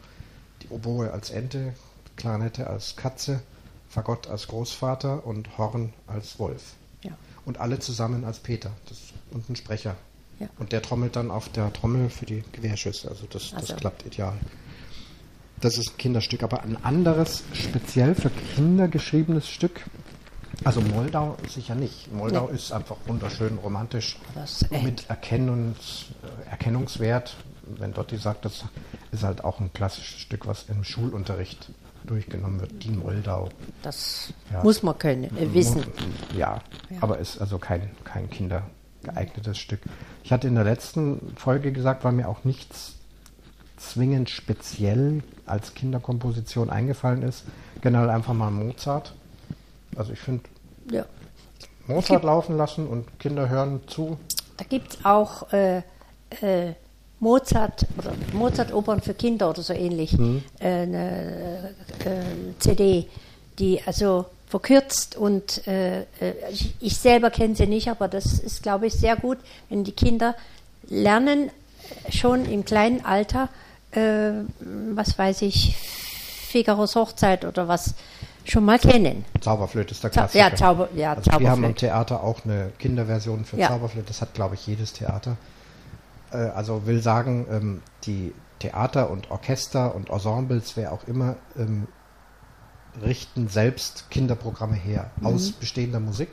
die 0.62 0.68
Oboe 0.68 1.12
als 1.12 1.30
Ente, 1.30 1.74
Klarinette 2.16 2.66
als 2.66 2.96
Katze, 2.96 3.40
Fagott 3.88 4.26
als 4.26 4.48
Großvater 4.48 5.24
und 5.24 5.56
Horn 5.56 5.92
als 6.06 6.38
Wolf. 6.38 6.74
Ja. 7.02 7.12
Und 7.44 7.58
alle 7.58 7.78
zusammen 7.78 8.24
als 8.24 8.40
Peter 8.40 8.72
das, 8.88 8.98
und 9.30 9.48
ein 9.48 9.56
Sprecher. 9.56 9.96
Ja. 10.40 10.48
Und 10.58 10.72
der 10.72 10.82
trommelt 10.82 11.16
dann 11.16 11.30
auf 11.30 11.48
der 11.48 11.72
Trommel 11.72 12.10
für 12.10 12.26
die 12.26 12.42
Gewehrschüsse. 12.52 13.08
Also 13.08 13.26
das, 13.26 13.54
Also. 13.54 13.68
das 13.68 13.76
klappt 13.76 14.04
ideal. 14.04 14.36
Das 15.60 15.76
ist 15.78 15.90
ein 15.90 15.96
Kinderstück, 15.96 16.42
aber 16.42 16.62
ein 16.62 16.82
anderes, 16.84 17.42
speziell 17.52 18.14
für 18.14 18.30
Kinder 18.30 18.88
geschriebenes 18.88 19.48
Stück. 19.48 19.84
Also 20.64 20.80
Moldau 20.80 21.36
sicher 21.48 21.74
nicht. 21.74 22.12
Moldau 22.12 22.48
Nee. 22.48 22.56
ist 22.56 22.72
einfach 22.72 22.96
wunderschön 23.06 23.58
romantisch 23.58 24.18
mit 24.82 25.08
Erkennungs, 25.08 26.06
äh, 26.46 26.50
Erkennungswert. 26.50 27.36
Wenn 27.64 27.92
Dotti 27.92 28.16
sagt, 28.16 28.44
das 28.44 28.64
ist 29.12 29.22
halt 29.24 29.44
auch 29.44 29.60
ein 29.60 29.72
klassisches 29.72 30.20
Stück, 30.20 30.46
was 30.46 30.64
im 30.68 30.84
Schulunterricht 30.84 31.70
durchgenommen 32.04 32.60
wird. 32.60 32.82
Die 32.82 32.90
Moldau. 32.90 33.50
Das 33.82 34.32
Ja. 34.52 34.62
muss 34.62 34.82
man 34.82 34.98
können, 34.98 35.24
äh, 35.36 35.52
wissen. 35.52 35.84
Ja, 36.36 36.60
Ja. 36.90 36.96
aber 37.02 37.18
ist 37.18 37.40
also 37.40 37.58
kein, 37.58 37.90
kein 38.04 38.30
kindergeeignetes 38.30 39.58
Stück. 39.58 39.80
Ich 40.24 40.32
hatte 40.32 40.48
in 40.48 40.54
der 40.54 40.64
letzten 40.64 41.34
Folge 41.36 41.72
gesagt, 41.72 42.04
weil 42.04 42.12
mir 42.12 42.28
auch 42.28 42.44
nichts 42.44 42.94
zwingend 43.78 44.30
speziell 44.30 45.22
als 45.46 45.74
Kinderkomposition 45.74 46.70
eingefallen 46.70 47.22
ist. 47.22 47.44
Generell 47.80 48.10
einfach 48.10 48.34
mal 48.34 48.50
Mozart. 48.50 49.14
Also 49.96 50.12
ich 50.12 50.18
finde, 50.18 50.44
Ja. 50.90 51.04
Mozart 51.86 52.22
laufen 52.24 52.56
lassen 52.56 52.86
und 52.86 53.18
Kinder 53.18 53.48
hören 53.48 53.80
zu. 53.86 54.18
Da 54.56 54.64
gibt 54.64 54.94
es 54.94 55.04
auch 55.04 55.52
äh, 55.52 55.78
äh, 56.42 56.74
Mozart 57.20 57.86
oder 57.96 58.12
Mozart-Opern 58.32 59.00
für 59.00 59.14
Kinder 59.14 59.50
oder 59.50 59.62
so 59.62 59.72
ähnlich. 59.72 60.16
Mhm. 60.16 60.42
Äh, 60.60 60.66
eine 60.68 61.74
äh, 62.04 62.58
CD, 62.58 63.06
die 63.58 63.80
also 63.86 64.26
verkürzt 64.48 65.16
und 65.16 65.66
äh, 65.66 66.00
äh, 66.00 66.04
ich, 66.50 66.74
ich 66.80 66.96
selber 66.96 67.30
kenne 67.30 67.54
sie 67.54 67.66
nicht, 67.66 67.88
aber 67.88 68.08
das 68.08 68.38
ist, 68.38 68.62
glaube 68.62 68.86
ich, 68.86 68.94
sehr 68.94 69.16
gut, 69.16 69.38
wenn 69.68 69.84
die 69.84 69.92
Kinder 69.92 70.34
lernen, 70.88 71.50
schon 72.10 72.44
im 72.46 72.64
kleinen 72.64 73.04
Alter, 73.04 73.48
äh, 73.92 74.30
was 74.94 75.18
weiß 75.18 75.42
ich, 75.42 75.76
Figaros 75.76 76.94
Hochzeit 76.96 77.44
oder 77.44 77.68
was 77.68 77.94
schon 78.44 78.64
mal 78.64 78.78
kennen. 78.78 79.24
Zauberflöte 79.40 79.92
ist 79.92 80.02
der 80.02 80.10
Klassiker. 80.10 80.48
ja, 80.48 80.54
Zauber- 80.54 80.88
ja, 80.94 81.12
also 81.12 81.26
wir 81.26 81.32
haben 81.34 81.44
am 81.44 81.50
Zauberflöte. 81.54 81.80
Theater 81.80 82.22
auch 82.24 82.44
eine 82.44 82.72
Kinderversion 82.78 83.44
für 83.44 83.58
Ja. 83.58 83.68
Zauberflöte. 83.68 84.06
Das 84.08 84.22
hat, 84.22 84.32
glaube 84.34 84.54
ich, 84.54 84.66
jedes 84.66 84.92
Theater. 84.94 85.36
Äh, 86.32 86.36
also 86.36 86.86
will 86.86 87.02
sagen, 87.02 87.46
ähm, 87.50 87.82
die 88.04 88.32
Theater 88.58 89.10
und 89.10 89.30
Orchester 89.30 89.94
und 89.94 90.08
Ensembles, 90.10 90.76
wer 90.76 90.92
auch 90.92 91.06
immer, 91.06 91.36
ähm, 91.58 91.86
richten 93.02 93.48
selbst 93.48 94.10
Kinderprogramme 94.10 94.74
her 94.74 95.10
Mhm. 95.20 95.26
aus 95.26 95.52
bestehender 95.52 96.00
Musik 96.00 96.30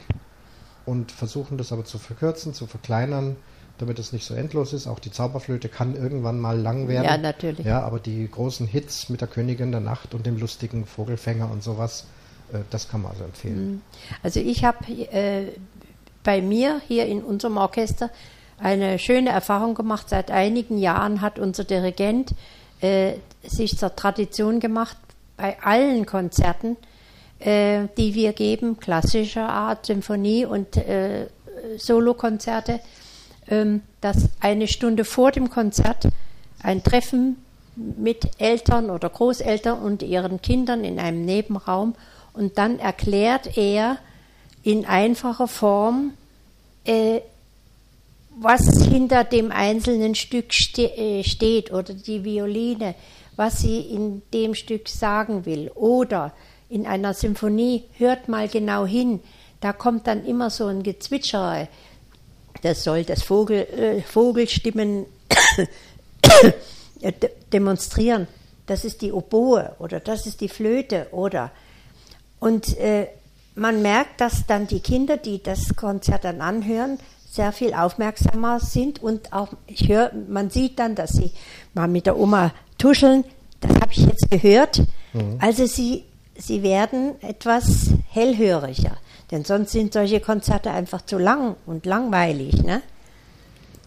und 0.85 1.11
versuchen 1.11 1.57
das 1.57 1.71
aber 1.71 1.83
zu 1.85 1.97
verkürzen, 1.99 2.53
zu 2.53 2.65
verkleinern, 2.65 3.35
damit 3.77 3.99
es 3.99 4.13
nicht 4.13 4.25
so 4.25 4.33
endlos 4.33 4.73
ist. 4.73 4.87
Auch 4.87 4.99
die 4.99 5.11
Zauberflöte 5.11 5.69
kann 5.69 5.95
irgendwann 5.95 6.39
mal 6.39 6.59
lang 6.59 6.87
werden. 6.87 7.05
Ja, 7.05 7.17
natürlich. 7.17 7.65
Ja, 7.65 7.81
aber 7.81 7.99
die 7.99 8.29
großen 8.29 8.67
Hits 8.67 9.09
mit 9.09 9.21
der 9.21 9.27
Königin 9.27 9.71
der 9.71 9.81
Nacht 9.81 10.13
und 10.13 10.25
dem 10.25 10.37
lustigen 10.37 10.85
Vogelfänger 10.85 11.49
und 11.51 11.63
sowas, 11.63 12.05
Äh, 12.53 12.59
das 12.69 12.89
kann 12.89 13.01
man 13.01 13.11
also 13.11 13.23
empfehlen. 13.23 13.71
Mhm. 13.71 13.81
Also 14.23 14.39
ich 14.39 14.63
habe 14.63 14.85
äh, 14.87 15.47
bei 16.23 16.41
mir 16.41 16.81
hier 16.87 17.05
in 17.05 17.23
unserem 17.23 17.57
Orchester 17.57 18.09
eine 18.57 18.99
schöne 18.99 19.29
Erfahrung 19.29 19.75
gemacht. 19.75 20.09
Seit 20.09 20.31
einigen 20.31 20.77
Jahren 20.77 21.21
hat 21.21 21.39
unser 21.39 21.63
Dirigent 21.63 22.33
äh, 22.81 23.13
sich 23.43 23.77
zur 23.77 23.95
Tradition 23.95 24.59
gemacht, 24.59 24.97
bei 25.37 25.57
allen 25.61 26.05
Konzerten, 26.05 26.77
äh, 27.39 27.87
die 27.97 28.13
wir 28.15 28.33
geben, 28.33 28.79
klassischer 28.79 29.49
Art, 29.49 29.85
Symphonie 29.85 30.45
und 30.45 30.77
äh, 30.77 31.27
Solokonzerte, 31.77 32.73
ähm, 32.73 32.79
dass 34.01 34.29
eine 34.39 34.67
Stunde 34.67 35.05
vor 35.05 35.31
dem 35.31 35.49
Konzert 35.49 36.07
ein 36.61 36.83
Treffen 36.83 37.37
mit 37.75 38.29
Eltern 38.39 38.89
oder 38.89 39.09
Großeltern 39.09 39.79
und 39.79 40.01
ihren 40.01 40.41
Kindern 40.41 40.83
in 40.83 40.99
einem 40.99 41.25
Nebenraum 41.25 41.93
und 42.33 42.57
dann 42.57 42.79
erklärt 42.79 43.57
er 43.57 43.97
in 44.63 44.85
einfacher 44.85 45.47
Form, 45.47 46.13
äh, 46.85 47.21
was 48.37 48.61
hinter 48.89 49.23
dem 49.23 49.51
einzelnen 49.51 50.15
Stück 50.15 50.53
ste 50.53 50.91
äh, 50.97 51.23
steht 51.23 51.71
oder 51.71 51.93
die 51.93 52.23
Violine, 52.23 52.95
was 53.35 53.59
sie 53.59 53.79
in 53.79 54.21
dem 54.33 54.55
Stück 54.55 54.89
sagen 54.89 55.45
will. 55.45 55.71
Oder 55.75 56.33
in 56.69 56.85
einer 56.85 57.13
Symphonie, 57.13 57.83
hört 57.97 58.27
mal 58.27 58.47
genau 58.47 58.85
hin, 58.85 59.21
da 59.61 59.71
kommt 59.71 60.07
dann 60.07 60.25
immer 60.25 60.49
so 60.49 60.65
ein 60.65 60.83
Gezwitschere. 60.83 61.69
Das 62.65 62.83
soll 62.83 63.03
das 63.03 63.21
Vogel, 63.21 63.67
äh, 63.77 64.01
Vogelstimmen 64.01 65.05
demonstrieren. 67.53 68.27
Das 68.65 68.83
ist 68.83 69.03
die 69.03 69.11
Oboe 69.11 69.75
oder 69.77 69.99
das 69.99 70.25
ist 70.25 70.41
die 70.41 70.49
Flöte 70.49 71.05
oder. 71.11 71.51
Und 72.39 72.75
äh, 72.79 73.05
man 73.53 73.83
merkt, 73.83 74.19
dass 74.19 74.47
dann 74.47 74.65
die 74.65 74.79
Kinder, 74.79 75.17
die 75.17 75.43
das 75.43 75.75
Konzert 75.75 76.23
dann 76.23 76.41
anhören, 76.41 76.97
sehr 77.29 77.51
viel 77.51 77.75
aufmerksamer 77.75 78.59
sind 78.59 78.99
und 79.03 79.31
auch, 79.31 79.49
ich 79.67 79.87
höre, 79.87 80.11
man 80.27 80.49
sieht 80.49 80.79
dann, 80.79 80.95
dass 80.95 81.11
sie 81.11 81.33
mal 81.75 81.87
mit 81.87 82.07
der 82.07 82.17
Oma 82.17 82.51
tuscheln. 82.79 83.25
Das 83.61 83.75
habe 83.75 83.91
ich 83.91 84.07
jetzt 84.07 84.31
gehört. 84.31 84.79
Mhm. 85.13 85.37
Also 85.37 85.67
sie, 85.67 86.03
sie 86.35 86.63
werden 86.63 87.21
etwas 87.21 87.91
hellhöriger. 88.09 88.97
Denn 89.35 89.43
sonst 89.43 89.73
sind 89.73 89.91
solche 89.91 90.21
Konzerte 90.21 90.71
einfach 90.71 91.01
zu 91.01 91.17
lang 91.17 91.57
und 91.65 91.85
langweilig. 91.85 92.63
Ne? 92.63 92.81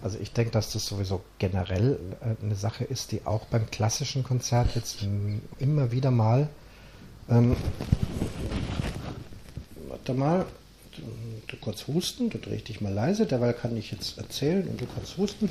Also 0.03 0.19
ich 0.21 0.35
denke, 0.35 0.51
dass 0.51 0.75
das 0.75 0.85
sowieso 0.85 1.23
generell 1.39 1.99
äh, 2.21 2.45
eine 2.45 2.55
Sache 2.55 2.85
ist, 2.85 3.13
die 3.13 3.25
auch 3.25 3.47
beim 3.47 3.71
klassischen 3.71 4.25
Konzert 4.25 4.75
jetzt 4.75 4.99
immer 5.59 5.91
wieder 5.91 6.11
mal 6.11 6.51
ähm, 7.31 7.57
warte 9.89 10.13
mal, 10.13 10.45
du, 10.95 11.03
du 11.47 11.57
kurz 11.57 11.87
husten, 11.87 12.29
du 12.29 12.37
drehst 12.37 12.69
dich 12.69 12.83
mal 12.83 12.93
leise, 12.93 13.25
derweil 13.25 13.55
kann 13.55 13.75
ich 13.75 13.91
jetzt 13.91 14.19
erzählen 14.19 14.69
und 14.69 14.79
du 14.79 14.85
kannst 14.95 15.17
husten. 15.17 15.49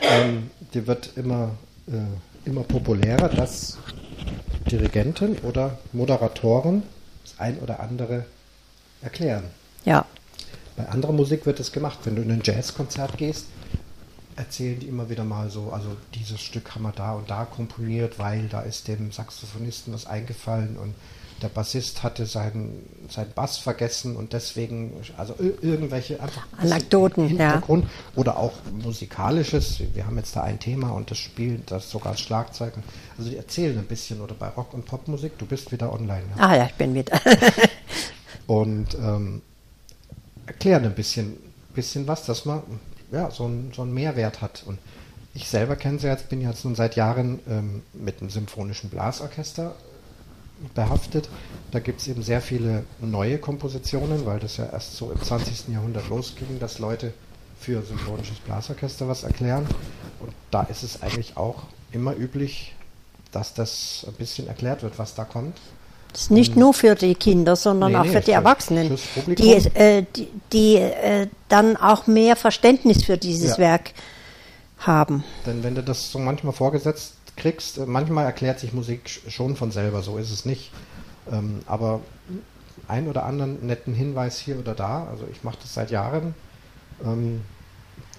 Ähm, 0.00 0.48
die 0.72 0.86
wird 0.86 1.10
immer, 1.16 1.50
äh, 1.88 2.48
immer 2.48 2.62
populärer, 2.62 3.28
dass 3.28 3.76
Dirigenten 4.70 5.36
oder 5.40 5.78
Moderatoren 5.92 6.84
das 7.22 7.38
ein 7.38 7.58
oder 7.58 7.80
andere 7.80 8.24
erklären. 9.04 9.44
Ja. 9.84 10.06
Bei 10.76 10.88
anderer 10.88 11.12
Musik 11.12 11.46
wird 11.46 11.60
es 11.60 11.70
gemacht. 11.70 12.00
Wenn 12.04 12.16
du 12.16 12.22
in 12.22 12.32
ein 12.32 12.42
Jazzkonzert 12.42 13.16
gehst, 13.16 13.46
erzählen 14.36 14.80
die 14.80 14.88
immer 14.88 15.08
wieder 15.08 15.24
mal 15.24 15.50
so, 15.50 15.70
also 15.72 15.96
dieses 16.14 16.40
Stück 16.40 16.74
haben 16.74 16.82
wir 16.82 16.92
da 16.92 17.12
und 17.12 17.30
da 17.30 17.44
komponiert, 17.44 18.18
weil 18.18 18.48
da 18.48 18.60
ist 18.62 18.88
dem 18.88 19.12
Saxophonisten 19.12 19.94
was 19.94 20.06
eingefallen 20.06 20.76
und 20.76 20.94
der 21.42 21.48
Bassist 21.48 22.02
hatte 22.02 22.26
seinen, 22.26 22.88
seinen 23.08 23.32
Bass 23.32 23.58
vergessen 23.58 24.16
und 24.16 24.32
deswegen, 24.32 24.92
also 25.16 25.34
irgendwelche 25.38 26.20
einfach 26.22 26.46
Anekdoten, 26.56 27.28
Hintergrund 27.28 27.84
ja. 27.84 27.90
oder 28.14 28.38
auch 28.38 28.52
musikalisches. 28.72 29.80
Wir 29.92 30.06
haben 30.06 30.16
jetzt 30.16 30.36
da 30.36 30.42
ein 30.42 30.58
Thema 30.58 30.90
und 30.90 31.10
das 31.10 31.18
spielt 31.18 31.70
das 31.70 31.90
sogar 31.90 32.12
als 32.12 32.20
Schlagzeug. 32.20 32.74
Also 33.18 33.30
die 33.30 33.36
erzählen 33.36 33.78
ein 33.78 33.84
bisschen 33.84 34.20
oder 34.20 34.34
bei 34.34 34.48
Rock- 34.48 34.74
und 34.74 34.86
Popmusik, 34.86 35.36
du 35.38 35.44
bist 35.44 35.70
wieder 35.72 35.92
online. 35.92 36.22
Ja? 36.36 36.48
Ah 36.48 36.56
ja, 36.56 36.66
ich 36.66 36.74
bin 36.74 36.94
wieder. 36.94 37.20
und 38.46 38.94
ähm, 38.94 39.42
erklären 40.46 40.84
ein 40.84 40.94
bisschen, 40.94 41.36
bisschen 41.74 42.06
was, 42.06 42.24
dass 42.24 42.44
man 42.44 42.62
ja, 43.12 43.30
so, 43.30 43.46
ein, 43.46 43.72
so 43.74 43.82
einen 43.82 43.94
Mehrwert 43.94 44.40
hat. 44.40 44.64
Und 44.66 44.78
ich 45.34 45.48
selber 45.48 45.76
kenne 45.76 45.98
sie 45.98 46.08
jetzt, 46.08 46.28
bin 46.28 46.40
jetzt 46.40 46.64
nun 46.64 46.74
seit 46.74 46.96
Jahren 46.96 47.40
ähm, 47.48 47.82
mit 47.92 48.20
einem 48.20 48.30
symphonischen 48.30 48.90
Blasorchester 48.90 49.74
behaftet. 50.74 51.28
Da 51.70 51.80
gibt 51.80 52.00
es 52.00 52.08
eben 52.08 52.22
sehr 52.22 52.40
viele 52.40 52.84
neue 53.00 53.38
Kompositionen, 53.38 54.26
weil 54.26 54.38
das 54.38 54.56
ja 54.56 54.66
erst 54.66 54.96
so 54.96 55.10
im 55.10 55.20
20. 55.20 55.68
Jahrhundert 55.68 56.08
losging, 56.08 56.58
dass 56.60 56.78
Leute 56.78 57.12
für 57.58 57.82
symphonisches 57.82 58.38
Blasorchester 58.40 59.08
was 59.08 59.24
erklären. 59.24 59.66
Und 60.20 60.32
da 60.50 60.62
ist 60.62 60.82
es 60.82 61.02
eigentlich 61.02 61.36
auch 61.36 61.64
immer 61.92 62.16
üblich, 62.16 62.74
dass 63.32 63.54
das 63.54 64.04
ein 64.06 64.14
bisschen 64.14 64.46
erklärt 64.46 64.82
wird, 64.82 64.98
was 64.98 65.14
da 65.14 65.24
kommt. 65.24 65.58
Das 66.14 66.22
ist 66.22 66.30
nicht 66.30 66.54
nur 66.54 66.72
für 66.72 66.94
die 66.94 67.16
Kinder, 67.16 67.56
sondern 67.56 67.90
nee, 67.90 67.98
auch 67.98 68.06
für 68.06 68.20
die 68.20 68.30
Erwachsenen, 68.30 68.96
die, 69.26 69.52
äh, 69.52 70.06
die, 70.14 70.28
die 70.52 70.76
äh, 70.76 71.26
dann 71.48 71.76
auch 71.76 72.06
mehr 72.06 72.36
Verständnis 72.36 73.02
für 73.02 73.18
dieses 73.18 73.56
ja. 73.56 73.58
Werk 73.58 73.90
haben. 74.78 75.24
Denn 75.44 75.64
wenn 75.64 75.74
du 75.74 75.82
das 75.82 76.12
so 76.12 76.20
manchmal 76.20 76.52
vorgesetzt 76.52 77.14
kriegst, 77.36 77.78
äh, 77.78 77.86
manchmal 77.86 78.26
erklärt 78.26 78.60
sich 78.60 78.72
Musik 78.72 79.10
schon 79.26 79.56
von 79.56 79.72
selber, 79.72 80.02
so 80.02 80.16
ist 80.16 80.30
es 80.30 80.44
nicht. 80.44 80.70
Ähm, 81.32 81.62
aber 81.66 82.00
ein 82.86 83.08
oder 83.08 83.24
anderen 83.24 83.66
netten 83.66 83.92
Hinweis 83.92 84.38
hier 84.38 84.56
oder 84.56 84.74
da, 84.74 85.08
also 85.10 85.26
ich 85.32 85.42
mache 85.42 85.58
das 85.62 85.74
seit 85.74 85.90
Jahren. 85.90 86.36
Ähm, 87.04 87.40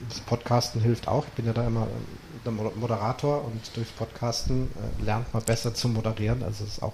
das 0.09 0.19
Podcasten 0.19 0.81
hilft 0.81 1.07
auch. 1.07 1.25
Ich 1.27 1.33
bin 1.33 1.45
ja 1.45 1.53
da 1.53 1.65
immer 1.65 1.83
äh, 1.83 2.43
der 2.43 2.51
Moderator 2.51 3.45
und 3.45 3.61
durchs 3.73 3.91
Podcasten 3.91 4.69
äh, 4.99 5.05
lernt 5.05 5.33
man 5.33 5.43
besser 5.43 5.73
zu 5.73 5.87
moderieren. 5.87 6.43
Also 6.43 6.65
es 6.65 6.73
ist 6.73 6.83
auch 6.83 6.93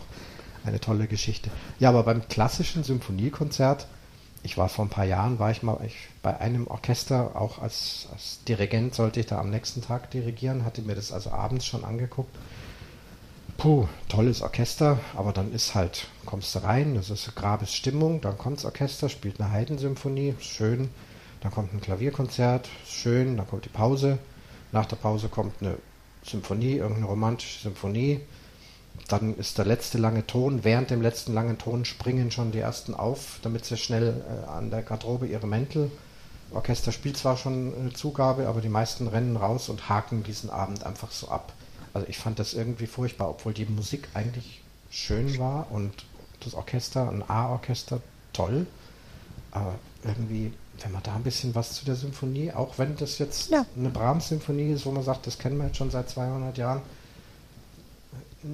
eine 0.66 0.80
tolle 0.80 1.08
Geschichte. 1.08 1.50
Ja, 1.80 1.90
aber 1.90 2.04
beim 2.04 2.28
klassischen 2.28 2.84
Symphoniekonzert, 2.84 3.88
ich 4.44 4.58
war 4.58 4.70
vor 4.70 4.86
ein 4.86 4.90
paar 4.90 5.06
Jahren, 5.06 5.40
war 5.40 5.52
ich 5.52 5.64
mal 5.64 5.78
ich, 5.86 5.96
bei 6.22 6.40
einem 6.40 6.68
Orchester, 6.68 7.36
auch 7.36 7.60
als, 7.60 8.08
als 8.12 8.44
Dirigent 8.48 8.96
sollte 8.96 9.20
ich 9.20 9.28
da 9.28 9.40
am 9.40 9.50
nächsten 9.50 9.82
Tag 9.82 10.10
dirigieren, 10.12 10.66
hatte 10.66 10.82
mir 10.82 10.96
das 10.96 11.12
also 11.12 11.32
abends 11.32 11.66
schon 11.66 11.86
angeguckt. 11.86 12.36
Puh, 13.58 13.88
tolles 14.10 14.42
Orchester, 14.42 15.00
aber 15.16 15.34
dann 15.34 15.54
ist 15.54 15.76
halt, 15.76 16.08
kommst 16.26 16.56
du 16.56 16.60
rein, 16.60 16.96
das 16.96 17.12
ist 17.12 17.36
Grabesstimmung, 17.36 18.20
dann 18.20 18.38
kommt 18.38 18.58
das 18.58 18.66
Orchester, 18.66 19.08
spielt 19.08 19.40
eine 19.40 19.52
Heidensymphonie, 19.52 20.34
schön, 20.40 20.90
dann 21.42 21.52
kommt 21.52 21.72
ein 21.72 21.82
Klavierkonzert, 21.82 22.70
schön, 22.88 23.38
dann 23.38 23.48
kommt 23.48 23.66
die 23.66 23.70
Pause, 23.70 24.18
nach 24.72 24.88
der 24.88 24.96
Pause 24.96 25.30
kommt 25.30 25.62
eine 25.62 25.78
Symphonie, 26.24 26.78
irgendeine 26.78 27.06
romantische 27.06 27.60
Symphonie, 27.60 28.22
dann 29.08 29.36
ist 29.36 29.58
der 29.58 29.66
letzte 29.66 29.98
lange 29.98 30.26
Ton. 30.26 30.64
Während 30.64 30.90
dem 30.90 31.02
letzten 31.02 31.34
langen 31.34 31.58
Ton 31.58 31.86
springen 31.86 32.32
schon 32.32 32.52
die 32.52 32.60
ersten 32.60 32.94
auf, 32.94 33.40
damit 33.42 33.66
sie 33.66 33.78
schnell 33.78 34.24
äh, 34.28 34.50
an 34.50 34.70
der 34.70 34.84
Garderobe 34.84 35.28
ihre 35.28 35.48
Mäntel. 35.48 35.92
Orchester 36.54 36.92
spielt 36.92 37.18
zwar 37.18 37.38
schon 37.38 37.74
eine 37.78 37.94
Zugabe, 37.94 38.48
aber 38.48 38.62
die 38.62 38.70
meisten 38.70 39.08
rennen 39.08 39.38
raus 39.38 39.70
und 39.70 39.90
haken 39.90 40.24
diesen 40.24 40.50
Abend 40.50 40.86
einfach 40.86 41.12
so 41.12 41.30
ab. 41.30 41.54
Also 41.94 42.08
ich 42.08 42.18
fand 42.18 42.40
das 42.40 42.54
irgendwie 42.54 42.88
furchtbar, 42.88 43.30
obwohl 43.30 43.54
die 43.54 43.66
Musik 43.66 44.08
eigentlich 44.14 44.62
schön 44.90 45.38
war 45.38 45.68
und 45.72 46.06
das 46.42 46.54
Orchester, 46.54 47.10
ein 47.10 47.24
A-Orchester, 47.28 48.02
toll. 48.34 48.66
Aber 49.52 49.76
irgendwie, 50.04 50.54
wenn 50.82 50.92
man 50.92 51.04
da 51.04 51.16
ein 51.16 51.24
bisschen 51.24 51.56
was 51.56 51.74
zu 51.74 51.86
der 51.86 51.96
Symphonie, 51.96 52.52
auch 52.52 52.78
wenn 52.78 52.96
das 52.96 53.20
jetzt 53.20 53.50
ja. 53.50 53.66
eine 53.78 53.90
Brahms-Symphonie 53.90 54.72
ist, 54.72 54.86
wo 54.86 54.92
man 54.92 55.04
sagt, 55.04 55.28
das 55.28 55.38
kennen 55.38 55.58
wir 55.58 55.68
jetzt 55.68 55.78
schon 55.78 55.92
seit 55.92 56.10
200 56.10 56.58
Jahren, 56.58 56.82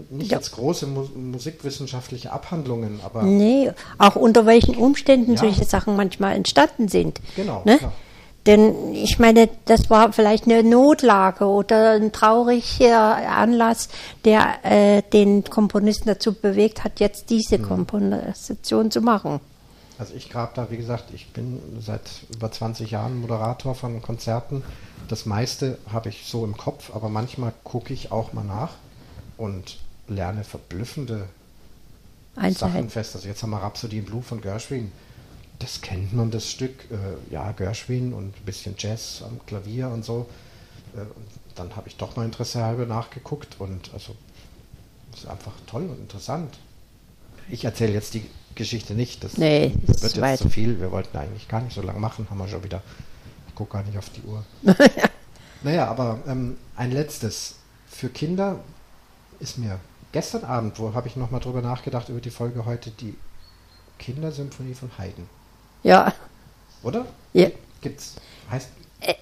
nicht 0.09 0.31
ja. 0.31 0.37
jetzt 0.37 0.51
große 0.51 0.87
mu 0.87 1.07
musikwissenschaftliche 1.15 2.31
Abhandlungen, 2.31 2.99
aber. 3.03 3.23
Nee, 3.23 3.71
auch 3.97 4.15
unter 4.15 4.45
welchen 4.45 4.75
Umständen 4.75 5.33
ja. 5.33 5.37
solche 5.37 5.63
Sachen 5.63 5.95
manchmal 5.95 6.35
entstanden 6.35 6.87
sind. 6.87 7.21
Genau. 7.35 7.61
Ne? 7.65 7.79
Denn 8.45 8.93
ich 8.93 9.19
meine, 9.19 9.49
das 9.65 9.89
war 9.89 10.13
vielleicht 10.13 10.45
eine 10.45 10.63
Notlage 10.63 11.45
oder 11.45 11.91
ein 11.91 12.13
trauriger 12.13 13.17
Anlass, 13.29 13.89
der 14.23 14.63
äh, 14.63 15.01
den 15.01 15.43
Komponisten 15.43 16.07
dazu 16.07 16.33
bewegt 16.33 16.83
hat, 16.83 16.99
jetzt 16.99 17.29
diese. 17.29 17.59
Komposition 17.59 18.89
zu 18.89 19.01
machen. 19.01 19.41
Also 19.99 20.13
ich 20.15 20.29
grab 20.29 20.53
da, 20.53 20.69
wie 20.69 20.77
gesagt, 20.77 21.05
ich 21.13 21.33
bin 21.33 21.59
seit 21.81 22.03
über 22.33 22.51
20 22.51 22.91
Jahren 22.91 23.19
Moderator 23.19 23.75
von 23.75 24.01
Konzerten. 24.01 24.63
Das 25.09 25.25
meiste 25.25 25.77
habe 25.91 26.09
ich 26.09 26.25
so 26.25 26.45
im 26.45 26.55
Kopf, 26.55 26.91
aber 26.95 27.09
manchmal 27.09 27.51
gucke 27.63 27.93
ich 27.93 28.11
auch 28.11 28.31
mal 28.31 28.43
nach 28.43 28.73
und 29.37 29.77
lerne 30.07 30.43
verblüffende 30.43 31.27
Sachen 32.51 32.89
fest. 32.89 33.15
Also 33.15 33.27
jetzt 33.27 33.41
haben 33.43 33.49
wir 33.51 33.57
Rhapsody 33.57 33.99
in 33.99 34.05
Blue 34.05 34.21
von 34.21 34.41
Gershwin. 34.41 34.91
Das 35.59 35.81
kennt 35.81 36.13
man, 36.13 36.29
das 36.29 36.49
Stück. 36.49 36.85
Äh, 36.91 37.33
ja, 37.33 37.51
Gershwin 37.51 38.13
und 38.13 38.37
ein 38.37 38.45
bisschen 38.45 38.75
Jazz 38.77 39.23
am 39.25 39.39
Klavier 39.47 39.89
und 39.89 40.05
so. 40.05 40.29
Äh, 40.95 40.99
dann 41.55 41.75
habe 41.75 41.87
ich 41.87 41.97
doch 41.97 42.15
mal 42.15 42.25
Interesse 42.25 42.63
halber 42.63 42.85
nachgeguckt 42.85 43.55
und 43.59 43.91
also 43.93 44.15
ist 45.15 45.27
einfach 45.27 45.53
toll 45.65 45.83
und 45.83 45.99
interessant. 45.99 46.59
Ich 47.49 47.65
erzähle 47.65 47.93
jetzt 47.93 48.13
die 48.13 48.23
Geschichte 48.53 48.93
nicht. 48.93 49.23
Das 49.23 49.37
Nee, 49.37 49.73
wird 49.85 49.97
ist 49.97 50.03
jetzt 50.03 50.21
weit. 50.21 50.37
zu 50.37 50.49
viel. 50.49 50.79
Wir 50.79 50.91
wollten 50.91 51.17
eigentlich 51.17 51.47
gar 51.47 51.61
nicht 51.61 51.73
so 51.73 51.81
lange 51.81 51.99
machen, 51.99 52.27
haben 52.29 52.37
wir 52.37 52.47
schon 52.47 52.63
wieder. 52.63 52.83
Ich 53.47 53.55
gucke 53.55 53.73
gar 53.73 53.83
nicht 53.83 53.97
auf 53.97 54.09
die 54.09 54.21
Uhr. 54.21 54.43
Naja, 55.63 55.87
aber 55.87 56.19
ähm, 56.27 56.55
ein 56.75 56.91
letztes. 56.91 57.55
Für 57.89 58.09
Kinder 58.09 58.59
ist 59.39 59.57
mir 59.57 59.79
gestern 60.11 60.43
Abend, 60.43 60.79
wo 60.79 60.93
habe 60.93 61.07
ich 61.07 61.15
nochmal 61.15 61.39
drüber 61.39 61.61
nachgedacht, 61.61 62.09
über 62.09 62.21
die 62.21 62.29
Folge 62.29 62.65
heute, 62.65 62.91
die 62.91 63.15
Kindersymphonie 63.99 64.73
von 64.73 64.91
Haydn. 64.97 65.27
Ja, 65.83 66.13
Oder? 66.83 67.05
ja, 67.33 67.49
Gibt's. 67.81 68.15
Heißt, 68.49 68.69
äh, 69.01 69.13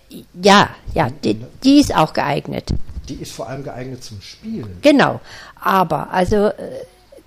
ja, 0.42 0.70
ja 0.94 1.10
die, 1.10 1.42
die 1.64 1.80
ist 1.80 1.96
auch 1.96 2.14
geeignet. 2.14 2.74
die 3.10 3.16
ist 3.16 3.34
vor 3.34 3.48
allem 3.48 3.64
geeignet 3.64 4.04
zum 4.04 4.22
Spielen. 4.22 4.78
Genau. 4.82 5.20
Aber, 5.60 6.12
also 6.12 6.52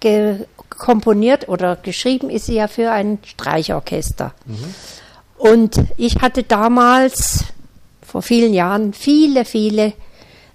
äh, 0.01 0.39
komponiert 0.71 1.49
oder 1.49 1.77
geschrieben 1.77 2.31
ist 2.31 2.47
sie 2.47 2.55
ja 2.55 2.69
für 2.69 2.93
ein 2.93 3.19
Streichorchester. 3.25 4.33
Und 5.37 5.81
ich 5.97 6.21
hatte 6.21 6.45
damals, 6.45 7.45
vor 8.03 8.23
vielen 8.23 8.55
Jahren, 8.55 8.93
viele, 8.93 9.45
viele 9.45 9.93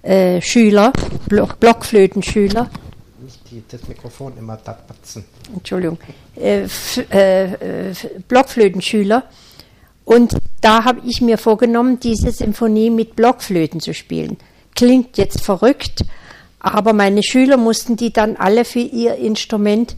äh, 0.03 0.41
Schüler, 0.41 0.93
Blo 1.27 1.47
Blockflötenschüler, 1.59 2.69
Nicht 3.23 3.39
die, 3.49 3.63
das 3.69 3.87
Mikrofon 3.87 4.37
immer 4.37 4.57
da 4.57 4.77
batzen. 4.87 5.25
Entschuldigung, 5.53 5.97
äh, 6.35 6.67
äh, 7.11 7.89
äh, 7.89 7.93
Blockflötenschüler. 8.27 9.23
Und 10.05 10.35
da 10.59 10.83
habe 10.83 11.01
ich 11.05 11.21
mir 11.21 11.37
vorgenommen, 11.37 11.99
diese 11.99 12.31
Symphonie 12.31 12.89
mit 12.89 13.15
Blockflöten 13.15 13.79
zu 13.79 13.93
spielen. 13.93 14.37
Klingt 14.75 15.17
jetzt 15.17 15.41
verrückt, 15.41 16.03
aber 16.59 16.91
meine 16.91 17.23
Schüler 17.23 17.55
mussten 17.57 17.95
die 17.95 18.11
dann 18.11 18.35
alle 18.35 18.65
für 18.65 18.79
ihr 18.79 19.15
Instrument 19.15 19.95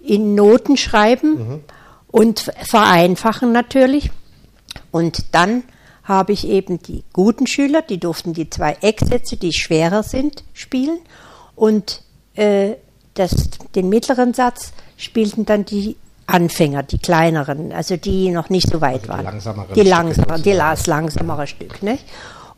in 0.00 0.34
Noten 0.34 0.78
schreiben 0.78 1.62
und 2.08 2.50
vereinfachen 2.62 3.52
natürlich. 3.52 4.10
Und 4.90 5.34
dann 5.34 5.64
habe 6.06 6.32
ich 6.32 6.46
eben 6.46 6.80
die 6.80 7.02
guten 7.12 7.46
Schüler, 7.46 7.82
die 7.82 7.98
durften 7.98 8.32
die 8.32 8.48
zwei 8.48 8.76
Ecksätze, 8.80 9.36
die 9.36 9.52
schwerer 9.52 10.02
sind, 10.02 10.44
spielen. 10.54 10.98
Und 11.56 12.02
äh, 12.34 12.74
das, 13.14 13.34
den 13.74 13.88
mittleren 13.88 14.32
Satz 14.32 14.72
spielten 14.96 15.44
dann 15.44 15.64
die 15.64 15.96
Anfänger, 16.26 16.82
die 16.84 16.98
kleineren, 16.98 17.72
also 17.72 17.96
die 17.96 18.30
noch 18.30 18.50
nicht 18.50 18.70
so 18.70 18.80
weit 18.80 18.94
Also 18.94 19.02
die 19.02 19.08
waren. 19.08 19.24
langsameren 19.24 19.74
Die 19.74 19.82
langsameren, 19.82 20.42
die 20.42 20.52
las 20.52 20.86
langsamere 20.86 21.46
Stück. 21.46 21.82
Nicht? 21.82 22.04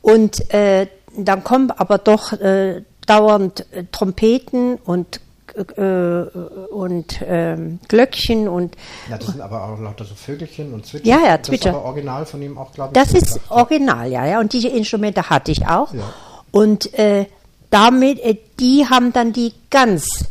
Und 0.02 0.52
äh, 0.52 0.86
dann 1.16 1.42
kommen 1.42 1.70
aber 1.70 1.98
doch 1.98 2.32
äh, 2.32 2.82
dauernd 3.06 3.66
äh, 3.72 3.84
Trompeten 3.90 4.76
und 4.76 5.20
äh, 5.58 6.38
und 6.72 7.20
ähm, 7.26 7.80
Glöckchen 7.88 8.48
und 8.48 8.76
Ja, 9.10 9.18
das 9.18 9.28
sind 9.28 9.40
aber 9.40 9.64
auch 9.64 9.78
lauter 9.80 10.04
so 10.04 10.14
Vögelchen 10.14 10.72
und 10.74 10.86
Zwitschern. 10.86 11.08
Ja, 11.20 11.26
ja, 11.26 11.38
Das 11.38 11.46
Zwitscher. 11.48 11.70
ist 11.70 11.74
aber 11.76 11.84
original 11.84 12.26
von 12.26 12.40
ihm 12.42 12.56
auch, 12.58 12.72
glaube 12.72 12.90
ich. 12.96 13.02
Das 13.02 13.12
ist 13.14 13.34
gedacht. 13.34 13.50
original, 13.50 14.10
ja, 14.10 14.26
ja. 14.26 14.40
Und 14.40 14.52
diese 14.52 14.68
Instrumente 14.68 15.28
hatte 15.30 15.52
ich 15.52 15.66
auch. 15.66 15.92
Ja. 15.92 16.12
Und 16.50 16.94
äh, 16.98 17.26
damit, 17.70 18.20
äh, 18.20 18.36
die 18.58 18.86
haben 18.88 19.12
dann 19.12 19.32
die 19.32 19.52
ganz 19.70 20.24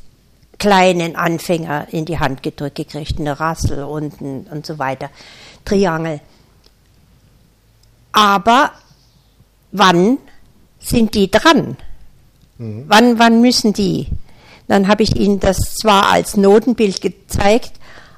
kleinen 0.59 1.15
Anfänger 1.15 1.87
in 1.91 2.05
die 2.05 2.17
Hand 2.19 2.41
gedrückt 2.41 2.75
gekriegt, 2.75 3.19
eine 3.19 3.39
Rassel 3.39 3.83
und, 3.83 4.19
und 4.21 4.65
so 4.65 4.79
weiter, 4.79 5.09
Triangel. 5.65 6.19
Aber 8.11 8.71
wann 9.71 10.17
sind 10.79 11.13
die 11.13 11.29
dran? 11.29 11.77
Wann, 12.57 13.19
wann 13.19 13.41
müssen 13.41 13.73
die? 13.73 14.07
Dann 14.67 14.87
habe 14.87 15.03
ich 15.03 15.15
ihnen 15.15 15.39
das 15.39 15.57
zwar 15.75 16.09
als 16.11 16.35
Notenbild 16.35 17.01
gezeigt, 17.01 17.73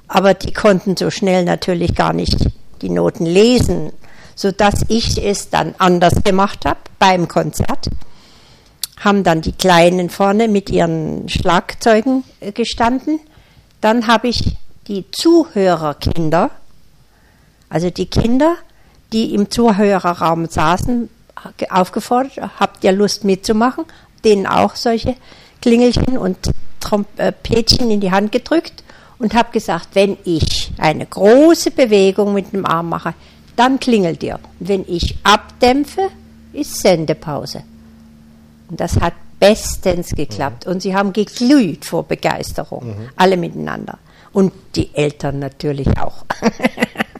aber 0.07 0.33
die 0.33 0.53
konnten 0.53 0.97
so 0.97 1.11
schnell 1.11 1.45
natürlich 1.45 1.93
gar 1.95 2.13
nicht 2.13 2.37
die 2.81 2.89
Noten 2.89 3.25
lesen, 3.25 3.91
sodass 4.35 4.85
ich 4.87 5.23
es 5.23 5.49
dann 5.49 5.75
anders 5.77 6.23
gemacht 6.23 6.65
habe 6.65 6.79
beim 6.97 7.27
Konzert. 7.27 7.89
Haben 8.99 9.23
dann 9.23 9.41
die 9.41 9.51
Kleinen 9.51 10.09
vorne 10.09 10.47
mit 10.47 10.69
ihren 10.69 11.29
Schlagzeugen 11.29 12.23
äh, 12.39 12.51
gestanden. 12.51 13.19
Dann 13.81 14.07
habe 14.07 14.27
ich 14.27 14.57
die 14.87 15.05
Zuhörerkinder, 15.11 16.49
also 17.69 17.89
die 17.91 18.07
Kinder, 18.07 18.55
die 19.13 19.33
im 19.35 19.51
Zuhörerraum 19.51 20.47
saßen, 20.47 21.09
ge- 21.57 21.69
aufgefordert, 21.69 22.39
habt 22.59 22.83
ihr 22.83 22.91
Lust 22.91 23.23
mitzumachen? 23.23 23.85
Denen 24.25 24.47
auch 24.47 24.75
solche 24.75 25.15
Klingelchen 25.61 26.17
und 26.17 26.37
Trompetchen 26.79 27.91
in 27.91 27.99
die 27.99 28.11
Hand 28.11 28.31
gedrückt 28.31 28.83
und 29.17 29.33
habe 29.33 29.51
gesagt, 29.51 29.89
wenn 29.93 30.17
ich 30.23 30.71
eine 30.77 31.05
große 31.05 31.71
Bewegung 31.71 32.33
mit 32.33 32.53
dem 32.53 32.65
Arm 32.65 32.89
mache, 32.89 33.13
dann 33.55 33.79
klingelt 33.79 34.23
ihr. 34.23 34.39
Wenn 34.59 34.85
ich 34.87 35.17
abdämpfe, 35.23 36.09
ist 36.53 36.79
Sendepause. 36.79 37.63
Und 38.69 38.79
das 38.79 38.99
hat 38.99 39.13
bestens 39.39 40.11
geklappt. 40.11 40.65
Und 40.65 40.81
sie 40.81 40.95
haben 40.95 41.13
geglüht 41.13 41.85
vor 41.85 42.03
Begeisterung, 42.03 42.95
alle 43.15 43.37
miteinander. 43.37 43.97
Und 44.31 44.53
die 44.75 44.93
Eltern 44.95 45.39
natürlich 45.39 45.87
auch. 45.99 46.25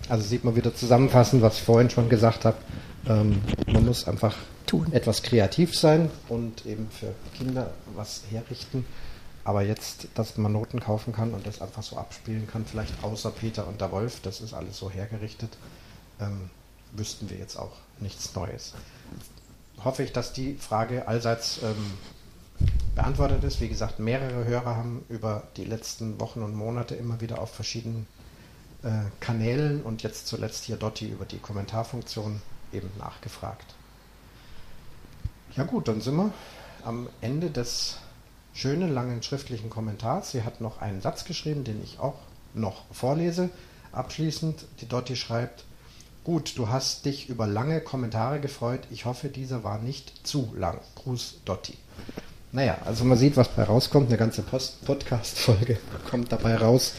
Also 0.09 0.23
sieht 0.23 0.43
man 0.43 0.55
wieder 0.55 0.73
zusammenfassend, 0.73 1.43
was 1.43 1.57
ich 1.57 1.61
vorhin 1.61 1.91
schon 1.91 2.09
gesagt 2.09 2.43
habe. 2.43 2.57
Ähm, 3.07 3.41
man 3.67 3.85
muss 3.85 4.07
einfach 4.07 4.35
Tun. 4.65 4.87
etwas 4.91 5.21
kreativ 5.21 5.77
sein 5.77 6.09
und 6.29 6.65
eben 6.65 6.87
für 6.89 7.13
Kinder 7.37 7.69
was 7.95 8.23
herrichten. 8.29 8.85
Aber 9.43 9.61
jetzt, 9.61 10.07
dass 10.15 10.37
man 10.37 10.51
Noten 10.51 10.79
kaufen 10.79 11.13
kann 11.13 11.33
und 11.33 11.47
das 11.47 11.61
einfach 11.61 11.81
so 11.81 11.97
abspielen 11.97 12.47
kann, 12.47 12.65
vielleicht 12.65 13.03
außer 13.03 13.31
Peter 13.31 13.67
und 13.67 13.81
der 13.81 13.91
Wolf, 13.91 14.19
das 14.21 14.41
ist 14.41 14.53
alles 14.53 14.77
so 14.77 14.91
hergerichtet, 14.91 15.57
ähm, 16.19 16.49
wüssten 16.91 17.29
wir 17.29 17.37
jetzt 17.37 17.57
auch 17.57 17.71
nichts 17.99 18.35
Neues. 18.35 18.73
Hoffe 19.83 20.03
ich, 20.03 20.11
dass 20.11 20.33
die 20.33 20.55
Frage 20.55 21.07
allseits 21.07 21.61
ähm, 21.63 21.93
beantwortet 22.95 23.43
ist. 23.43 23.61
Wie 23.61 23.69
gesagt, 23.69 23.99
mehrere 23.99 24.45
Hörer 24.45 24.75
haben 24.75 25.05
über 25.07 25.43
die 25.55 25.65
letzten 25.65 26.19
Wochen 26.19 26.41
und 26.41 26.53
Monate 26.53 26.95
immer 26.95 27.21
wieder 27.21 27.39
auf 27.39 27.53
verschiedenen 27.53 28.05
äh, 28.83 28.89
Kanälen 29.19 29.81
und 29.83 30.03
jetzt 30.03 30.27
zuletzt 30.27 30.65
hier 30.65 30.75
Dotti 30.75 31.07
über 31.09 31.25
die 31.25 31.39
Kommentarfunktion 31.39 32.41
eben 32.73 32.89
nachgefragt. 32.97 33.73
Ja 35.55 35.63
gut, 35.63 35.87
dann 35.87 36.01
sind 36.01 36.15
wir 36.15 36.31
am 36.85 37.09
Ende 37.21 37.49
des 37.49 37.97
schönen 38.53 38.93
langen 38.93 39.23
schriftlichen 39.23 39.69
Kommentars. 39.69 40.31
Sie 40.31 40.43
hat 40.43 40.61
noch 40.61 40.81
einen 40.81 41.01
Satz 41.01 41.25
geschrieben, 41.25 41.63
den 41.63 41.81
ich 41.83 41.99
auch 41.99 42.15
noch 42.53 42.83
vorlese. 42.91 43.49
Abschließend, 43.91 44.65
die 44.81 44.87
Dotti 44.87 45.15
schreibt, 45.15 45.65
gut, 46.23 46.57
du 46.57 46.69
hast 46.69 47.05
dich 47.05 47.29
über 47.29 47.47
lange 47.47 47.81
Kommentare 47.81 48.39
gefreut. 48.39 48.81
Ich 48.91 49.05
hoffe, 49.05 49.29
dieser 49.29 49.63
war 49.63 49.79
nicht 49.79 50.27
zu 50.27 50.53
lang. 50.55 50.79
Gruß, 50.95 51.37
Dotti. 51.45 51.77
Naja, 52.51 52.77
also 52.85 53.05
man 53.05 53.17
sieht, 53.17 53.37
was 53.37 53.47
bei 53.49 53.63
rauskommt. 53.63 54.07
Eine 54.07 54.17
ganze 54.17 54.41
Podcast-Folge 54.41 55.77
kommt 56.09 56.31
dabei 56.31 56.55
raus, 56.55 56.93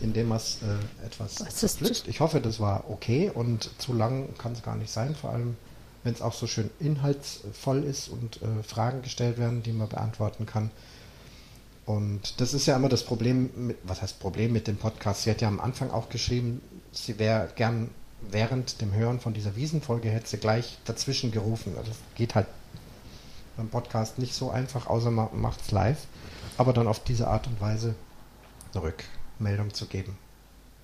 indem 0.00 0.28
man 0.28 0.38
es 0.38 0.58
äh, 0.62 1.06
etwas 1.06 1.74
pflückt. 1.74 2.08
Ich 2.08 2.20
hoffe, 2.20 2.40
das 2.40 2.60
war 2.60 2.84
okay 2.88 3.30
und 3.32 3.70
zu 3.78 3.92
lang 3.92 4.28
kann 4.38 4.52
es 4.52 4.62
gar 4.62 4.76
nicht 4.76 4.90
sein, 4.90 5.14
vor 5.14 5.30
allem 5.30 5.56
wenn 6.02 6.14
es 6.14 6.22
auch 6.22 6.32
so 6.32 6.46
schön 6.46 6.70
inhaltsvoll 6.80 7.84
ist 7.84 8.08
und 8.08 8.40
äh, 8.42 8.62
Fragen 8.62 9.02
gestellt 9.02 9.38
werden, 9.38 9.62
die 9.62 9.72
man 9.72 9.88
beantworten 9.88 10.46
kann. 10.46 10.70
Und 11.86 12.40
das 12.40 12.54
ist 12.54 12.66
ja 12.66 12.76
immer 12.76 12.88
das 12.88 13.04
Problem, 13.04 13.50
mit, 13.56 13.78
was 13.82 14.00
heißt 14.00 14.20
Problem 14.20 14.52
mit 14.52 14.66
dem 14.66 14.76
Podcast? 14.76 15.22
Sie 15.22 15.30
hat 15.30 15.40
ja 15.40 15.48
am 15.48 15.60
Anfang 15.60 15.90
auch 15.90 16.08
geschrieben, 16.08 16.62
sie 16.92 17.18
wäre 17.18 17.48
gern 17.54 17.90
während 18.30 18.80
dem 18.80 18.92
Hören 18.92 19.20
von 19.20 19.32
dieser 19.32 19.56
Wiesenfolge 19.56 20.10
hätte 20.10 20.28
sie 20.28 20.36
gleich 20.38 20.78
dazwischen 20.84 21.32
gerufen. 21.32 21.74
Also 21.76 21.88
das 21.88 21.98
geht 22.14 22.34
halt 22.34 22.46
beim 23.56 23.68
Podcast 23.68 24.18
nicht 24.18 24.34
so 24.34 24.50
einfach, 24.50 24.86
außer 24.86 25.10
man 25.10 25.28
macht 25.40 25.60
es 25.62 25.70
live. 25.70 26.06
Aber 26.58 26.72
dann 26.72 26.86
auf 26.86 27.02
diese 27.02 27.28
Art 27.28 27.46
und 27.46 27.60
Weise 27.60 27.94
eine 28.74 28.82
Rückmeldung 28.82 29.72
zu 29.72 29.86
geben, 29.86 30.16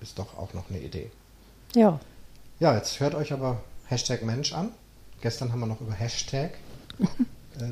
ist 0.01 0.19
doch 0.19 0.37
auch 0.37 0.53
noch 0.53 0.69
eine 0.69 0.79
Idee. 0.79 1.11
Ja. 1.73 1.99
Ja, 2.59 2.75
jetzt 2.75 2.99
hört 2.99 3.15
euch 3.15 3.33
aber 3.33 3.61
Hashtag 3.85 4.23
Mensch 4.23 4.53
an. 4.53 4.71
Gestern 5.21 5.51
haben 5.51 5.59
wir 5.59 5.65
noch 5.65 5.81
über 5.81 5.93
Hashtag 5.93 6.51
äh, 6.99 7.71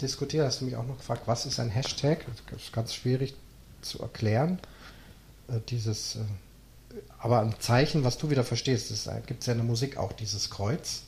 diskutiert. 0.00 0.46
Hast 0.46 0.60
du 0.60 0.66
mich 0.66 0.76
auch 0.76 0.86
noch 0.86 0.98
gefragt, 0.98 1.22
was 1.26 1.46
ist 1.46 1.58
ein 1.60 1.70
Hashtag? 1.70 2.24
Das 2.50 2.60
ist 2.62 2.72
ganz 2.72 2.94
schwierig 2.94 3.34
zu 3.80 4.00
erklären. 4.00 4.58
Äh, 5.48 5.60
dieses, 5.68 6.16
äh, 6.16 6.20
aber 7.18 7.40
ein 7.40 7.54
Zeichen, 7.60 8.04
was 8.04 8.18
du 8.18 8.30
wieder 8.30 8.44
verstehst, 8.44 8.90
es 8.90 9.08
gibt 9.26 9.40
es 9.40 9.46
ja 9.46 9.52
in 9.52 9.60
der 9.60 9.66
Musik 9.66 9.96
auch 9.96 10.12
dieses 10.12 10.50
Kreuz. 10.50 11.04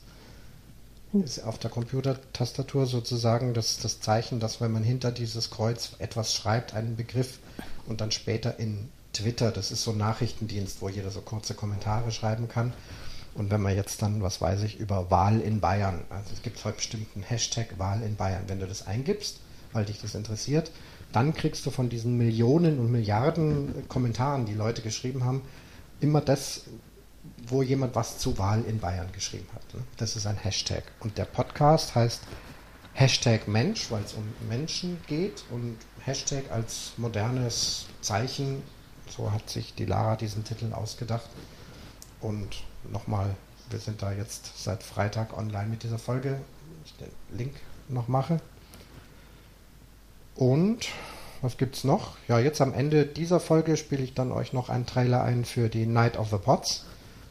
Ist 1.13 1.45
auf 1.45 1.59
der 1.59 1.71
Computertastatur 1.71 2.87
sozusagen 2.87 3.55
das, 3.55 3.79
das 3.79 4.01
Zeichen, 4.01 4.41
dass 4.41 4.61
wenn 4.61 4.73
man 4.73 4.83
hinter 4.83 5.13
dieses 5.13 5.51
Kreuz 5.51 5.93
etwas 6.01 6.35
schreibt, 6.35 6.75
einen 6.75 6.97
Begriff 6.97 7.39
und 7.87 8.01
dann 8.01 8.11
später 8.11 8.59
in 8.59 8.89
Twitter, 9.13 9.53
das 9.53 9.71
ist 9.71 9.85
so 9.85 9.93
ein 9.93 9.99
Nachrichtendienst, 9.99 10.83
wo 10.83 10.89
jeder 10.89 11.11
so 11.11 11.21
kurze 11.21 11.55
Kommentare 11.55 12.11
schreiben 12.11 12.49
kann. 12.49 12.73
Und 13.35 13.51
wenn 13.51 13.61
man 13.61 13.75
jetzt 13.75 14.01
dann, 14.01 14.23
was 14.23 14.41
weiß 14.41 14.63
ich, 14.63 14.79
über 14.79 15.11
Wahl 15.11 15.41
in 15.41 15.61
Bayern, 15.61 16.03
also 16.09 16.31
es 16.33 16.43
gibt 16.43 16.65
heute 16.65 16.77
bestimmt 16.77 17.09
einen 17.15 17.25
Hashtag 17.25 17.79
Wahl 17.79 18.03
in 18.03 18.17
Bayern, 18.17 18.45
wenn 18.47 18.61
du 18.61 18.67
das 18.67 18.87
eingibst, 18.87 19.41
weil 19.73 19.85
dich 19.85 20.01
das 20.01 20.15
interessiert, 20.15 20.71
dann 21.13 21.35
kriegst 21.35 21.67
du 21.67 21.71
von 21.71 21.89
diesen 21.89 22.17
Millionen 22.17 22.79
und 22.79 22.91
Milliarden 22.91 23.89
Kommentaren, 23.89 24.47
die 24.47 24.55
Leute 24.55 24.83
geschrieben 24.83 25.25
haben, 25.25 25.43
immer 26.01 26.21
das, 26.21 26.65
wo 27.47 27.63
jemand 27.63 27.95
was 27.95 28.19
zu 28.19 28.39
Wahl 28.39 28.63
in 28.65 28.79
Bayern 28.79 29.11
geschrieben 29.13 29.49
hat. 29.55 29.75
Ne? 29.75 29.81
Das 29.97 30.17
ist 30.17 30.27
ein 30.27 30.37
Hashtag. 30.37 30.85
Und 31.01 31.19
der 31.19 31.25
Podcast 31.25 31.95
heißt 31.95 32.23
Hashtag 32.93 33.49
Mensch, 33.49 33.91
weil 33.91 34.03
es 34.05 34.13
um 34.13 34.25
Menschen 34.49 34.99
geht 35.09 35.45
und 35.51 35.77
Hashtag 36.05 36.51
als 36.51 36.93
modernes 36.97 37.87
Zeichen. 38.01 38.63
So 39.09 39.33
hat 39.33 39.51
sich 39.51 39.75
die 39.75 39.87
Lara 39.87 40.17
diesen 40.17 40.45
Titel 40.45 40.73
ausgedacht. 40.73 41.29
Und 42.21 42.63
nochmal, 42.91 43.35
wir 43.71 43.79
sind 43.79 44.03
da 44.03 44.13
jetzt 44.13 44.63
seit 44.63 44.83
Freitag 44.83 45.37
online 45.37 45.69
mit 45.69 45.83
dieser 45.83 45.99
Folge. 45.99 46.41
Ich 46.85 46.95
den 46.97 47.09
Link 47.37 47.55
noch 47.89 48.09
mache. 48.09 48.41
Und 50.35 50.89
was 51.43 51.59
gibt's 51.59 51.85
noch? 51.85 52.17
Ja, 52.29 52.39
jetzt 52.39 52.61
am 52.61 52.73
Ende 52.73 53.07
dieser 53.07 53.41
Folge 53.41 53.77
spiele 53.77 54.03
ich 54.03 54.15
dann 54.15 54.33
euch 54.33 54.53
noch 54.53 54.69
einen 54.69 54.87
Trailer 54.87 55.23
ein 55.23 55.45
für 55.45 55.69
die 55.69 55.87
Night 55.87 56.19
of 56.19 56.31
the 56.31 56.39
Pots, 56.39 56.85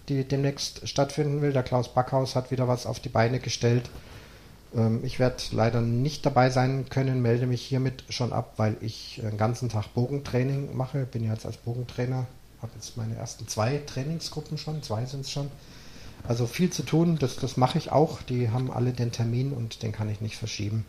die 0.08 0.24
demnächst 0.24 0.88
stattfinden 0.88 1.41
will. 1.41 1.51
Der 1.51 1.64
Klaus 1.64 1.93
Backhaus 1.93 2.36
hat 2.36 2.51
wieder 2.51 2.68
was 2.68 2.86
auf 2.86 2.99
die 2.99 3.10
Beine 3.10 3.39
gestellt. 3.39 3.89
Ähm, 4.76 5.01
ich 5.04 5.20
werde 5.20 5.43
leider 5.51 5.82
nicht 5.82 6.26
dabei 6.26 6.49
sein 6.49 6.86
können, 6.89 7.22
melde 7.22 7.47
mich 7.47 7.62
hiermit 7.62 8.04
schon 8.10 8.34
ab, 8.34 8.54
weil 8.58 8.78
ich 8.82 9.22
einen 9.24 9.38
ganzen 9.38 9.70
Tag 9.70 9.93
Bogentraining 9.93 10.76
mache. 10.76 11.06
Bin 11.06 11.24
jetzt 11.24 11.45
als 11.45 11.58
Bogentrainer, 11.58 12.28
habe 12.64 12.72
jetzt 12.76 12.97
meine 12.97 13.16
ersten 13.16 13.47
zwei 13.47 13.82
Trainingsgruppen 13.86 14.57
schon, 14.57 14.82
zwei 14.82 15.05
sind 15.05 15.22
es 15.22 15.32
schon. 15.32 15.51
Also 16.28 16.47
viel 16.47 16.70
zu 16.70 16.84
tun, 16.84 17.18
das, 17.20 17.36
das 17.36 17.57
mache 17.57 17.78
ich 17.78 17.91
auch. 17.91 18.22
Die 18.22 18.49
haben 18.49 18.72
alle 18.72 18.93
den 18.93 19.11
Termin 19.11 19.51
und 19.51 19.84
den 19.84 19.91
kann 19.91 20.09
ich 20.09 20.22
nicht 20.22 20.38
verschieben. 20.38 20.86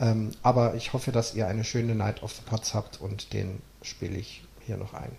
Ähm, 0.00 0.32
aber 0.42 0.74
ich 0.74 0.92
hoffe, 0.92 1.12
dass 1.12 1.34
ihr 1.34 1.46
eine 1.46 1.64
schöne 1.64 1.94
Night 1.94 2.22
of 2.22 2.32
the 2.32 2.42
Pots 2.44 2.74
habt 2.74 3.00
und 3.00 3.32
den 3.32 3.60
spiele 3.82 4.16
ich 4.16 4.44
hier 4.66 4.76
noch 4.76 4.92
ein. 4.92 5.12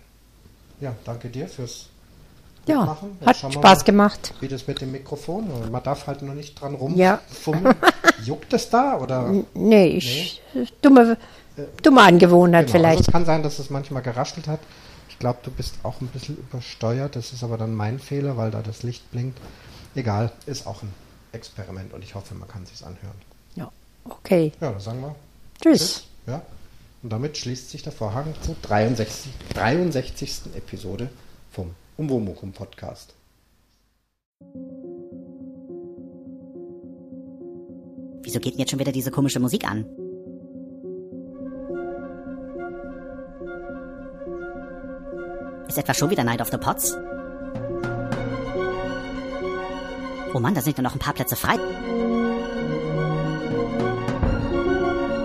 Ja, 0.80 0.94
danke 1.04 1.28
dir 1.28 1.48
fürs 1.48 1.88
ja, 2.66 2.84
Machen. 2.84 3.16
hat 3.24 3.36
Spaß 3.36 3.78
mal, 3.78 3.84
gemacht. 3.84 4.34
Wie 4.40 4.48
das 4.48 4.66
mit 4.66 4.80
dem 4.80 4.92
Mikrofon. 4.92 5.70
Man 5.70 5.82
darf 5.82 6.06
halt 6.06 6.22
nur 6.22 6.34
nicht 6.34 6.60
dran 6.60 6.74
rumfummeln. 6.74 7.64
Ja. 7.64 7.80
Juckt 8.24 8.52
es 8.52 8.68
da? 8.70 8.98
Oder? 8.98 9.32
Nee, 9.54 9.86
ich, 9.86 10.42
nee? 10.52 10.66
Dumme, 10.82 11.16
dumme 11.82 12.02
Angewohnheit 12.02 12.66
genau, 12.66 12.78
vielleicht. 12.78 12.98
Also 12.98 13.08
es 13.08 13.12
kann 13.12 13.24
sein, 13.24 13.42
dass 13.42 13.58
es 13.58 13.70
manchmal 13.70 14.02
geraschelt 14.02 14.48
hat. 14.48 14.60
Ich 15.16 15.20
glaube, 15.20 15.38
du 15.42 15.50
bist 15.50 15.76
auch 15.82 16.02
ein 16.02 16.08
bisschen 16.08 16.36
übersteuert. 16.36 17.16
Das 17.16 17.32
ist 17.32 17.42
aber 17.42 17.56
dann 17.56 17.74
mein 17.74 17.98
Fehler, 17.98 18.36
weil 18.36 18.50
da 18.50 18.60
das 18.60 18.82
Licht 18.82 19.10
blinkt. 19.12 19.38
Egal, 19.94 20.30
ist 20.44 20.66
auch 20.66 20.82
ein 20.82 20.92
Experiment 21.32 21.94
und 21.94 22.04
ich 22.04 22.14
hoffe, 22.14 22.34
man 22.34 22.46
kann 22.46 22.64
es 22.64 22.68
sich 22.68 22.86
anhören. 22.86 23.16
Ja, 23.54 23.72
okay. 24.04 24.52
Ja, 24.60 24.72
dann 24.72 24.80
sagen 24.80 25.00
wir 25.00 25.16
Tschüss. 25.62 25.80
Tschüss. 25.80 26.04
Ja. 26.26 26.42
Und 27.02 27.10
damit 27.10 27.38
schließt 27.38 27.70
sich 27.70 27.82
der 27.82 27.92
Vorhang 27.92 28.34
zur 28.42 28.56
63. 28.60 29.32
63. 29.54 30.54
Episode 30.54 31.08
vom 31.50 31.74
Umwomukum 31.96 32.52
Podcast. 32.52 33.14
Wieso 38.22 38.38
geht 38.38 38.52
denn 38.52 38.60
jetzt 38.60 38.70
schon 38.70 38.80
wieder 38.80 38.92
diese 38.92 39.10
komische 39.10 39.40
Musik 39.40 39.66
an? 39.66 39.86
Ist 45.68 45.78
etwa 45.78 45.94
schon 45.94 46.10
wieder 46.10 46.24
Night 46.24 46.40
of 46.40 46.50
the 46.50 46.58
Pots? 46.58 46.96
Oh 50.34 50.40
Mann, 50.40 50.54
da 50.54 50.60
sind 50.60 50.76
ja 50.76 50.82
noch 50.82 50.94
ein 50.94 50.98
paar 50.98 51.14
Plätze 51.14 51.36
frei. 51.36 51.56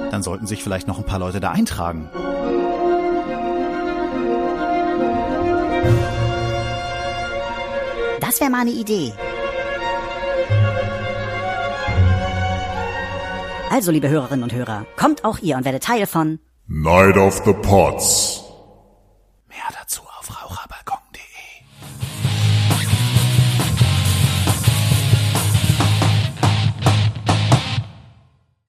Dann 0.09 0.23
sollten 0.23 0.47
sich 0.47 0.63
vielleicht 0.63 0.87
noch 0.87 0.97
ein 0.97 1.05
paar 1.05 1.19
Leute 1.19 1.39
da 1.39 1.51
eintragen. 1.51 2.09
Das 8.19 8.39
wäre 8.39 8.49
mal 8.49 8.61
eine 8.61 8.71
Idee. 8.71 9.11
Also, 13.69 13.91
liebe 13.91 14.07
Hörerinnen 14.07 14.43
und 14.43 14.53
Hörer, 14.53 14.85
kommt 14.95 15.25
auch 15.25 15.39
ihr 15.39 15.57
und 15.57 15.65
werdet 15.65 15.83
Teil 15.83 16.05
von 16.05 16.39
Night 16.67 17.17
of 17.17 17.41
the 17.43 17.51
Pots. 17.51 18.30